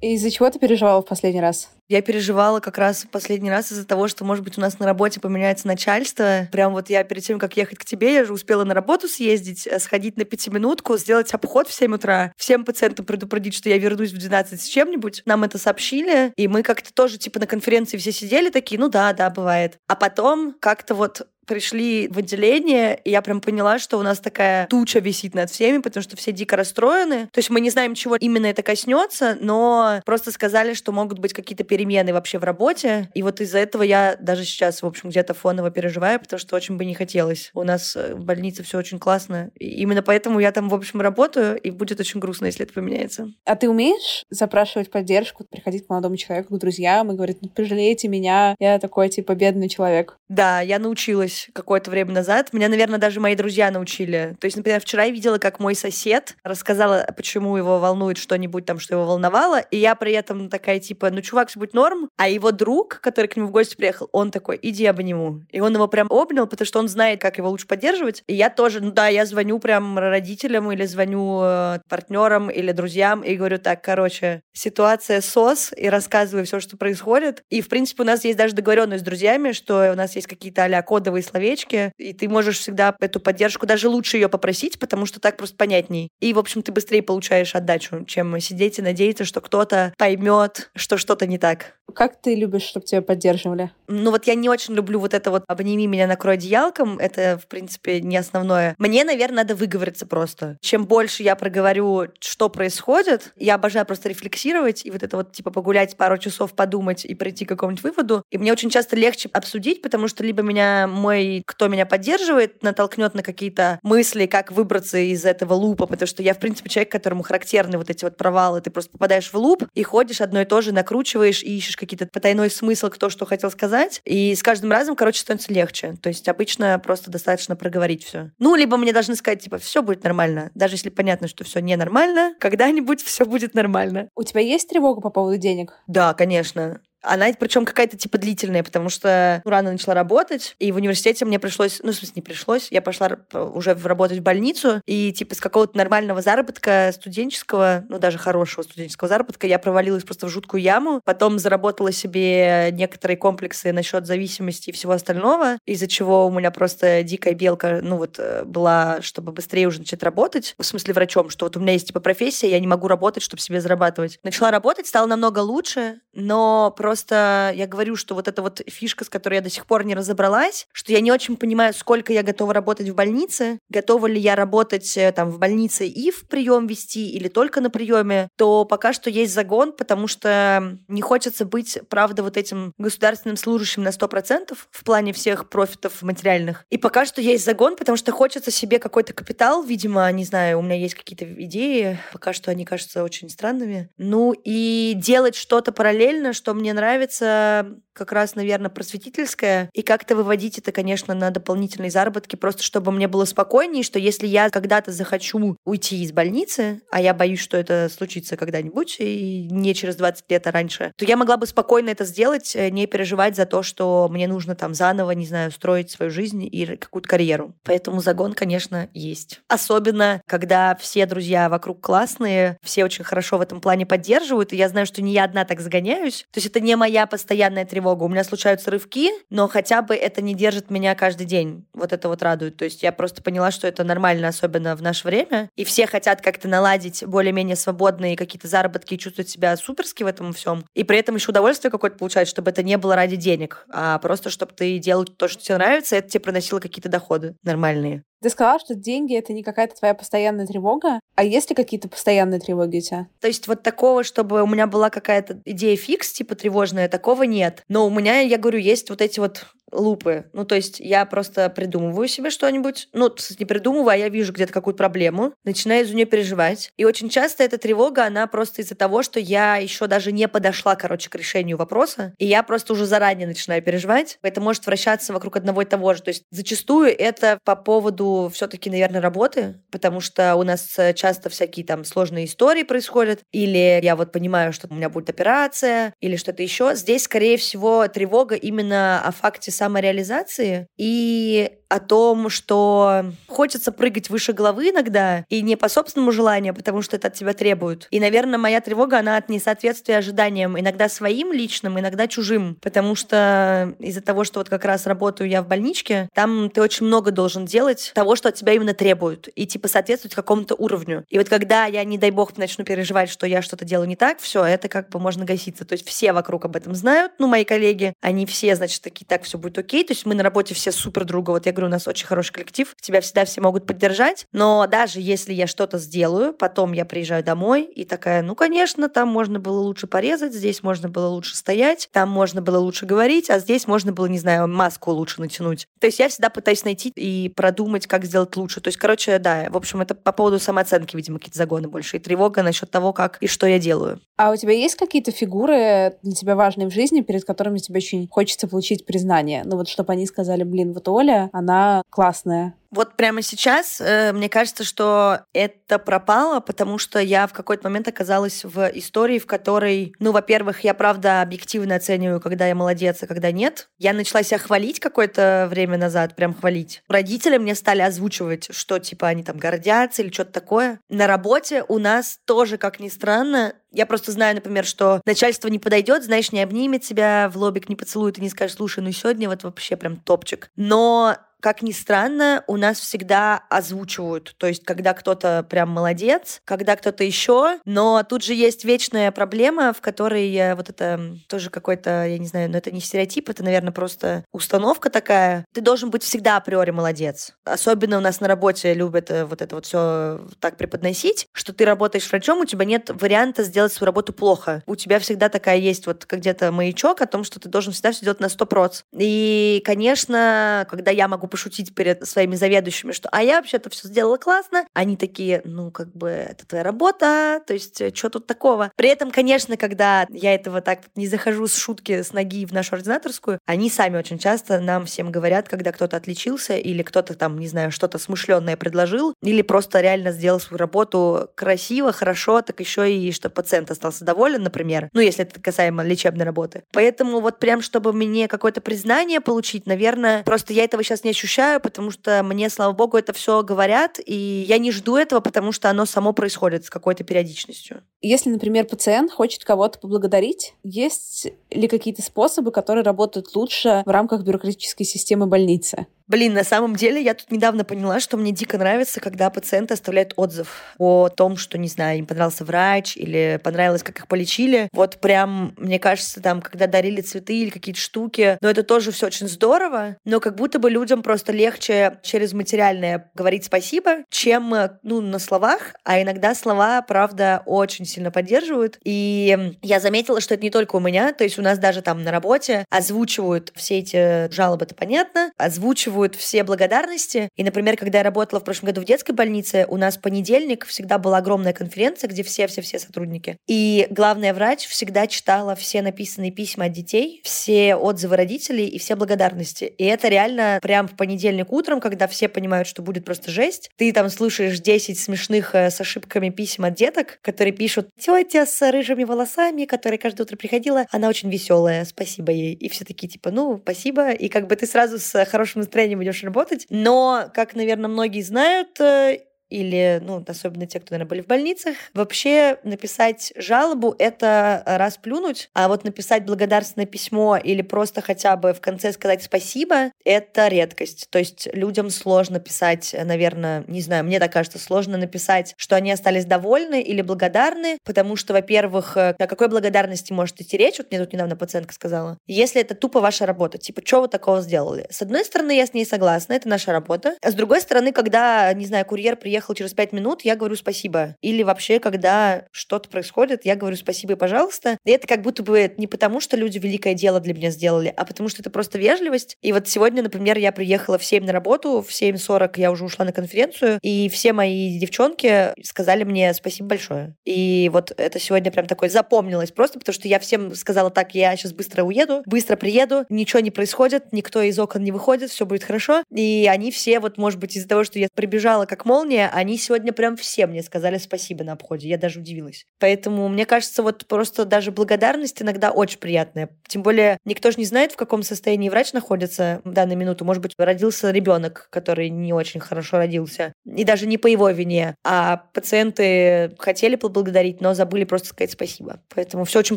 Из-за 0.00 0.30
чего 0.30 0.50
ты 0.50 0.58
переживала 0.58 1.02
в 1.02 1.06
последний 1.06 1.40
раз? 1.40 1.70
Я 1.88 2.02
переживала 2.02 2.58
как 2.58 2.78
раз 2.78 3.06
последний 3.10 3.50
раз 3.50 3.70
из-за 3.70 3.86
того, 3.86 4.08
что, 4.08 4.24
может 4.24 4.44
быть, 4.44 4.58
у 4.58 4.60
нас 4.60 4.80
на 4.80 4.86
работе 4.86 5.20
поменяется 5.20 5.68
начальство. 5.68 6.48
Прям 6.50 6.72
вот 6.72 6.90
я 6.90 7.04
перед 7.04 7.22
тем, 7.22 7.38
как 7.38 7.56
ехать 7.56 7.78
к 7.78 7.84
тебе, 7.84 8.14
я 8.14 8.24
же 8.24 8.32
успела 8.32 8.64
на 8.64 8.74
работу 8.74 9.06
съездить, 9.06 9.68
э, 9.68 9.78
сходить 9.78 10.16
на 10.16 10.24
пятиминутку, 10.24 10.96
сделать 10.96 11.32
обход 11.32 11.68
в 11.68 11.72
7 11.72 11.94
утра, 11.94 12.32
всем 12.36 12.64
пациентам 12.64 13.06
предупредить, 13.06 13.54
что 13.54 13.68
я 13.68 13.78
вернусь 13.78 14.10
в 14.10 14.18
12 14.18 14.60
с 14.60 14.64
чем-нибудь. 14.64 15.22
Нам 15.26 15.44
это 15.44 15.58
сообщили, 15.58 16.32
и 16.36 16.48
мы 16.48 16.64
как-то 16.64 16.92
тоже, 16.92 17.18
типа, 17.18 17.38
на 17.38 17.46
конференции 17.46 17.98
все 17.98 18.10
сидели 18.10 18.50
такие, 18.50 18.80
ну 18.80 18.88
да, 18.88 19.12
да, 19.12 19.30
бывает. 19.30 19.78
А 19.86 19.94
потом 19.94 20.56
как-то 20.58 20.96
вот 20.96 21.26
пришли 21.46 22.08
в 22.08 22.18
отделение, 22.18 23.00
и 23.04 23.10
я 23.10 23.22
прям 23.22 23.40
поняла, 23.40 23.78
что 23.78 23.98
у 23.98 24.02
нас 24.02 24.18
такая 24.18 24.66
туча 24.66 24.98
висит 24.98 25.34
над 25.34 25.50
всеми, 25.50 25.78
потому 25.78 26.02
что 26.02 26.16
все 26.16 26.32
дико 26.32 26.56
расстроены. 26.56 27.28
То 27.32 27.38
есть 27.38 27.50
мы 27.50 27.60
не 27.60 27.70
знаем, 27.70 27.94
чего 27.94 28.16
именно 28.16 28.46
это 28.46 28.62
коснется, 28.62 29.38
но 29.40 30.02
просто 30.04 30.32
сказали, 30.32 30.74
что 30.74 30.92
могут 30.92 31.18
быть 31.18 31.32
какие-то 31.32 31.64
перемены 31.64 31.75
вообще 31.84 32.38
в 32.38 32.44
работе. 32.44 33.08
И 33.14 33.22
вот 33.22 33.40
из-за 33.40 33.58
этого 33.58 33.82
я 33.82 34.16
даже 34.20 34.44
сейчас, 34.44 34.82
в 34.82 34.86
общем, 34.86 35.10
где-то 35.10 35.34
фоново 35.34 35.70
переживаю, 35.70 36.20
потому 36.20 36.38
что 36.38 36.56
очень 36.56 36.76
бы 36.76 36.84
не 36.84 36.94
хотелось. 36.94 37.50
У 37.54 37.62
нас 37.62 37.96
э, 37.96 38.14
в 38.14 38.24
больнице 38.24 38.62
все 38.62 38.78
очень 38.78 38.98
классно. 38.98 39.50
И 39.58 39.66
именно 39.82 40.02
поэтому 40.02 40.40
я 40.40 40.52
там, 40.52 40.68
в 40.68 40.74
общем, 40.74 41.00
работаю, 41.00 41.58
и 41.58 41.70
будет 41.70 42.00
очень 42.00 42.20
грустно, 42.20 42.46
если 42.46 42.64
это 42.64 42.72
поменяется. 42.72 43.28
А 43.44 43.56
ты 43.56 43.68
умеешь 43.68 44.24
запрашивать 44.30 44.90
поддержку, 44.90 45.44
приходить 45.44 45.86
к 45.86 45.90
молодому 45.90 46.16
человеку, 46.16 46.56
к 46.56 46.58
друзьям 46.58 47.10
и 47.10 47.14
говорить, 47.14 47.38
ну, 47.40 47.48
пожалейте 47.48 48.08
меня, 48.08 48.54
я 48.58 48.78
такой, 48.78 49.08
типа, 49.08 49.34
бедный 49.34 49.68
человек? 49.68 50.18
Да, 50.28 50.60
я 50.60 50.78
научилась 50.78 51.16
научилась 51.16 51.48
какое-то 51.52 51.90
время 51.90 52.12
назад. 52.12 52.52
Меня, 52.52 52.68
наверное, 52.68 52.98
даже 52.98 53.20
мои 53.20 53.34
друзья 53.34 53.70
научили. 53.70 54.36
То 54.40 54.46
есть, 54.46 54.56
например, 54.56 54.80
вчера 54.80 55.04
я 55.04 55.10
видела, 55.10 55.38
как 55.38 55.60
мой 55.60 55.74
сосед 55.74 56.36
рассказала, 56.42 57.06
почему 57.16 57.56
его 57.56 57.78
волнует 57.78 58.18
что-нибудь 58.18 58.64
там, 58.64 58.78
что 58.78 58.94
его 58.94 59.06
волновало, 59.06 59.60
и 59.60 59.76
я 59.76 59.94
при 59.94 60.12
этом 60.12 60.48
такая, 60.48 60.80
типа, 60.80 61.10
ну, 61.10 61.20
чувак, 61.22 61.48
все 61.48 61.60
будет 61.66 61.74
норм. 61.74 62.08
А 62.16 62.28
его 62.28 62.52
друг, 62.52 63.00
который 63.02 63.26
к 63.26 63.36
нему 63.36 63.48
в 63.48 63.50
гости 63.50 63.76
приехал, 63.76 64.08
он 64.12 64.30
такой, 64.30 64.58
иди 64.62 64.86
обниму. 64.86 65.42
И 65.50 65.60
он 65.60 65.74
его 65.74 65.88
прям 65.88 66.06
обнял, 66.10 66.46
потому 66.46 66.66
что 66.66 66.78
он 66.78 66.88
знает, 66.88 67.20
как 67.20 67.38
его 67.38 67.50
лучше 67.50 67.66
поддерживать. 67.66 68.22
И 68.26 68.34
я 68.34 68.50
тоже, 68.50 68.80
ну 68.80 68.90
да, 68.90 69.08
я 69.08 69.26
звоню 69.26 69.58
прям 69.58 69.98
родителям 69.98 70.70
или 70.72 70.84
звоню 70.86 71.40
э, 71.42 71.78
партнерам 71.88 72.50
или 72.50 72.72
друзьям 72.72 73.22
и 73.22 73.34
говорю 73.34 73.58
так, 73.58 73.82
короче, 73.82 74.42
ситуация 74.52 75.20
сос, 75.20 75.72
и 75.76 75.88
рассказываю 75.88 76.46
все, 76.46 76.60
что 76.60 76.76
происходит. 76.76 77.42
И, 77.50 77.60
в 77.60 77.68
принципе, 77.68 78.02
у 78.02 78.06
нас 78.06 78.24
есть 78.24 78.38
даже 78.38 78.54
договоренность 78.54 79.02
с 79.02 79.04
друзьями, 79.04 79.52
что 79.52 79.90
у 79.92 79.96
нас 79.96 80.14
есть 80.16 80.26
какие-то 80.26 80.64
а 80.66 80.82
кодовые 80.82 81.22
словечки, 81.22 81.92
и 81.96 82.12
ты 82.12 82.28
можешь 82.28 82.58
всегда 82.58 82.94
эту 83.00 83.20
поддержку, 83.20 83.66
даже 83.66 83.88
лучше 83.88 84.16
ее 84.16 84.28
попросить, 84.28 84.78
потому 84.78 85.06
что 85.06 85.20
так 85.20 85.36
просто 85.36 85.56
понятней. 85.56 86.10
И, 86.20 86.32
в 86.32 86.38
общем, 86.38 86.62
ты 86.62 86.72
быстрее 86.72 87.02
получаешь 87.02 87.54
отдачу, 87.54 88.04
чем 88.04 88.38
сидеть 88.40 88.78
и 88.78 88.82
надеяться, 88.82 89.24
что 89.24 89.40
кто-то 89.40 89.94
поймет, 89.96 90.70
что 90.74 90.98
что-то 90.98 91.26
не 91.26 91.38
так. 91.38 91.55
Как 91.94 92.20
ты 92.20 92.34
любишь, 92.34 92.62
чтобы 92.62 92.84
тебя 92.84 93.00
поддерживали? 93.00 93.70
Ну 93.88 94.10
вот 94.10 94.26
я 94.26 94.34
не 94.34 94.48
очень 94.48 94.74
люблю 94.74 94.98
вот 95.00 95.14
это 95.14 95.30
вот 95.30 95.44
«обними 95.46 95.86
меня, 95.86 96.06
накрой 96.06 96.34
одеялком». 96.34 96.98
Это, 96.98 97.38
в 97.42 97.46
принципе, 97.46 98.00
не 98.00 98.16
основное. 98.16 98.74
Мне, 98.78 99.04
наверное, 99.04 99.36
надо 99.44 99.54
выговориться 99.54 100.04
просто. 100.06 100.58
Чем 100.60 100.84
больше 100.86 101.22
я 101.22 101.36
проговорю, 101.36 102.08
что 102.20 102.48
происходит, 102.48 103.32
я 103.36 103.54
обожаю 103.54 103.86
просто 103.86 104.08
рефлексировать 104.08 104.84
и 104.84 104.90
вот 104.90 105.02
это 105.02 105.16
вот 105.16 105.32
типа 105.32 105.50
погулять 105.50 105.96
пару 105.96 106.18
часов, 106.18 106.54
подумать 106.54 107.04
и 107.04 107.14
прийти 107.14 107.44
к 107.44 107.48
какому-нибудь 107.48 107.84
выводу. 107.84 108.22
И 108.30 108.38
мне 108.38 108.52
очень 108.52 108.68
часто 108.68 108.96
легче 108.96 109.30
обсудить, 109.32 109.80
потому 109.80 110.08
что 110.08 110.24
либо 110.24 110.42
меня 110.42 110.86
мой 110.86 111.42
кто 111.46 111.68
меня 111.68 111.86
поддерживает, 111.86 112.62
натолкнет 112.62 113.14
на 113.14 113.22
какие-то 113.22 113.78
мысли, 113.82 114.26
как 114.26 114.52
выбраться 114.52 114.98
из 114.98 115.24
этого 115.24 115.54
лупа, 115.54 115.86
потому 115.86 116.06
что 116.06 116.22
я, 116.22 116.34
в 116.34 116.40
принципе, 116.40 116.68
человек, 116.68 116.92
которому 116.92 117.22
характерны 117.22 117.78
вот 117.78 117.88
эти 117.88 118.04
вот 118.04 118.16
провалы. 118.16 118.60
Ты 118.60 118.70
просто 118.70 118.90
попадаешь 118.90 119.32
в 119.32 119.36
луп 119.36 119.64
и 119.74 119.82
ходишь 119.82 120.20
одно 120.20 120.40
и 120.40 120.44
то 120.44 120.60
же, 120.60 120.72
накручиваешь 120.72 121.42
и 121.46 121.56
ищешь 121.56 121.76
какие-то 121.76 122.06
потайной 122.06 122.50
смысл, 122.50 122.88
кто 122.88 123.08
что 123.08 123.24
хотел 123.24 123.50
сказать. 123.50 124.00
И 124.04 124.34
с 124.34 124.42
каждым 124.42 124.72
разом, 124.72 124.96
короче, 124.96 125.20
становится 125.20 125.52
легче. 125.52 125.94
То 126.02 126.08
есть 126.08 126.28
обычно 126.28 126.78
просто 126.78 127.10
достаточно 127.10 127.54
проговорить 127.56 128.04
все. 128.04 128.32
Ну, 128.38 128.54
либо 128.56 128.76
мне 128.76 128.92
должны 128.92 129.14
сказать, 129.14 129.42
типа, 129.42 129.58
все 129.58 129.82
будет 129.82 130.02
нормально. 130.02 130.50
Даже 130.54 130.74
если 130.74 130.90
понятно, 130.90 131.28
что 131.28 131.44
все 131.44 131.60
ненормально, 131.60 132.34
когда-нибудь 132.40 133.02
все 133.02 133.24
будет 133.24 133.54
нормально. 133.54 134.08
У 134.16 134.24
тебя 134.24 134.40
есть 134.40 134.68
тревога 134.68 135.00
по 135.00 135.10
поводу 135.10 135.38
денег? 135.38 135.74
Да, 135.86 136.14
конечно. 136.14 136.80
Она 137.06 137.32
причем 137.38 137.64
какая-то 137.64 137.96
типа 137.96 138.18
длительная, 138.18 138.62
потому 138.62 138.88
что 138.88 139.42
ну, 139.44 139.50
рано 139.50 139.72
начала 139.72 139.94
работать, 139.94 140.56
и 140.58 140.72
в 140.72 140.76
университете 140.76 141.24
мне 141.24 141.38
пришлось, 141.38 141.80
ну, 141.82 141.92
в 141.92 141.94
смысле, 141.94 142.14
не 142.16 142.22
пришлось, 142.22 142.68
я 142.70 142.82
пошла 142.82 143.10
уже 143.32 143.74
работать 143.74 144.18
в 144.18 144.22
больницу, 144.22 144.80
и 144.86 145.12
типа 145.12 145.34
с 145.34 145.40
какого-то 145.40 145.76
нормального 145.76 146.22
заработка 146.22 146.90
студенческого, 146.94 147.84
ну, 147.88 147.98
даже 147.98 148.18
хорошего 148.18 148.62
студенческого 148.62 149.08
заработка, 149.08 149.46
я 149.46 149.58
провалилась 149.58 150.04
просто 150.04 150.26
в 150.26 150.30
жуткую 150.30 150.62
яму, 150.62 151.00
потом 151.04 151.38
заработала 151.38 151.92
себе 151.92 152.70
некоторые 152.72 153.16
комплексы 153.16 153.72
насчет 153.72 154.06
зависимости 154.06 154.70
и 154.70 154.72
всего 154.72 154.92
остального, 154.92 155.58
из-за 155.64 155.86
чего 155.86 156.26
у 156.26 156.30
меня 156.30 156.50
просто 156.50 157.02
дикая 157.02 157.34
белка, 157.34 157.80
ну, 157.82 157.96
вот, 157.96 158.16
э, 158.18 158.44
была, 158.44 159.00
чтобы 159.02 159.32
быстрее 159.32 159.66
уже 159.66 159.80
начать 159.80 160.02
работать, 160.02 160.54
в 160.58 160.64
смысле 160.64 160.94
врачом, 160.94 161.30
что 161.30 161.46
вот 161.46 161.56
у 161.56 161.60
меня 161.60 161.72
есть 161.74 161.88
типа 161.88 162.00
профессия, 162.00 162.50
я 162.50 162.60
не 162.60 162.66
могу 162.66 162.88
работать, 162.88 163.22
чтобы 163.22 163.40
себе 163.40 163.60
зарабатывать. 163.60 164.18
Начала 164.22 164.50
работать, 164.50 164.86
стало 164.86 165.06
намного 165.06 165.40
лучше, 165.40 166.00
но 166.12 166.74
просто 166.76 166.95
Просто 166.96 167.52
я 167.54 167.66
говорю, 167.66 167.94
что 167.94 168.14
вот 168.14 168.26
эта 168.26 168.40
вот 168.40 168.62
фишка, 168.66 169.04
с 169.04 169.10
которой 169.10 169.34
я 169.34 169.40
до 169.42 169.50
сих 169.50 169.66
пор 169.66 169.84
не 169.84 169.94
разобралась, 169.94 170.66
что 170.72 170.92
я 170.92 171.00
не 171.02 171.12
очень 171.12 171.36
понимаю, 171.36 171.74
сколько 171.74 172.10
я 172.10 172.22
готова 172.22 172.54
работать 172.54 172.88
в 172.88 172.94
больнице, 172.94 173.58
готова 173.68 174.06
ли 174.06 174.18
я 174.18 174.34
работать 174.34 174.96
э, 174.96 175.12
там 175.12 175.30
в 175.30 175.38
больнице 175.38 175.86
и 175.86 176.10
в 176.10 176.26
прием 176.26 176.66
вести, 176.66 177.10
или 177.10 177.28
только 177.28 177.60
на 177.60 177.68
приеме, 177.68 178.30
то 178.38 178.64
пока 178.64 178.94
что 178.94 179.10
есть 179.10 179.34
загон, 179.34 179.72
потому 179.72 180.08
что 180.08 180.78
не 180.88 181.02
хочется 181.02 181.44
быть, 181.44 181.78
правда, 181.90 182.22
вот 182.22 182.38
этим 182.38 182.72
государственным 182.78 183.36
служащим 183.36 183.82
на 183.82 183.88
100% 183.88 184.56
в 184.70 184.84
плане 184.84 185.12
всех 185.12 185.50
профитов 185.50 186.00
материальных. 186.00 186.64
И 186.70 186.78
пока 186.78 187.04
что 187.04 187.20
есть 187.20 187.44
загон, 187.44 187.76
потому 187.76 187.98
что 187.98 188.10
хочется 188.10 188.50
себе 188.50 188.78
какой-то 188.78 189.12
капитал, 189.12 189.62
видимо, 189.62 190.10
не 190.12 190.24
знаю, 190.24 190.60
у 190.60 190.62
меня 190.62 190.76
есть 190.76 190.94
какие-то 190.94 191.26
идеи, 191.44 192.00
пока 192.14 192.32
что 192.32 192.50
они 192.50 192.64
кажутся 192.64 193.04
очень 193.04 193.28
странными. 193.28 193.90
Ну 193.98 194.32
и 194.32 194.94
делать 194.96 195.36
что-то 195.36 195.72
параллельно, 195.72 196.32
что 196.32 196.54
мне 196.54 196.72
нравится, 196.72 196.85
нравится 196.86 197.66
как 197.96 198.12
раз, 198.12 198.34
наверное, 198.34 198.70
просветительская. 198.70 199.70
И 199.72 199.82
как-то 199.82 200.14
выводить 200.14 200.58
это, 200.58 200.70
конечно, 200.70 201.14
на 201.14 201.30
дополнительные 201.30 201.90
заработки, 201.90 202.36
просто 202.36 202.62
чтобы 202.62 202.92
мне 202.92 203.08
было 203.08 203.24
спокойнее, 203.24 203.82
что 203.82 203.98
если 203.98 204.26
я 204.26 204.50
когда-то 204.50 204.92
захочу 204.92 205.56
уйти 205.64 206.02
из 206.02 206.12
больницы, 206.12 206.82
а 206.90 207.00
я 207.00 207.14
боюсь, 207.14 207.40
что 207.40 207.56
это 207.56 207.88
случится 207.90 208.36
когда-нибудь, 208.36 208.96
и 209.00 209.48
не 209.50 209.74
через 209.74 209.96
20 209.96 210.30
лет, 210.30 210.46
а 210.46 210.52
раньше, 210.52 210.92
то 210.96 211.04
я 211.04 211.16
могла 211.16 211.36
бы 211.38 211.46
спокойно 211.46 211.88
это 211.88 212.04
сделать, 212.04 212.54
э, 212.54 212.68
не 212.68 212.86
переживать 212.86 213.34
за 213.34 213.46
то, 213.46 213.62
что 213.62 214.08
мне 214.10 214.28
нужно 214.28 214.54
там 214.54 214.74
заново, 214.74 215.12
не 215.12 215.26
знаю, 215.26 215.50
строить 215.50 215.90
свою 215.90 216.10
жизнь 216.10 216.44
и 216.44 216.66
какую-то 216.76 217.08
карьеру. 217.08 217.54
Поэтому 217.64 218.02
загон, 218.02 218.34
конечно, 218.34 218.90
есть. 218.92 219.40
Особенно, 219.48 220.20
когда 220.26 220.76
все 220.76 221.06
друзья 221.06 221.48
вокруг 221.48 221.80
классные, 221.80 222.58
все 222.62 222.84
очень 222.84 223.04
хорошо 223.04 223.38
в 223.38 223.40
этом 223.40 223.62
плане 223.62 223.86
поддерживают, 223.86 224.52
и 224.52 224.56
я 224.56 224.68
знаю, 224.68 224.86
что 224.86 225.00
не 225.00 225.12
я 225.12 225.24
одна 225.24 225.46
так 225.46 225.60
загоняюсь. 225.60 226.26
То 226.32 226.38
есть 226.38 226.48
это 226.48 226.60
не 226.60 226.75
моя 226.76 227.06
постоянная 227.06 227.64
тревога. 227.64 228.04
У 228.04 228.08
меня 228.08 228.24
случаются 228.24 228.70
рывки, 228.70 229.10
но 229.30 229.48
хотя 229.48 229.82
бы 229.82 229.94
это 229.94 230.22
не 230.22 230.34
держит 230.34 230.70
меня 230.70 230.94
каждый 230.94 231.26
день. 231.26 231.66
Вот 231.72 231.92
это 231.92 232.08
вот 232.08 232.22
радует. 232.22 232.56
То 232.56 232.64
есть 232.64 232.82
я 232.82 232.92
просто 232.92 233.22
поняла, 233.22 233.50
что 233.50 233.66
это 233.66 233.84
нормально, 233.84 234.28
особенно 234.28 234.76
в 234.76 234.82
наше 234.82 235.06
время. 235.06 235.48
И 235.56 235.64
все 235.64 235.86
хотят 235.86 236.20
как-то 236.20 236.48
наладить 236.48 237.04
более-менее 237.04 237.56
свободные 237.56 238.16
какие-то 238.16 238.48
заработки 238.48 238.94
и 238.94 238.98
чувствовать 238.98 239.28
себя 239.28 239.56
суперски 239.56 240.02
в 240.02 240.06
этом 240.06 240.32
всем. 240.32 240.64
И 240.74 240.84
при 240.84 240.98
этом 240.98 241.14
еще 241.16 241.30
удовольствие 241.30 241.70
какое-то 241.70 241.98
получать, 241.98 242.28
чтобы 242.28 242.50
это 242.50 242.62
не 242.62 242.76
было 242.78 242.94
ради 242.96 243.16
денег, 243.16 243.66
а 243.70 243.98
просто 243.98 244.30
чтобы 244.30 244.52
ты 244.52 244.78
делал 244.78 245.04
то, 245.04 245.28
что 245.28 245.42
тебе 245.42 245.56
нравится, 245.58 245.96
и 245.96 245.98
это 245.98 246.08
тебе 246.08 246.20
приносило 246.20 246.60
какие-то 246.60 246.88
доходы 246.88 247.36
нормальные. 247.42 248.02
Ты 248.22 248.30
сказала, 248.30 248.58
что 248.58 248.74
деньги— 248.74 249.14
это 249.16 249.32
не 249.32 249.42
какая-то 249.42 249.76
твоя 249.76 249.94
постоянная 249.94 250.46
тревога. 250.46 251.00
А 251.14 251.24
есть 251.24 251.50
ли 251.50 251.56
какие-то 251.56 251.88
постоянные 251.88 252.40
тревоги 252.40 252.78
у 252.78 252.80
тебя? 252.80 253.08
То 253.20 253.28
есть 253.28 253.46
вот 253.46 253.62
такого, 253.62 254.04
чтобы 254.04 254.42
у 254.42 254.46
меня 254.46 254.66
была 254.66 254.90
какая-то 254.90 255.42
идея 255.44 255.76
фикс, 255.76 256.12
типа 256.12 256.34
тревожная, 256.34 256.88
такого 256.88 257.24
нет. 257.24 257.62
Но 257.68 257.86
у 257.86 257.90
меня, 257.90 258.20
я 258.20 258.38
говорю, 258.38 258.58
есть 258.58 258.90
вот 258.90 259.02
эти 259.02 259.20
вот 259.20 259.46
лупы. 259.72 260.26
Ну, 260.32 260.44
то 260.44 260.54
есть 260.54 260.80
я 260.80 261.04
просто 261.06 261.48
придумываю 261.50 262.08
себе 262.08 262.30
что-нибудь, 262.30 262.88
ну, 262.92 263.14
не 263.38 263.44
придумываю, 263.44 263.90
а 263.90 263.96
я 263.96 264.08
вижу 264.08 264.32
где-то 264.32 264.52
какую-то 264.52 264.78
проблему, 264.78 265.34
начинаю 265.44 265.84
из-за 265.84 265.94
нее 265.94 266.06
переживать. 266.06 266.70
И 266.76 266.84
очень 266.84 267.08
часто 267.08 267.42
эта 267.44 267.58
тревога, 267.58 268.04
она 268.04 268.26
просто 268.26 268.62
из-за 268.62 268.74
того, 268.74 269.02
что 269.02 269.18
я 269.20 269.56
еще 269.56 269.86
даже 269.86 270.12
не 270.12 270.28
подошла, 270.28 270.76
короче, 270.76 271.10
к 271.10 271.14
решению 271.14 271.56
вопроса, 271.56 272.14
и 272.18 272.26
я 272.26 272.42
просто 272.42 272.72
уже 272.72 272.86
заранее 272.86 273.26
начинаю 273.26 273.62
переживать. 273.62 274.18
Это 274.22 274.40
может 274.40 274.66
вращаться 274.66 275.12
вокруг 275.12 275.36
одного 275.36 275.62
и 275.62 275.64
того 275.64 275.94
же. 275.94 276.02
То 276.02 276.08
есть 276.08 276.24
зачастую 276.30 276.88
это 276.96 277.38
по 277.44 277.56
поводу 277.56 278.30
все-таки, 278.32 278.70
наверное, 278.70 279.00
работы, 279.00 279.60
потому 279.70 280.00
что 280.00 280.36
у 280.36 280.42
нас 280.42 280.76
часто 280.94 281.28
всякие 281.28 281.66
там 281.66 281.84
сложные 281.84 282.26
истории 282.26 282.62
происходят, 282.62 283.20
или 283.32 283.80
я 283.82 283.96
вот 283.96 284.12
понимаю, 284.12 284.52
что 284.52 284.68
у 284.70 284.74
меня 284.74 284.88
будет 284.88 285.10
операция, 285.10 285.94
или 286.00 286.16
что-то 286.16 286.42
еще. 286.42 286.74
Здесь, 286.74 287.04
скорее 287.04 287.36
всего, 287.36 287.86
тревога 287.88 288.34
именно 288.34 289.02
о 289.02 289.12
факте 289.12 289.50
самореализации. 289.56 290.68
И 290.76 291.50
о 291.68 291.80
том, 291.80 292.28
что 292.28 293.06
хочется 293.26 293.72
прыгать 293.72 294.10
выше 294.10 294.32
головы 294.32 294.70
иногда, 294.70 295.24
и 295.28 295.42
не 295.42 295.56
по 295.56 295.68
собственному 295.68 296.12
желанию, 296.12 296.52
а 296.52 296.54
потому 296.54 296.82
что 296.82 296.96
это 296.96 297.08
от 297.08 297.14
тебя 297.14 297.32
требуют. 297.32 297.88
И, 297.90 298.00
наверное, 298.00 298.38
моя 298.38 298.60
тревога, 298.60 298.98
она 298.98 299.16
от 299.16 299.28
несоответствия 299.28 299.98
ожиданиям, 299.98 300.58
иногда 300.58 300.88
своим 300.88 301.32
личным, 301.32 301.78
иногда 301.78 302.06
чужим, 302.06 302.56
потому 302.60 302.94
что 302.94 303.74
из-за 303.78 304.00
того, 304.00 304.24
что 304.24 304.40
вот 304.40 304.48
как 304.48 304.64
раз 304.64 304.86
работаю 304.86 305.28
я 305.28 305.42
в 305.42 305.48
больничке, 305.48 306.08
там 306.14 306.50
ты 306.50 306.62
очень 306.62 306.86
много 306.86 307.10
должен 307.10 307.46
делать 307.46 307.92
того, 307.94 308.16
что 308.16 308.28
от 308.28 308.34
тебя 308.34 308.52
именно 308.52 308.74
требуют, 308.74 309.28
и 309.34 309.46
типа 309.46 309.68
соответствовать 309.68 310.14
какому-то 310.14 310.54
уровню. 310.54 311.04
И 311.08 311.18
вот 311.18 311.28
когда 311.28 311.66
я, 311.66 311.84
не 311.84 311.98
дай 311.98 312.10
бог, 312.10 312.36
начну 312.36 312.64
переживать, 312.64 313.10
что 313.10 313.26
я 313.26 313.42
что-то 313.42 313.64
делаю 313.64 313.88
не 313.88 313.96
так, 313.96 314.18
все, 314.20 314.44
это 314.44 314.68
как 314.68 314.90
бы 314.90 314.98
можно 314.98 315.24
гаситься. 315.24 315.64
То 315.64 315.72
есть 315.72 315.86
все 315.86 316.12
вокруг 316.12 316.44
об 316.44 316.56
этом 316.56 316.74
знают, 316.74 317.12
ну, 317.18 317.26
мои 317.26 317.44
коллеги, 317.44 317.94
они 318.00 318.26
все, 318.26 318.54
значит, 318.56 318.82
такие, 318.82 319.06
так, 319.06 319.22
все 319.22 319.38
будет 319.38 319.58
окей. 319.58 319.84
То 319.84 319.92
есть 319.92 320.06
мы 320.06 320.14
на 320.14 320.22
работе 320.22 320.54
все 320.54 320.72
супер 320.72 321.04
друга. 321.04 321.30
Вот 321.30 321.46
я 321.46 321.52
говорю, 321.56 321.68
у 321.68 321.70
нас 321.70 321.88
очень 321.88 322.06
хороший 322.06 322.32
коллектив, 322.32 322.74
тебя 322.80 323.00
всегда 323.00 323.24
все 323.24 323.40
могут 323.40 323.66
поддержать, 323.66 324.26
но 324.32 324.66
даже 324.66 325.00
если 325.00 325.32
я 325.32 325.46
что-то 325.46 325.78
сделаю, 325.78 326.32
потом 326.32 326.72
я 326.72 326.84
приезжаю 326.84 327.24
домой 327.24 327.64
и 327.64 327.84
такая, 327.84 328.22
ну, 328.22 328.34
конечно, 328.34 328.88
там 328.88 329.08
можно 329.08 329.40
было 329.40 329.60
лучше 329.60 329.86
порезать, 329.86 330.34
здесь 330.34 330.62
можно 330.62 330.88
было 330.88 331.08
лучше 331.08 331.36
стоять, 331.36 331.88
там 331.92 332.08
можно 332.08 332.42
было 332.42 332.58
лучше 332.58 332.86
говорить, 332.86 333.30
а 333.30 333.38
здесь 333.38 333.66
можно 333.66 333.92
было, 333.92 334.06
не 334.06 334.18
знаю, 334.18 334.48
маску 334.48 334.90
лучше 334.92 335.20
натянуть. 335.20 335.66
То 335.80 335.86
есть 335.86 335.98
я 335.98 336.08
всегда 336.08 336.30
пытаюсь 336.30 336.64
найти 336.64 336.92
и 336.94 337.28
продумать, 337.30 337.86
как 337.86 338.04
сделать 338.04 338.36
лучше. 338.36 338.60
То 338.60 338.68
есть, 338.68 338.78
короче, 338.78 339.18
да, 339.18 339.46
в 339.50 339.56
общем, 339.56 339.80
это 339.80 339.94
по 339.94 340.12
поводу 340.12 340.38
самооценки, 340.38 340.96
видимо, 340.96 341.18
какие-то 341.18 341.38
загоны 341.38 341.68
больше, 341.68 341.96
и 341.96 342.00
тревога 342.00 342.42
насчет 342.42 342.70
того, 342.70 342.92
как 342.92 343.18
и 343.20 343.26
что 343.26 343.46
я 343.46 343.58
делаю. 343.58 344.00
А 344.16 344.30
у 344.32 344.36
тебя 344.36 344.52
есть 344.52 344.76
какие-то 344.76 345.12
фигуры 345.12 345.96
для 346.02 346.12
тебя 346.12 346.36
важные 346.36 346.68
в 346.68 346.72
жизни, 346.72 347.02
перед 347.02 347.24
которыми 347.24 347.58
тебе 347.58 347.78
очень 347.78 348.08
хочется 348.08 348.48
получить 348.48 348.86
признание? 348.86 349.42
Ну 349.44 349.56
вот, 349.56 349.68
чтобы 349.68 349.92
они 349.92 350.06
сказали, 350.06 350.42
блин, 350.42 350.72
вот 350.72 350.88
Оля, 350.88 351.30
она 351.32 351.45
классная. 351.90 352.54
Вот 352.70 352.94
прямо 352.94 353.22
сейчас 353.22 353.80
э, 353.80 354.12
мне 354.12 354.28
кажется, 354.28 354.62
что 354.62 355.20
это 355.32 355.78
пропало, 355.78 356.40
потому 356.40 356.76
что 356.76 356.98
я 356.98 357.26
в 357.26 357.32
какой-то 357.32 357.64
момент 357.64 357.88
оказалась 357.88 358.44
в 358.44 358.70
истории, 358.74 359.18
в 359.18 359.26
которой, 359.26 359.94
ну, 359.98 360.12
во-первых, 360.12 360.60
я 360.60 360.74
правда 360.74 361.22
объективно 361.22 361.76
оцениваю, 361.76 362.20
когда 362.20 362.46
я 362.46 362.54
молодец, 362.54 363.02
а 363.02 363.06
когда 363.06 363.32
нет. 363.32 363.70
Я 363.78 363.94
начала 363.94 364.22
себя 364.22 364.38
хвалить 364.38 364.78
какое-то 364.80 365.46
время 365.50 365.78
назад, 365.78 366.16
прям 366.16 366.34
хвалить. 366.34 366.82
Родители 366.88 367.38
мне 367.38 367.54
стали 367.54 367.80
озвучивать, 367.80 368.48
что 368.50 368.78
типа 368.78 369.08
они 369.08 369.22
там 369.22 369.38
гордятся 369.38 370.02
или 370.02 370.12
что-то 370.12 370.32
такое. 370.32 370.80
На 370.90 371.06
работе 371.06 371.64
у 371.68 371.78
нас 371.78 372.18
тоже, 372.26 372.58
как 372.58 372.78
ни 372.78 372.88
странно, 372.88 373.54
я 373.72 373.86
просто 373.86 374.12
знаю, 374.12 374.34
например, 374.34 374.64
что 374.64 375.00
начальство 375.04 375.48
не 375.48 375.58
подойдет, 375.58 376.04
знаешь, 376.04 376.32
не 376.32 376.42
обнимет 376.42 376.82
тебя 376.82 377.30
в 377.32 377.36
лобик, 377.36 377.68
не 377.68 377.76
поцелует 377.76 378.18
и 378.18 378.22
не 378.22 378.30
скажет, 378.30 378.56
слушай, 378.56 378.80
ну 378.80 378.90
сегодня 378.90 379.28
вот 379.28 379.44
вообще 379.44 379.76
прям 379.76 379.96
топчик. 379.96 380.50
Но 380.56 381.16
как 381.46 381.62
ни 381.62 381.70
странно, 381.70 382.42
у 382.48 382.56
нас 382.56 382.80
всегда 382.80 383.44
озвучивают. 383.50 384.34
То 384.36 384.48
есть, 384.48 384.64
когда 384.64 384.94
кто-то 384.94 385.46
прям 385.48 385.68
молодец, 385.68 386.40
когда 386.44 386.74
кто-то 386.74 387.04
еще. 387.04 387.60
Но 387.64 388.02
тут 388.02 388.24
же 388.24 388.34
есть 388.34 388.64
вечная 388.64 389.12
проблема, 389.12 389.72
в 389.72 389.80
которой 389.80 390.56
вот 390.56 390.70
это 390.70 391.16
тоже 391.28 391.50
какой-то, 391.50 392.04
я 392.04 392.18
не 392.18 392.26
знаю, 392.26 392.50
но 392.50 392.58
это 392.58 392.72
не 392.72 392.80
стереотип, 392.80 393.28
это, 393.28 393.44
наверное, 393.44 393.70
просто 393.70 394.24
установка 394.32 394.90
такая. 394.90 395.44
Ты 395.54 395.60
должен 395.60 395.90
быть 395.90 396.02
всегда 396.02 396.36
априори 396.36 396.72
молодец. 396.72 397.34
Особенно 397.44 397.98
у 397.98 398.00
нас 398.00 398.18
на 398.18 398.26
работе 398.26 398.74
любят 398.74 399.12
э, 399.12 399.24
вот 399.24 399.40
это 399.40 399.54
вот 399.54 399.66
все 399.66 400.26
так 400.40 400.56
преподносить, 400.56 401.28
что 401.30 401.52
ты 401.52 401.64
работаешь 401.64 402.10
врачом, 402.10 402.40
у 402.40 402.44
тебя 402.44 402.64
нет 402.64 402.90
варианта 402.92 403.44
сделать 403.44 403.72
свою 403.72 403.86
работу 403.86 404.12
плохо. 404.12 404.64
У 404.66 404.74
тебя 404.74 404.98
всегда 404.98 405.28
такая 405.28 405.58
есть 405.58 405.86
вот 405.86 406.06
где-то 406.10 406.50
маячок 406.50 407.02
о 407.02 407.06
том, 407.06 407.22
что 407.22 407.38
ты 407.38 407.48
должен 407.48 407.72
всегда 407.72 407.92
все 407.92 408.04
делать 408.04 408.18
на 408.18 408.26
100%. 408.26 408.82
И, 408.98 409.62
конечно, 409.64 410.66
когда 410.68 410.90
я 410.90 411.06
могу 411.06 411.28
пошутить 411.36 411.74
перед 411.74 412.08
своими 412.08 412.34
заведующими, 412.34 412.92
что 412.92 413.10
«а 413.12 413.22
я 413.22 413.36
вообще-то 413.36 413.68
все 413.68 413.88
сделала 413.88 414.16
классно», 414.16 414.64
они 414.72 414.96
такие 414.96 415.42
«ну, 415.44 415.70
как 415.70 415.94
бы, 415.94 416.08
это 416.08 416.46
твоя 416.46 416.64
работа, 416.64 417.42
то 417.46 417.52
есть 417.52 417.78
э, 417.82 417.92
что 417.94 418.08
тут 418.08 418.26
такого?» 418.26 418.72
При 418.74 418.88
этом, 418.88 419.10
конечно, 419.10 419.58
когда 419.58 420.06
я 420.08 420.34
этого 420.34 420.62
так 420.62 420.80
не 420.94 421.06
захожу 421.06 421.46
с 421.46 421.54
шутки 421.54 422.00
с 422.00 422.14
ноги 422.14 422.46
в 422.46 422.52
нашу 422.52 422.76
ординаторскую, 422.76 423.38
они 423.44 423.68
сами 423.68 423.98
очень 423.98 424.18
часто 424.18 424.60
нам 424.60 424.86
всем 424.86 425.12
говорят, 425.12 425.46
когда 425.46 425.72
кто-то 425.72 425.98
отличился 425.98 426.56
или 426.56 426.82
кто-то 426.82 427.12
там, 427.12 427.38
не 427.38 427.48
знаю, 427.48 427.70
что-то 427.70 427.98
смышленное 427.98 428.56
предложил, 428.56 429.12
или 429.22 429.42
просто 429.42 429.82
реально 429.82 430.12
сделал 430.12 430.40
свою 430.40 430.56
работу 430.56 431.28
красиво, 431.34 431.92
хорошо, 431.92 432.40
так 432.40 432.58
еще 432.60 432.90
и 432.90 433.12
чтобы 433.12 433.34
пациент 433.34 433.70
остался 433.70 434.06
доволен, 434.06 434.42
например. 434.42 434.88
Ну, 434.94 435.02
если 435.02 435.24
это 435.24 435.38
касаемо 435.38 435.82
лечебной 435.82 436.24
работы. 436.24 436.62
Поэтому 436.72 437.20
вот 437.20 437.40
прям, 437.40 437.60
чтобы 437.60 437.92
мне 437.92 438.26
какое-то 438.26 438.62
признание 438.62 439.20
получить, 439.20 439.66
наверное, 439.66 440.22
просто 440.22 440.54
я 440.54 440.64
этого 440.64 440.82
сейчас 440.82 441.04
не 441.04 441.10
ощущаю, 441.16 441.60
потому 441.60 441.90
что 441.90 442.22
мне, 442.22 442.50
слава 442.50 442.72
богу, 442.72 442.98
это 442.98 443.12
все 443.12 443.42
говорят, 443.42 443.98
и 444.04 444.44
я 444.46 444.58
не 444.58 444.70
жду 444.70 444.96
этого, 444.96 445.20
потому 445.20 445.52
что 445.52 445.70
оно 445.70 445.86
само 445.86 446.12
происходит 446.12 446.66
с 446.66 446.70
какой-то 446.70 447.04
периодичностью. 447.04 447.82
Если, 448.02 448.28
например, 448.28 448.66
пациент 448.66 449.10
хочет 449.10 449.44
кого-то 449.44 449.78
поблагодарить, 449.78 450.54
есть 450.62 451.28
ли 451.50 451.68
какие-то 451.68 452.02
способы, 452.02 452.52
которые 452.52 452.84
работают 452.84 453.34
лучше 453.34 453.82
в 453.86 453.90
рамках 453.90 454.22
бюрократической 454.22 454.84
системы 454.84 455.26
больницы? 455.26 455.86
Блин, 456.08 456.34
на 456.34 456.44
самом 456.44 456.76
деле 456.76 457.02
я 457.02 457.14
тут 457.14 457.32
недавно 457.32 457.64
поняла, 457.64 457.98
что 457.98 458.16
мне 458.16 458.30
дико 458.30 458.58
нравится, 458.58 459.00
когда 459.00 459.28
пациенты 459.28 459.74
оставляют 459.74 460.12
отзыв 460.14 460.62
о 460.78 461.08
том, 461.08 461.36
что, 461.36 461.58
не 461.58 461.66
знаю, 461.66 461.98
им 461.98 462.06
понравился 462.06 462.44
врач 462.44 462.96
или 462.96 463.40
понравилось, 463.42 463.82
как 463.82 463.98
их 463.98 464.06
полечили. 464.06 464.68
Вот 464.72 464.98
прям, 464.98 465.52
мне 465.56 465.80
кажется, 465.80 466.22
там, 466.22 466.40
когда 466.40 466.68
дарили 466.68 467.00
цветы 467.00 467.36
или 467.36 467.50
какие-то 467.50 467.80
штуки, 467.80 468.38
но 468.40 468.48
это 468.48 468.62
тоже 468.62 468.92
все 468.92 469.06
очень 469.06 469.26
здорово, 469.26 469.96
но 470.04 470.20
как 470.20 470.36
будто 470.36 470.60
бы 470.60 470.70
людям 470.70 471.02
просто 471.02 471.32
легче 471.32 471.98
через 472.02 472.32
материальное 472.32 473.10
говорить 473.14 473.44
спасибо, 473.44 474.04
чем, 474.08 474.54
ну, 474.84 475.00
на 475.00 475.18
словах, 475.18 475.74
а 475.82 476.00
иногда 476.00 476.36
слова, 476.36 476.82
правда, 476.82 477.42
очень 477.46 477.84
сильно 477.84 478.12
поддерживают. 478.12 478.78
И 478.84 479.56
я 479.60 479.80
заметила, 479.80 480.20
что 480.20 480.34
это 480.34 480.44
не 480.44 480.50
только 480.50 480.76
у 480.76 480.80
меня, 480.80 481.12
то 481.12 481.24
есть 481.24 481.36
у 481.36 481.42
нас 481.42 481.58
даже 481.58 481.82
там 481.82 482.04
на 482.04 482.12
работе 482.12 482.64
озвучивают 482.70 483.50
все 483.56 483.78
эти 483.80 484.32
жалобы, 484.32 484.66
это 484.66 484.76
понятно, 484.76 485.32
озвучивают 485.36 485.95
озвучивают 485.96 486.16
все 486.16 486.44
благодарности. 486.44 487.28
И, 487.36 487.44
например, 487.44 487.76
когда 487.76 487.98
я 487.98 488.04
работала 488.04 488.40
в 488.40 488.44
прошлом 488.44 488.66
году 488.66 488.80
в 488.82 488.84
детской 488.84 489.12
больнице, 489.12 489.66
у 489.68 489.76
нас 489.76 489.96
понедельник 489.96 490.66
всегда 490.66 490.98
была 490.98 491.18
огромная 491.18 491.52
конференция, 491.52 492.08
где 492.08 492.22
все-все-все 492.22 492.78
сотрудники. 492.78 493.38
И 493.46 493.86
главная 493.90 494.34
врач 494.34 494.66
всегда 494.66 495.06
читала 495.06 495.54
все 495.54 495.82
написанные 495.82 496.30
письма 496.30 496.66
от 496.66 496.72
детей, 496.72 497.20
все 497.24 497.76
отзывы 497.76 498.16
родителей 498.16 498.66
и 498.66 498.78
все 498.78 498.96
благодарности. 498.96 499.64
И 499.64 499.84
это 499.84 500.08
реально 500.08 500.58
прям 500.62 500.88
в 500.88 500.96
понедельник 500.96 501.52
утром, 501.52 501.80
когда 501.80 502.06
все 502.06 502.28
понимают, 502.28 502.68
что 502.68 502.82
будет 502.82 503.04
просто 503.04 503.30
жесть, 503.30 503.70
ты 503.76 503.92
там 503.92 504.08
слушаешь 504.10 504.60
10 504.60 504.98
смешных 504.98 505.54
э, 505.54 505.70
с 505.70 505.80
ошибками 505.80 506.30
писем 506.30 506.64
от 506.64 506.74
деток, 506.74 507.18
которые 507.22 507.52
пишут 507.52 507.88
«Тетя 507.98 508.46
с 508.46 508.70
рыжими 508.70 509.04
волосами, 509.04 509.64
которая 509.64 509.98
каждое 509.98 510.24
утро 510.24 510.36
приходила, 510.36 510.86
она 510.90 511.08
очень 511.08 511.30
веселая, 511.30 511.84
спасибо 511.84 512.32
ей». 512.32 512.54
И 512.54 512.68
все 512.68 512.84
такие 512.84 513.08
типа 513.08 513.30
«Ну, 513.30 513.58
спасибо». 513.62 514.10
И 514.10 514.28
как 514.28 514.46
бы 514.46 514.56
ты 514.56 514.66
сразу 514.66 514.98
с 514.98 515.24
хорошим 515.24 515.60
настроением 515.60 515.85
настроением 515.86 516.02
идешь 516.02 516.22
работать. 516.24 516.66
Но, 516.70 517.30
как, 517.32 517.54
наверное, 517.54 517.88
многие 517.88 518.22
знают, 518.22 518.80
э, 518.80 519.20
или, 519.50 520.00
ну, 520.02 520.24
особенно 520.26 520.66
те, 520.66 520.80
кто, 520.80 520.94
наверное, 520.94 521.08
были 521.08 521.20
в 521.22 521.26
больницах, 521.26 521.76
вообще 521.94 522.58
написать 522.64 523.32
жалобу— 523.36 523.94
это 523.98 524.62
раз 524.66 524.96
плюнуть, 524.96 525.50
а 525.54 525.68
вот 525.68 525.84
написать 525.84 526.24
благодарственное 526.24 526.86
письмо 526.86 527.36
или 527.36 527.62
просто 527.62 528.00
хотя 528.00 528.36
бы 528.36 528.52
в 528.52 528.60
конце 528.60 528.92
сказать 528.92 529.22
спасибо— 529.22 529.92
это 530.04 530.48
редкость. 530.48 531.08
То 531.10 531.18
есть 531.18 531.48
людям 531.52 531.90
сложно 531.90 532.40
писать, 532.40 532.94
наверное, 533.04 533.64
не 533.66 533.80
знаю, 533.80 534.04
мне 534.04 534.18
так 534.18 534.32
кажется, 534.32 534.58
сложно 534.58 534.98
написать, 534.98 535.54
что 535.56 535.76
они 535.76 535.92
остались 535.92 536.24
довольны 536.24 536.82
или 536.82 537.02
благодарны, 537.02 537.78
потому 537.84 538.16
что, 538.16 538.32
во-первых, 538.32 538.96
э, 538.96 539.14
о 539.18 539.26
какой 539.26 539.48
благодарности 539.48 540.12
может 540.12 540.40
идти 540.40 540.56
речь? 540.56 540.78
Вот 540.78 540.90
мне 540.90 541.00
тут 541.00 541.12
недавно 541.12 541.36
пациентка 541.36 541.72
сказала. 541.72 542.18
Если 542.26 542.60
это 542.60 542.74
тупо 542.74 543.00
ваша 543.00 543.26
работа, 543.26 543.58
типа, 543.58 543.82
что 543.84 544.02
вы 544.02 544.08
такого 544.08 544.40
сделали? 544.40 544.86
С 544.90 545.02
одной 545.02 545.24
стороны, 545.24 545.56
я 545.56 545.66
с 545.66 545.74
ней 545.74 545.86
согласна, 545.86 546.34
это 546.34 546.48
наша 546.48 546.72
работа. 546.72 547.14
А 547.22 547.30
с 547.30 547.34
другой 547.34 547.60
стороны, 547.60 547.92
когда, 547.92 548.52
не 548.52 548.66
знаю, 548.66 548.84
курьер 548.84 549.16
приехал 549.16 549.35
приехал 549.36 549.52
через 549.52 549.74
пять 549.74 549.92
минут, 549.92 550.22
я 550.22 550.34
говорю 550.34 550.56
спасибо. 550.56 551.14
Или 551.20 551.42
вообще, 551.42 551.78
когда 551.78 552.46
что-то 552.52 552.88
происходит, 552.88 553.44
я 553.44 553.54
говорю 553.54 553.76
спасибо 553.76 554.14
и 554.14 554.16
пожалуйста. 554.16 554.78
И 554.86 554.90
это 554.90 555.06
как 555.06 555.20
будто 555.20 555.42
бы 555.42 555.74
не 555.76 555.86
потому, 555.86 556.20
что 556.20 556.38
люди 556.38 556.56
великое 556.56 556.94
дело 556.94 557.20
для 557.20 557.34
меня 557.34 557.50
сделали, 557.50 557.92
а 557.94 558.06
потому 558.06 558.30
что 558.30 558.40
это 558.40 558.48
просто 558.48 558.78
вежливость. 558.78 559.36
И 559.42 559.52
вот 559.52 559.68
сегодня, 559.68 560.02
например, 560.02 560.38
я 560.38 560.52
приехала 560.52 560.96
в 560.96 561.04
7 561.04 561.26
на 561.26 561.32
работу, 561.32 561.82
в 561.82 561.90
7.40 561.90 562.52
я 562.56 562.70
уже 562.70 562.84
ушла 562.84 563.04
на 563.04 563.12
конференцию, 563.12 563.78
и 563.82 564.08
все 564.08 564.32
мои 564.32 564.78
девчонки 564.78 565.52
сказали 565.62 566.04
мне 566.04 566.32
спасибо 566.32 566.70
большое. 566.70 567.14
И 567.26 567.68
вот 567.70 567.92
это 567.94 568.18
сегодня 568.18 568.50
прям 568.50 568.64
такое 568.64 568.88
запомнилось 568.88 569.52
просто, 569.52 569.78
потому 569.78 569.92
что 569.92 570.08
я 570.08 570.18
всем 570.18 570.54
сказала 570.54 570.90
так, 570.90 571.14
я 571.14 571.36
сейчас 571.36 571.52
быстро 571.52 571.82
уеду, 571.82 572.22
быстро 572.24 572.56
приеду, 572.56 573.04
ничего 573.10 573.40
не 573.40 573.50
происходит, 573.50 574.14
никто 574.14 574.40
из 574.40 574.58
окон 574.58 574.82
не 574.82 574.92
выходит, 574.92 575.30
все 575.30 575.44
будет 575.44 575.62
хорошо. 575.62 576.04
И 576.10 576.48
они 576.50 576.70
все, 576.70 577.00
вот, 577.00 577.18
может 577.18 577.38
быть, 577.38 577.54
из-за 577.54 577.68
того, 577.68 577.84
что 577.84 577.98
я 577.98 578.08
прибежала 578.14 578.64
как 578.64 578.86
молния, 578.86 579.25
они 579.32 579.58
сегодня 579.58 579.92
прям 579.92 580.16
все 580.16 580.46
мне 580.46 580.62
сказали 580.62 580.98
спасибо 580.98 581.44
на 581.44 581.52
обходе. 581.52 581.88
Я 581.88 581.98
даже 581.98 582.20
удивилась. 582.20 582.66
Поэтому, 582.78 583.28
мне 583.28 583.46
кажется, 583.46 583.82
вот 583.82 584.06
просто 584.06 584.44
даже 584.44 584.70
благодарность 584.70 585.42
иногда 585.42 585.70
очень 585.70 585.98
приятная. 585.98 586.50
Тем 586.66 586.82
более, 586.82 587.18
никто 587.24 587.50
же 587.50 587.58
не 587.58 587.64
знает, 587.64 587.92
в 587.92 587.96
каком 587.96 588.22
состоянии 588.22 588.68
врач 588.68 588.92
находится 588.92 589.60
в 589.64 589.72
данную 589.72 589.98
минуту. 589.98 590.24
Может 590.24 590.42
быть, 590.42 590.54
родился 590.58 591.10
ребенок, 591.10 591.68
который 591.70 592.08
не 592.10 592.32
очень 592.32 592.60
хорошо 592.60 592.98
родился. 592.98 593.52
И 593.64 593.84
даже 593.84 594.06
не 594.06 594.18
по 594.18 594.26
его 594.26 594.50
вине. 594.50 594.94
А 595.04 595.44
пациенты 595.52 596.54
хотели 596.58 596.96
поблагодарить, 596.96 597.60
но 597.60 597.74
забыли 597.74 598.04
просто 598.04 598.28
сказать 598.28 598.52
спасибо. 598.52 599.00
Поэтому 599.14 599.44
все 599.44 599.60
очень 599.60 599.76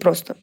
просто. 0.00 0.36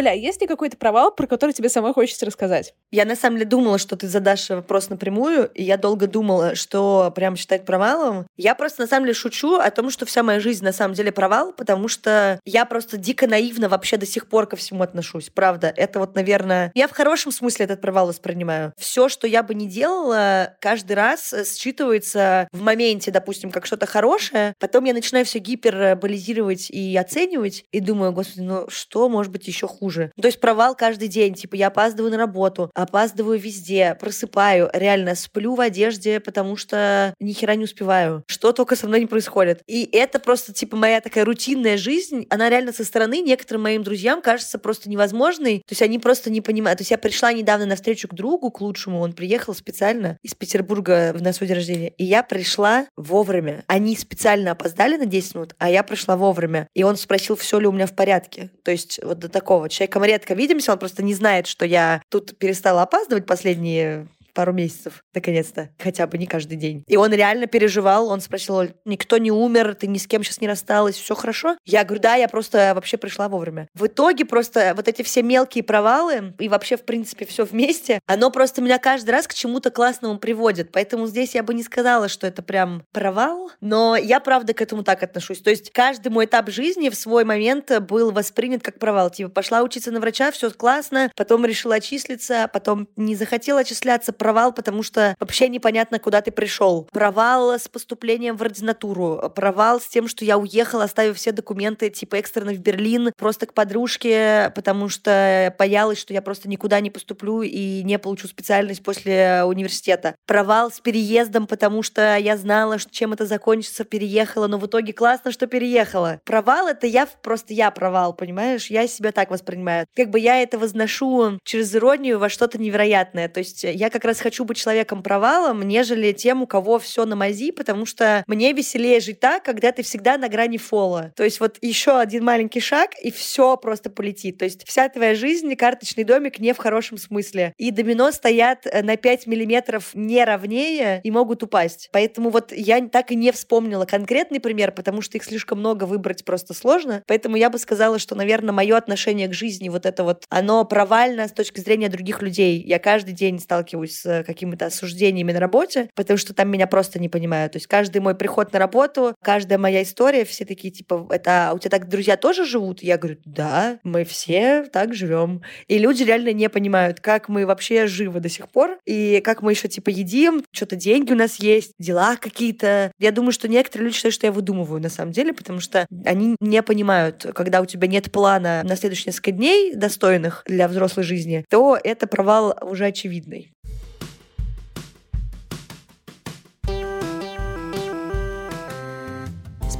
Оля, 0.00 0.10
а 0.10 0.14
есть 0.14 0.40
ли 0.40 0.46
какой-то 0.46 0.78
провал, 0.78 1.14
про 1.14 1.26
который 1.26 1.52
тебе 1.52 1.68
самой 1.68 1.92
хочется 1.92 2.24
рассказать? 2.24 2.74
Я 2.90 3.04
на 3.04 3.16
самом 3.16 3.36
деле 3.36 3.50
думала, 3.50 3.76
что 3.76 3.96
ты 3.96 4.08
задашь 4.08 4.48
вопрос 4.48 4.88
напрямую, 4.88 5.50
и 5.52 5.62
я 5.62 5.76
долго 5.76 6.06
думала, 6.06 6.54
что 6.54 7.12
прям 7.14 7.36
считать 7.36 7.66
провалом. 7.66 8.26
Я 8.38 8.54
просто 8.54 8.80
на 8.82 8.88
самом 8.88 9.04
деле 9.04 9.14
шучу 9.14 9.56
о 9.56 9.70
том, 9.70 9.90
что 9.90 10.06
вся 10.06 10.22
моя 10.22 10.40
жизнь 10.40 10.64
на 10.64 10.72
самом 10.72 10.94
деле 10.94 11.12
провал, 11.12 11.52
потому 11.52 11.88
что 11.88 12.40
я 12.46 12.64
просто 12.64 12.96
дико 12.96 13.26
наивно 13.26 13.68
вообще 13.68 13.98
до 13.98 14.06
сих 14.06 14.26
пор 14.26 14.46
ко 14.46 14.56
всему 14.56 14.82
отношусь. 14.82 15.28
Правда, 15.28 15.70
это 15.76 15.98
вот, 15.98 16.14
наверное, 16.14 16.72
я 16.74 16.88
в 16.88 16.92
хорошем 16.92 17.30
смысле 17.30 17.66
этот 17.66 17.82
провал 17.82 18.06
воспринимаю. 18.06 18.72
Все, 18.78 19.10
что 19.10 19.26
я 19.26 19.42
бы 19.42 19.54
не 19.54 19.68
делала, 19.68 20.54
каждый 20.60 20.92
раз 20.92 21.34
считывается 21.34 22.48
в 22.52 22.62
моменте, 22.62 23.10
допустим, 23.10 23.50
как 23.50 23.66
что-то 23.66 23.84
хорошее, 23.84 24.54
потом 24.58 24.84
я 24.84 24.94
начинаю 24.94 25.26
все 25.26 25.40
гиперболизировать 25.40 26.70
и 26.70 26.96
оценивать, 26.96 27.66
и 27.70 27.80
думаю, 27.80 28.12
господи, 28.12 28.40
ну 28.40 28.70
что 28.70 29.10
может 29.10 29.30
быть 29.30 29.46
еще 29.46 29.68
хуже? 29.68 29.89
Хуже. 29.90 30.12
То 30.20 30.28
есть 30.28 30.40
провал 30.40 30.76
каждый 30.76 31.08
день. 31.08 31.34
Типа 31.34 31.56
я 31.56 31.66
опаздываю 31.66 32.12
на 32.12 32.18
работу, 32.18 32.70
опаздываю 32.74 33.38
везде, 33.38 33.96
просыпаю, 33.98 34.70
реально 34.72 35.14
сплю 35.14 35.54
в 35.54 35.60
одежде, 35.60 36.20
потому 36.20 36.56
что 36.56 37.14
ни 37.18 37.32
хера 37.32 37.56
не 37.56 37.64
успеваю. 37.64 38.22
Что 38.28 38.52
только 38.52 38.76
со 38.76 38.86
мной 38.86 39.00
не 39.00 39.06
происходит. 39.06 39.62
И 39.66 39.88
это 39.92 40.20
просто 40.20 40.52
типа 40.52 40.76
моя 40.76 41.00
такая 41.00 41.24
рутинная 41.24 41.76
жизнь. 41.76 42.26
Она 42.30 42.48
реально 42.48 42.72
со 42.72 42.84
стороны 42.84 43.20
некоторым 43.20 43.62
моим 43.62 43.82
друзьям 43.82 44.22
кажется 44.22 44.58
просто 44.58 44.88
невозможной. 44.88 45.58
То 45.66 45.72
есть 45.72 45.82
они 45.82 45.98
просто 45.98 46.30
не 46.30 46.40
понимают. 46.40 46.78
То 46.78 46.82
есть 46.82 46.90
я 46.90 46.98
пришла 46.98 47.32
недавно 47.32 47.66
на 47.66 47.74
встречу 47.74 48.08
к 48.08 48.14
другу, 48.14 48.50
к 48.50 48.60
лучшему. 48.60 49.00
Он 49.00 49.12
приехал 49.12 49.54
специально 49.54 50.16
из 50.22 50.34
Петербурга 50.34 51.14
на 51.18 51.32
свой 51.32 51.48
день 51.48 51.56
рождения. 51.56 51.88
И 51.98 52.04
я 52.04 52.22
пришла 52.22 52.86
вовремя. 52.96 53.64
Они 53.66 53.96
специально 53.96 54.52
опоздали 54.52 54.96
на 54.96 55.06
10 55.06 55.34
минут, 55.34 55.54
а 55.58 55.68
я 55.68 55.82
пришла 55.82 56.16
вовремя. 56.16 56.68
И 56.74 56.84
он 56.84 56.96
спросил, 56.96 57.36
все 57.36 57.58
ли 57.58 57.66
у 57.66 57.72
меня 57.72 57.86
в 57.86 57.94
порядке. 57.94 58.50
То 58.64 58.70
есть 58.70 59.00
вот 59.02 59.18
до 59.18 59.28
такого 59.28 59.68
человеком 59.80 60.04
редко 60.04 60.34
видимся, 60.34 60.72
он 60.72 60.78
просто 60.78 61.02
не 61.02 61.14
знает, 61.14 61.46
что 61.46 61.64
я 61.64 62.02
тут 62.10 62.36
перестала 62.36 62.82
опаздывать 62.82 63.26
последние 63.26 64.08
пару 64.40 64.54
месяцев, 64.54 65.04
наконец-то, 65.14 65.68
хотя 65.78 66.06
бы 66.06 66.16
не 66.16 66.26
каждый 66.26 66.56
день. 66.56 66.82
И 66.86 66.96
он 66.96 67.12
реально 67.12 67.46
переживал, 67.46 68.08
он 68.08 68.22
спросил, 68.22 68.62
никто 68.86 69.18
не 69.18 69.30
умер, 69.30 69.74
ты 69.74 69.86
ни 69.86 69.98
с 69.98 70.06
кем 70.06 70.24
сейчас 70.24 70.40
не 70.40 70.48
рассталась, 70.48 70.96
все 70.96 71.14
хорошо? 71.14 71.58
Я 71.66 71.84
говорю, 71.84 72.00
да, 72.00 72.14
я 72.14 72.26
просто 72.26 72.72
вообще 72.74 72.96
пришла 72.96 73.28
вовремя. 73.28 73.68
В 73.74 73.86
итоге 73.86 74.24
просто 74.24 74.72
вот 74.74 74.88
эти 74.88 75.02
все 75.02 75.22
мелкие 75.22 75.62
провалы 75.62 76.32
и 76.38 76.48
вообще, 76.48 76.78
в 76.78 76.86
принципе, 76.86 77.26
все 77.26 77.44
вместе, 77.44 78.00
оно 78.06 78.30
просто 78.30 78.62
меня 78.62 78.78
каждый 78.78 79.10
раз 79.10 79.26
к 79.26 79.34
чему-то 79.34 79.70
классному 79.70 80.18
приводит. 80.18 80.72
Поэтому 80.72 81.06
здесь 81.06 81.34
я 81.34 81.42
бы 81.42 81.52
не 81.52 81.62
сказала, 81.62 82.08
что 82.08 82.26
это 82.26 82.40
прям 82.42 82.84
провал, 82.92 83.50
но 83.60 83.94
я, 83.94 84.20
правда, 84.20 84.54
к 84.54 84.62
этому 84.62 84.84
так 84.84 85.02
отношусь. 85.02 85.40
То 85.40 85.50
есть 85.50 85.70
каждый 85.70 86.08
мой 86.08 86.24
этап 86.24 86.48
жизни 86.48 86.88
в 86.88 86.94
свой 86.94 87.24
момент 87.24 87.70
был 87.82 88.10
воспринят 88.10 88.62
как 88.62 88.78
провал. 88.78 89.10
Типа, 89.10 89.28
пошла 89.28 89.60
учиться 89.60 89.90
на 89.90 90.00
врача, 90.00 90.30
все 90.30 90.50
классно, 90.50 91.12
потом 91.14 91.44
решила 91.44 91.74
отчислиться, 91.74 92.48
потом 92.50 92.88
не 92.96 93.14
захотела 93.16 93.60
отчисляться, 93.60 94.14
провал, 94.30 94.52
потому 94.52 94.84
что 94.84 95.16
вообще 95.18 95.48
непонятно, 95.48 95.98
куда 95.98 96.20
ты 96.20 96.30
пришел. 96.30 96.88
Провал 96.92 97.50
с 97.54 97.66
поступлением 97.66 98.36
в 98.36 98.42
ординатуру, 98.42 99.32
провал 99.34 99.80
с 99.80 99.88
тем, 99.88 100.06
что 100.06 100.24
я 100.24 100.38
уехала, 100.38 100.84
оставив 100.84 101.16
все 101.16 101.32
документы, 101.32 101.90
типа, 101.90 102.14
экстренно 102.14 102.52
в 102.52 102.58
Берлин, 102.58 103.10
просто 103.18 103.46
к 103.46 103.54
подружке, 103.54 104.52
потому 104.54 104.88
что 104.88 105.52
боялась, 105.58 105.98
что 105.98 106.14
я 106.14 106.22
просто 106.22 106.48
никуда 106.48 106.78
не 106.78 106.90
поступлю 106.90 107.42
и 107.42 107.82
не 107.82 107.98
получу 107.98 108.28
специальность 108.28 108.84
после 108.84 109.42
университета. 109.44 110.14
Провал 110.26 110.70
с 110.70 110.78
переездом, 110.78 111.48
потому 111.48 111.82
что 111.82 112.16
я 112.16 112.36
знала, 112.36 112.78
что 112.78 112.92
чем 112.92 113.12
это 113.12 113.26
закончится, 113.26 113.82
переехала, 113.82 114.46
но 114.46 114.58
в 114.58 114.66
итоге 114.66 114.92
классно, 114.92 115.32
что 115.32 115.48
переехала. 115.48 116.20
Провал— 116.24 116.68
это 116.68 116.86
я, 116.86 117.06
просто 117.06 117.52
я 117.52 117.72
провал, 117.72 118.14
понимаешь? 118.14 118.68
Я 118.68 118.86
себя 118.86 119.10
так 119.10 119.32
воспринимаю. 119.32 119.86
Как 119.96 120.10
бы 120.10 120.20
я 120.20 120.40
это 120.40 120.56
возношу 120.56 121.40
через 121.42 121.74
иронию 121.74 122.20
во 122.20 122.28
что-то 122.28 122.58
невероятное. 122.58 123.28
То 123.28 123.40
есть 123.40 123.64
я 123.64 123.90
как 123.90 124.04
раз 124.04 124.09
хочу 124.18 124.44
быть 124.44 124.56
человеком 124.56 125.02
провалом, 125.02 125.62
нежели 125.62 126.12
тем, 126.12 126.42
у 126.42 126.46
кого 126.46 126.78
все 126.78 127.04
на 127.04 127.16
мази, 127.16 127.52
потому 127.52 127.86
что 127.86 128.24
мне 128.26 128.52
веселее 128.52 129.00
жить 129.00 129.20
так, 129.20 129.44
когда 129.44 129.72
ты 129.72 129.82
всегда 129.82 130.18
на 130.18 130.28
грани 130.28 130.58
фола. 130.58 131.12
То 131.16 131.24
есть 131.24 131.40
вот 131.40 131.58
еще 131.60 131.98
один 131.98 132.24
маленький 132.24 132.60
шаг, 132.60 132.90
и 133.00 133.10
все 133.10 133.56
просто 133.56 133.90
полетит. 133.90 134.38
То 134.38 134.44
есть 134.44 134.66
вся 134.66 134.88
твоя 134.88 135.14
жизнь— 135.14 135.54
карточный 135.56 136.04
домик 136.04 136.38
не 136.38 136.52
в 136.52 136.58
хорошем 136.58 136.98
смысле. 136.98 137.54
И 137.58 137.70
домино 137.70 138.10
стоят 138.12 138.66
э, 138.66 138.82
на 138.82 138.96
5 138.96 139.26
миллиметров 139.26 139.90
не 139.94 140.24
ровнее 140.24 141.00
и 141.04 141.10
могут 141.10 141.42
упасть. 141.42 141.88
Поэтому 141.92 142.30
вот 142.30 142.52
я 142.52 142.80
так 142.88 143.10
и 143.10 143.16
не 143.16 143.32
вспомнила 143.32 143.84
конкретный 143.84 144.40
пример, 144.40 144.72
потому 144.72 145.02
что 145.02 145.18
их 145.18 145.24
слишком 145.24 145.58
много 145.58 145.84
выбрать 145.84 146.24
просто 146.24 146.54
сложно. 146.54 147.02
Поэтому 147.06 147.36
я 147.36 147.50
бы 147.50 147.58
сказала, 147.58 147.98
что, 147.98 148.14
наверное, 148.14 148.52
мое 148.52 148.76
отношение 148.76 149.28
к 149.28 149.34
жизни 149.34 149.68
вот 149.68 149.86
это 149.86 150.04
вот, 150.04 150.24
оно 150.28 150.64
провально 150.64 151.28
с 151.28 151.32
точки 151.32 151.60
зрения 151.60 151.88
других 151.88 152.22
людей. 152.22 152.62
Я 152.62 152.78
каждый 152.78 153.12
день 153.12 153.38
сталкиваюсь 153.38 153.99
с 154.00 154.24
какими-то 154.24 154.66
осуждениями 154.66 155.32
на 155.32 155.40
работе, 155.40 155.90
потому 155.94 156.16
что 156.16 156.34
там 156.34 156.50
меня 156.50 156.66
просто 156.66 156.98
не 156.98 157.08
понимают. 157.08 157.52
То 157.52 157.56
есть 157.56 157.66
каждый 157.66 158.00
мой 158.00 158.14
приход 158.14 158.52
на 158.52 158.58
работу, 158.58 159.14
каждая 159.22 159.58
моя 159.58 159.82
история, 159.82 160.24
все 160.24 160.44
такие 160.44 160.72
типа, 160.72 161.06
это 161.10 161.50
а 161.50 161.54
у 161.54 161.58
тебя 161.58 161.70
так 161.70 161.88
друзья 161.88 162.16
тоже 162.16 162.44
живут? 162.44 162.82
Я 162.82 162.98
говорю, 162.98 163.18
да, 163.24 163.78
мы 163.82 164.04
все 164.04 164.64
так 164.64 164.94
живем. 164.94 165.42
И 165.68 165.78
люди 165.78 166.02
реально 166.02 166.32
не 166.32 166.48
понимают, 166.48 167.00
как 167.00 167.28
мы 167.28 167.46
вообще 167.46 167.86
живы 167.86 168.20
до 168.20 168.28
сих 168.28 168.48
пор, 168.48 168.78
и 168.86 169.20
как 169.24 169.42
мы 169.42 169.52
еще 169.52 169.68
типа 169.68 169.90
едим, 169.90 170.44
что-то 170.52 170.76
деньги 170.76 171.12
у 171.12 171.16
нас 171.16 171.36
есть, 171.36 171.72
дела 171.78 172.16
какие-то. 172.16 172.92
Я 172.98 173.12
думаю, 173.12 173.32
что 173.32 173.48
некоторые 173.48 173.86
люди 173.86 173.96
считают, 173.96 174.14
что 174.14 174.26
я 174.26 174.32
выдумываю 174.32 174.80
на 174.80 174.88
самом 174.88 175.12
деле, 175.12 175.32
потому 175.32 175.60
что 175.60 175.86
они 176.04 176.36
не 176.40 176.62
понимают, 176.62 177.26
когда 177.34 177.60
у 177.60 177.66
тебя 177.66 177.88
нет 177.88 178.12
плана 178.12 178.62
на 178.64 178.76
следующие 178.76 179.06
несколько 179.08 179.32
дней 179.32 179.74
достойных 179.74 180.42
для 180.46 180.68
взрослой 180.68 181.04
жизни, 181.04 181.44
то 181.48 181.78
это 181.82 182.06
провал 182.06 182.56
уже 182.62 182.86
очевидный. 182.86 183.52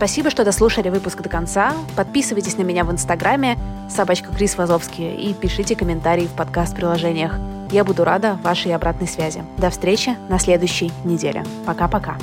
Спасибо, 0.01 0.31
что 0.31 0.47
дослушали 0.47 0.89
выпуск 0.89 1.21
до 1.21 1.29
конца. 1.29 1.75
Подписывайтесь 1.95 2.57
на 2.57 2.63
меня 2.63 2.85
в 2.85 2.91
Инстаграме, 2.91 3.59
собачка 3.91 4.33
Крис 4.35 4.57
Вазовский, 4.57 5.15
и 5.15 5.35
пишите 5.35 5.77
комментарии 5.77 6.27
в 6.27 6.31
подкаст-приложениях. 6.31 7.39
Я 7.71 7.85
буду 7.85 8.05
рада 8.05 8.39
вашей 8.43 8.75
обратной 8.75 9.07
связи. 9.07 9.45
До 9.59 9.69
встречи 9.69 10.17
на 10.31 10.39
следующей 10.39 10.91
неделе. 11.05 11.45
Пока-пока. 11.67 12.17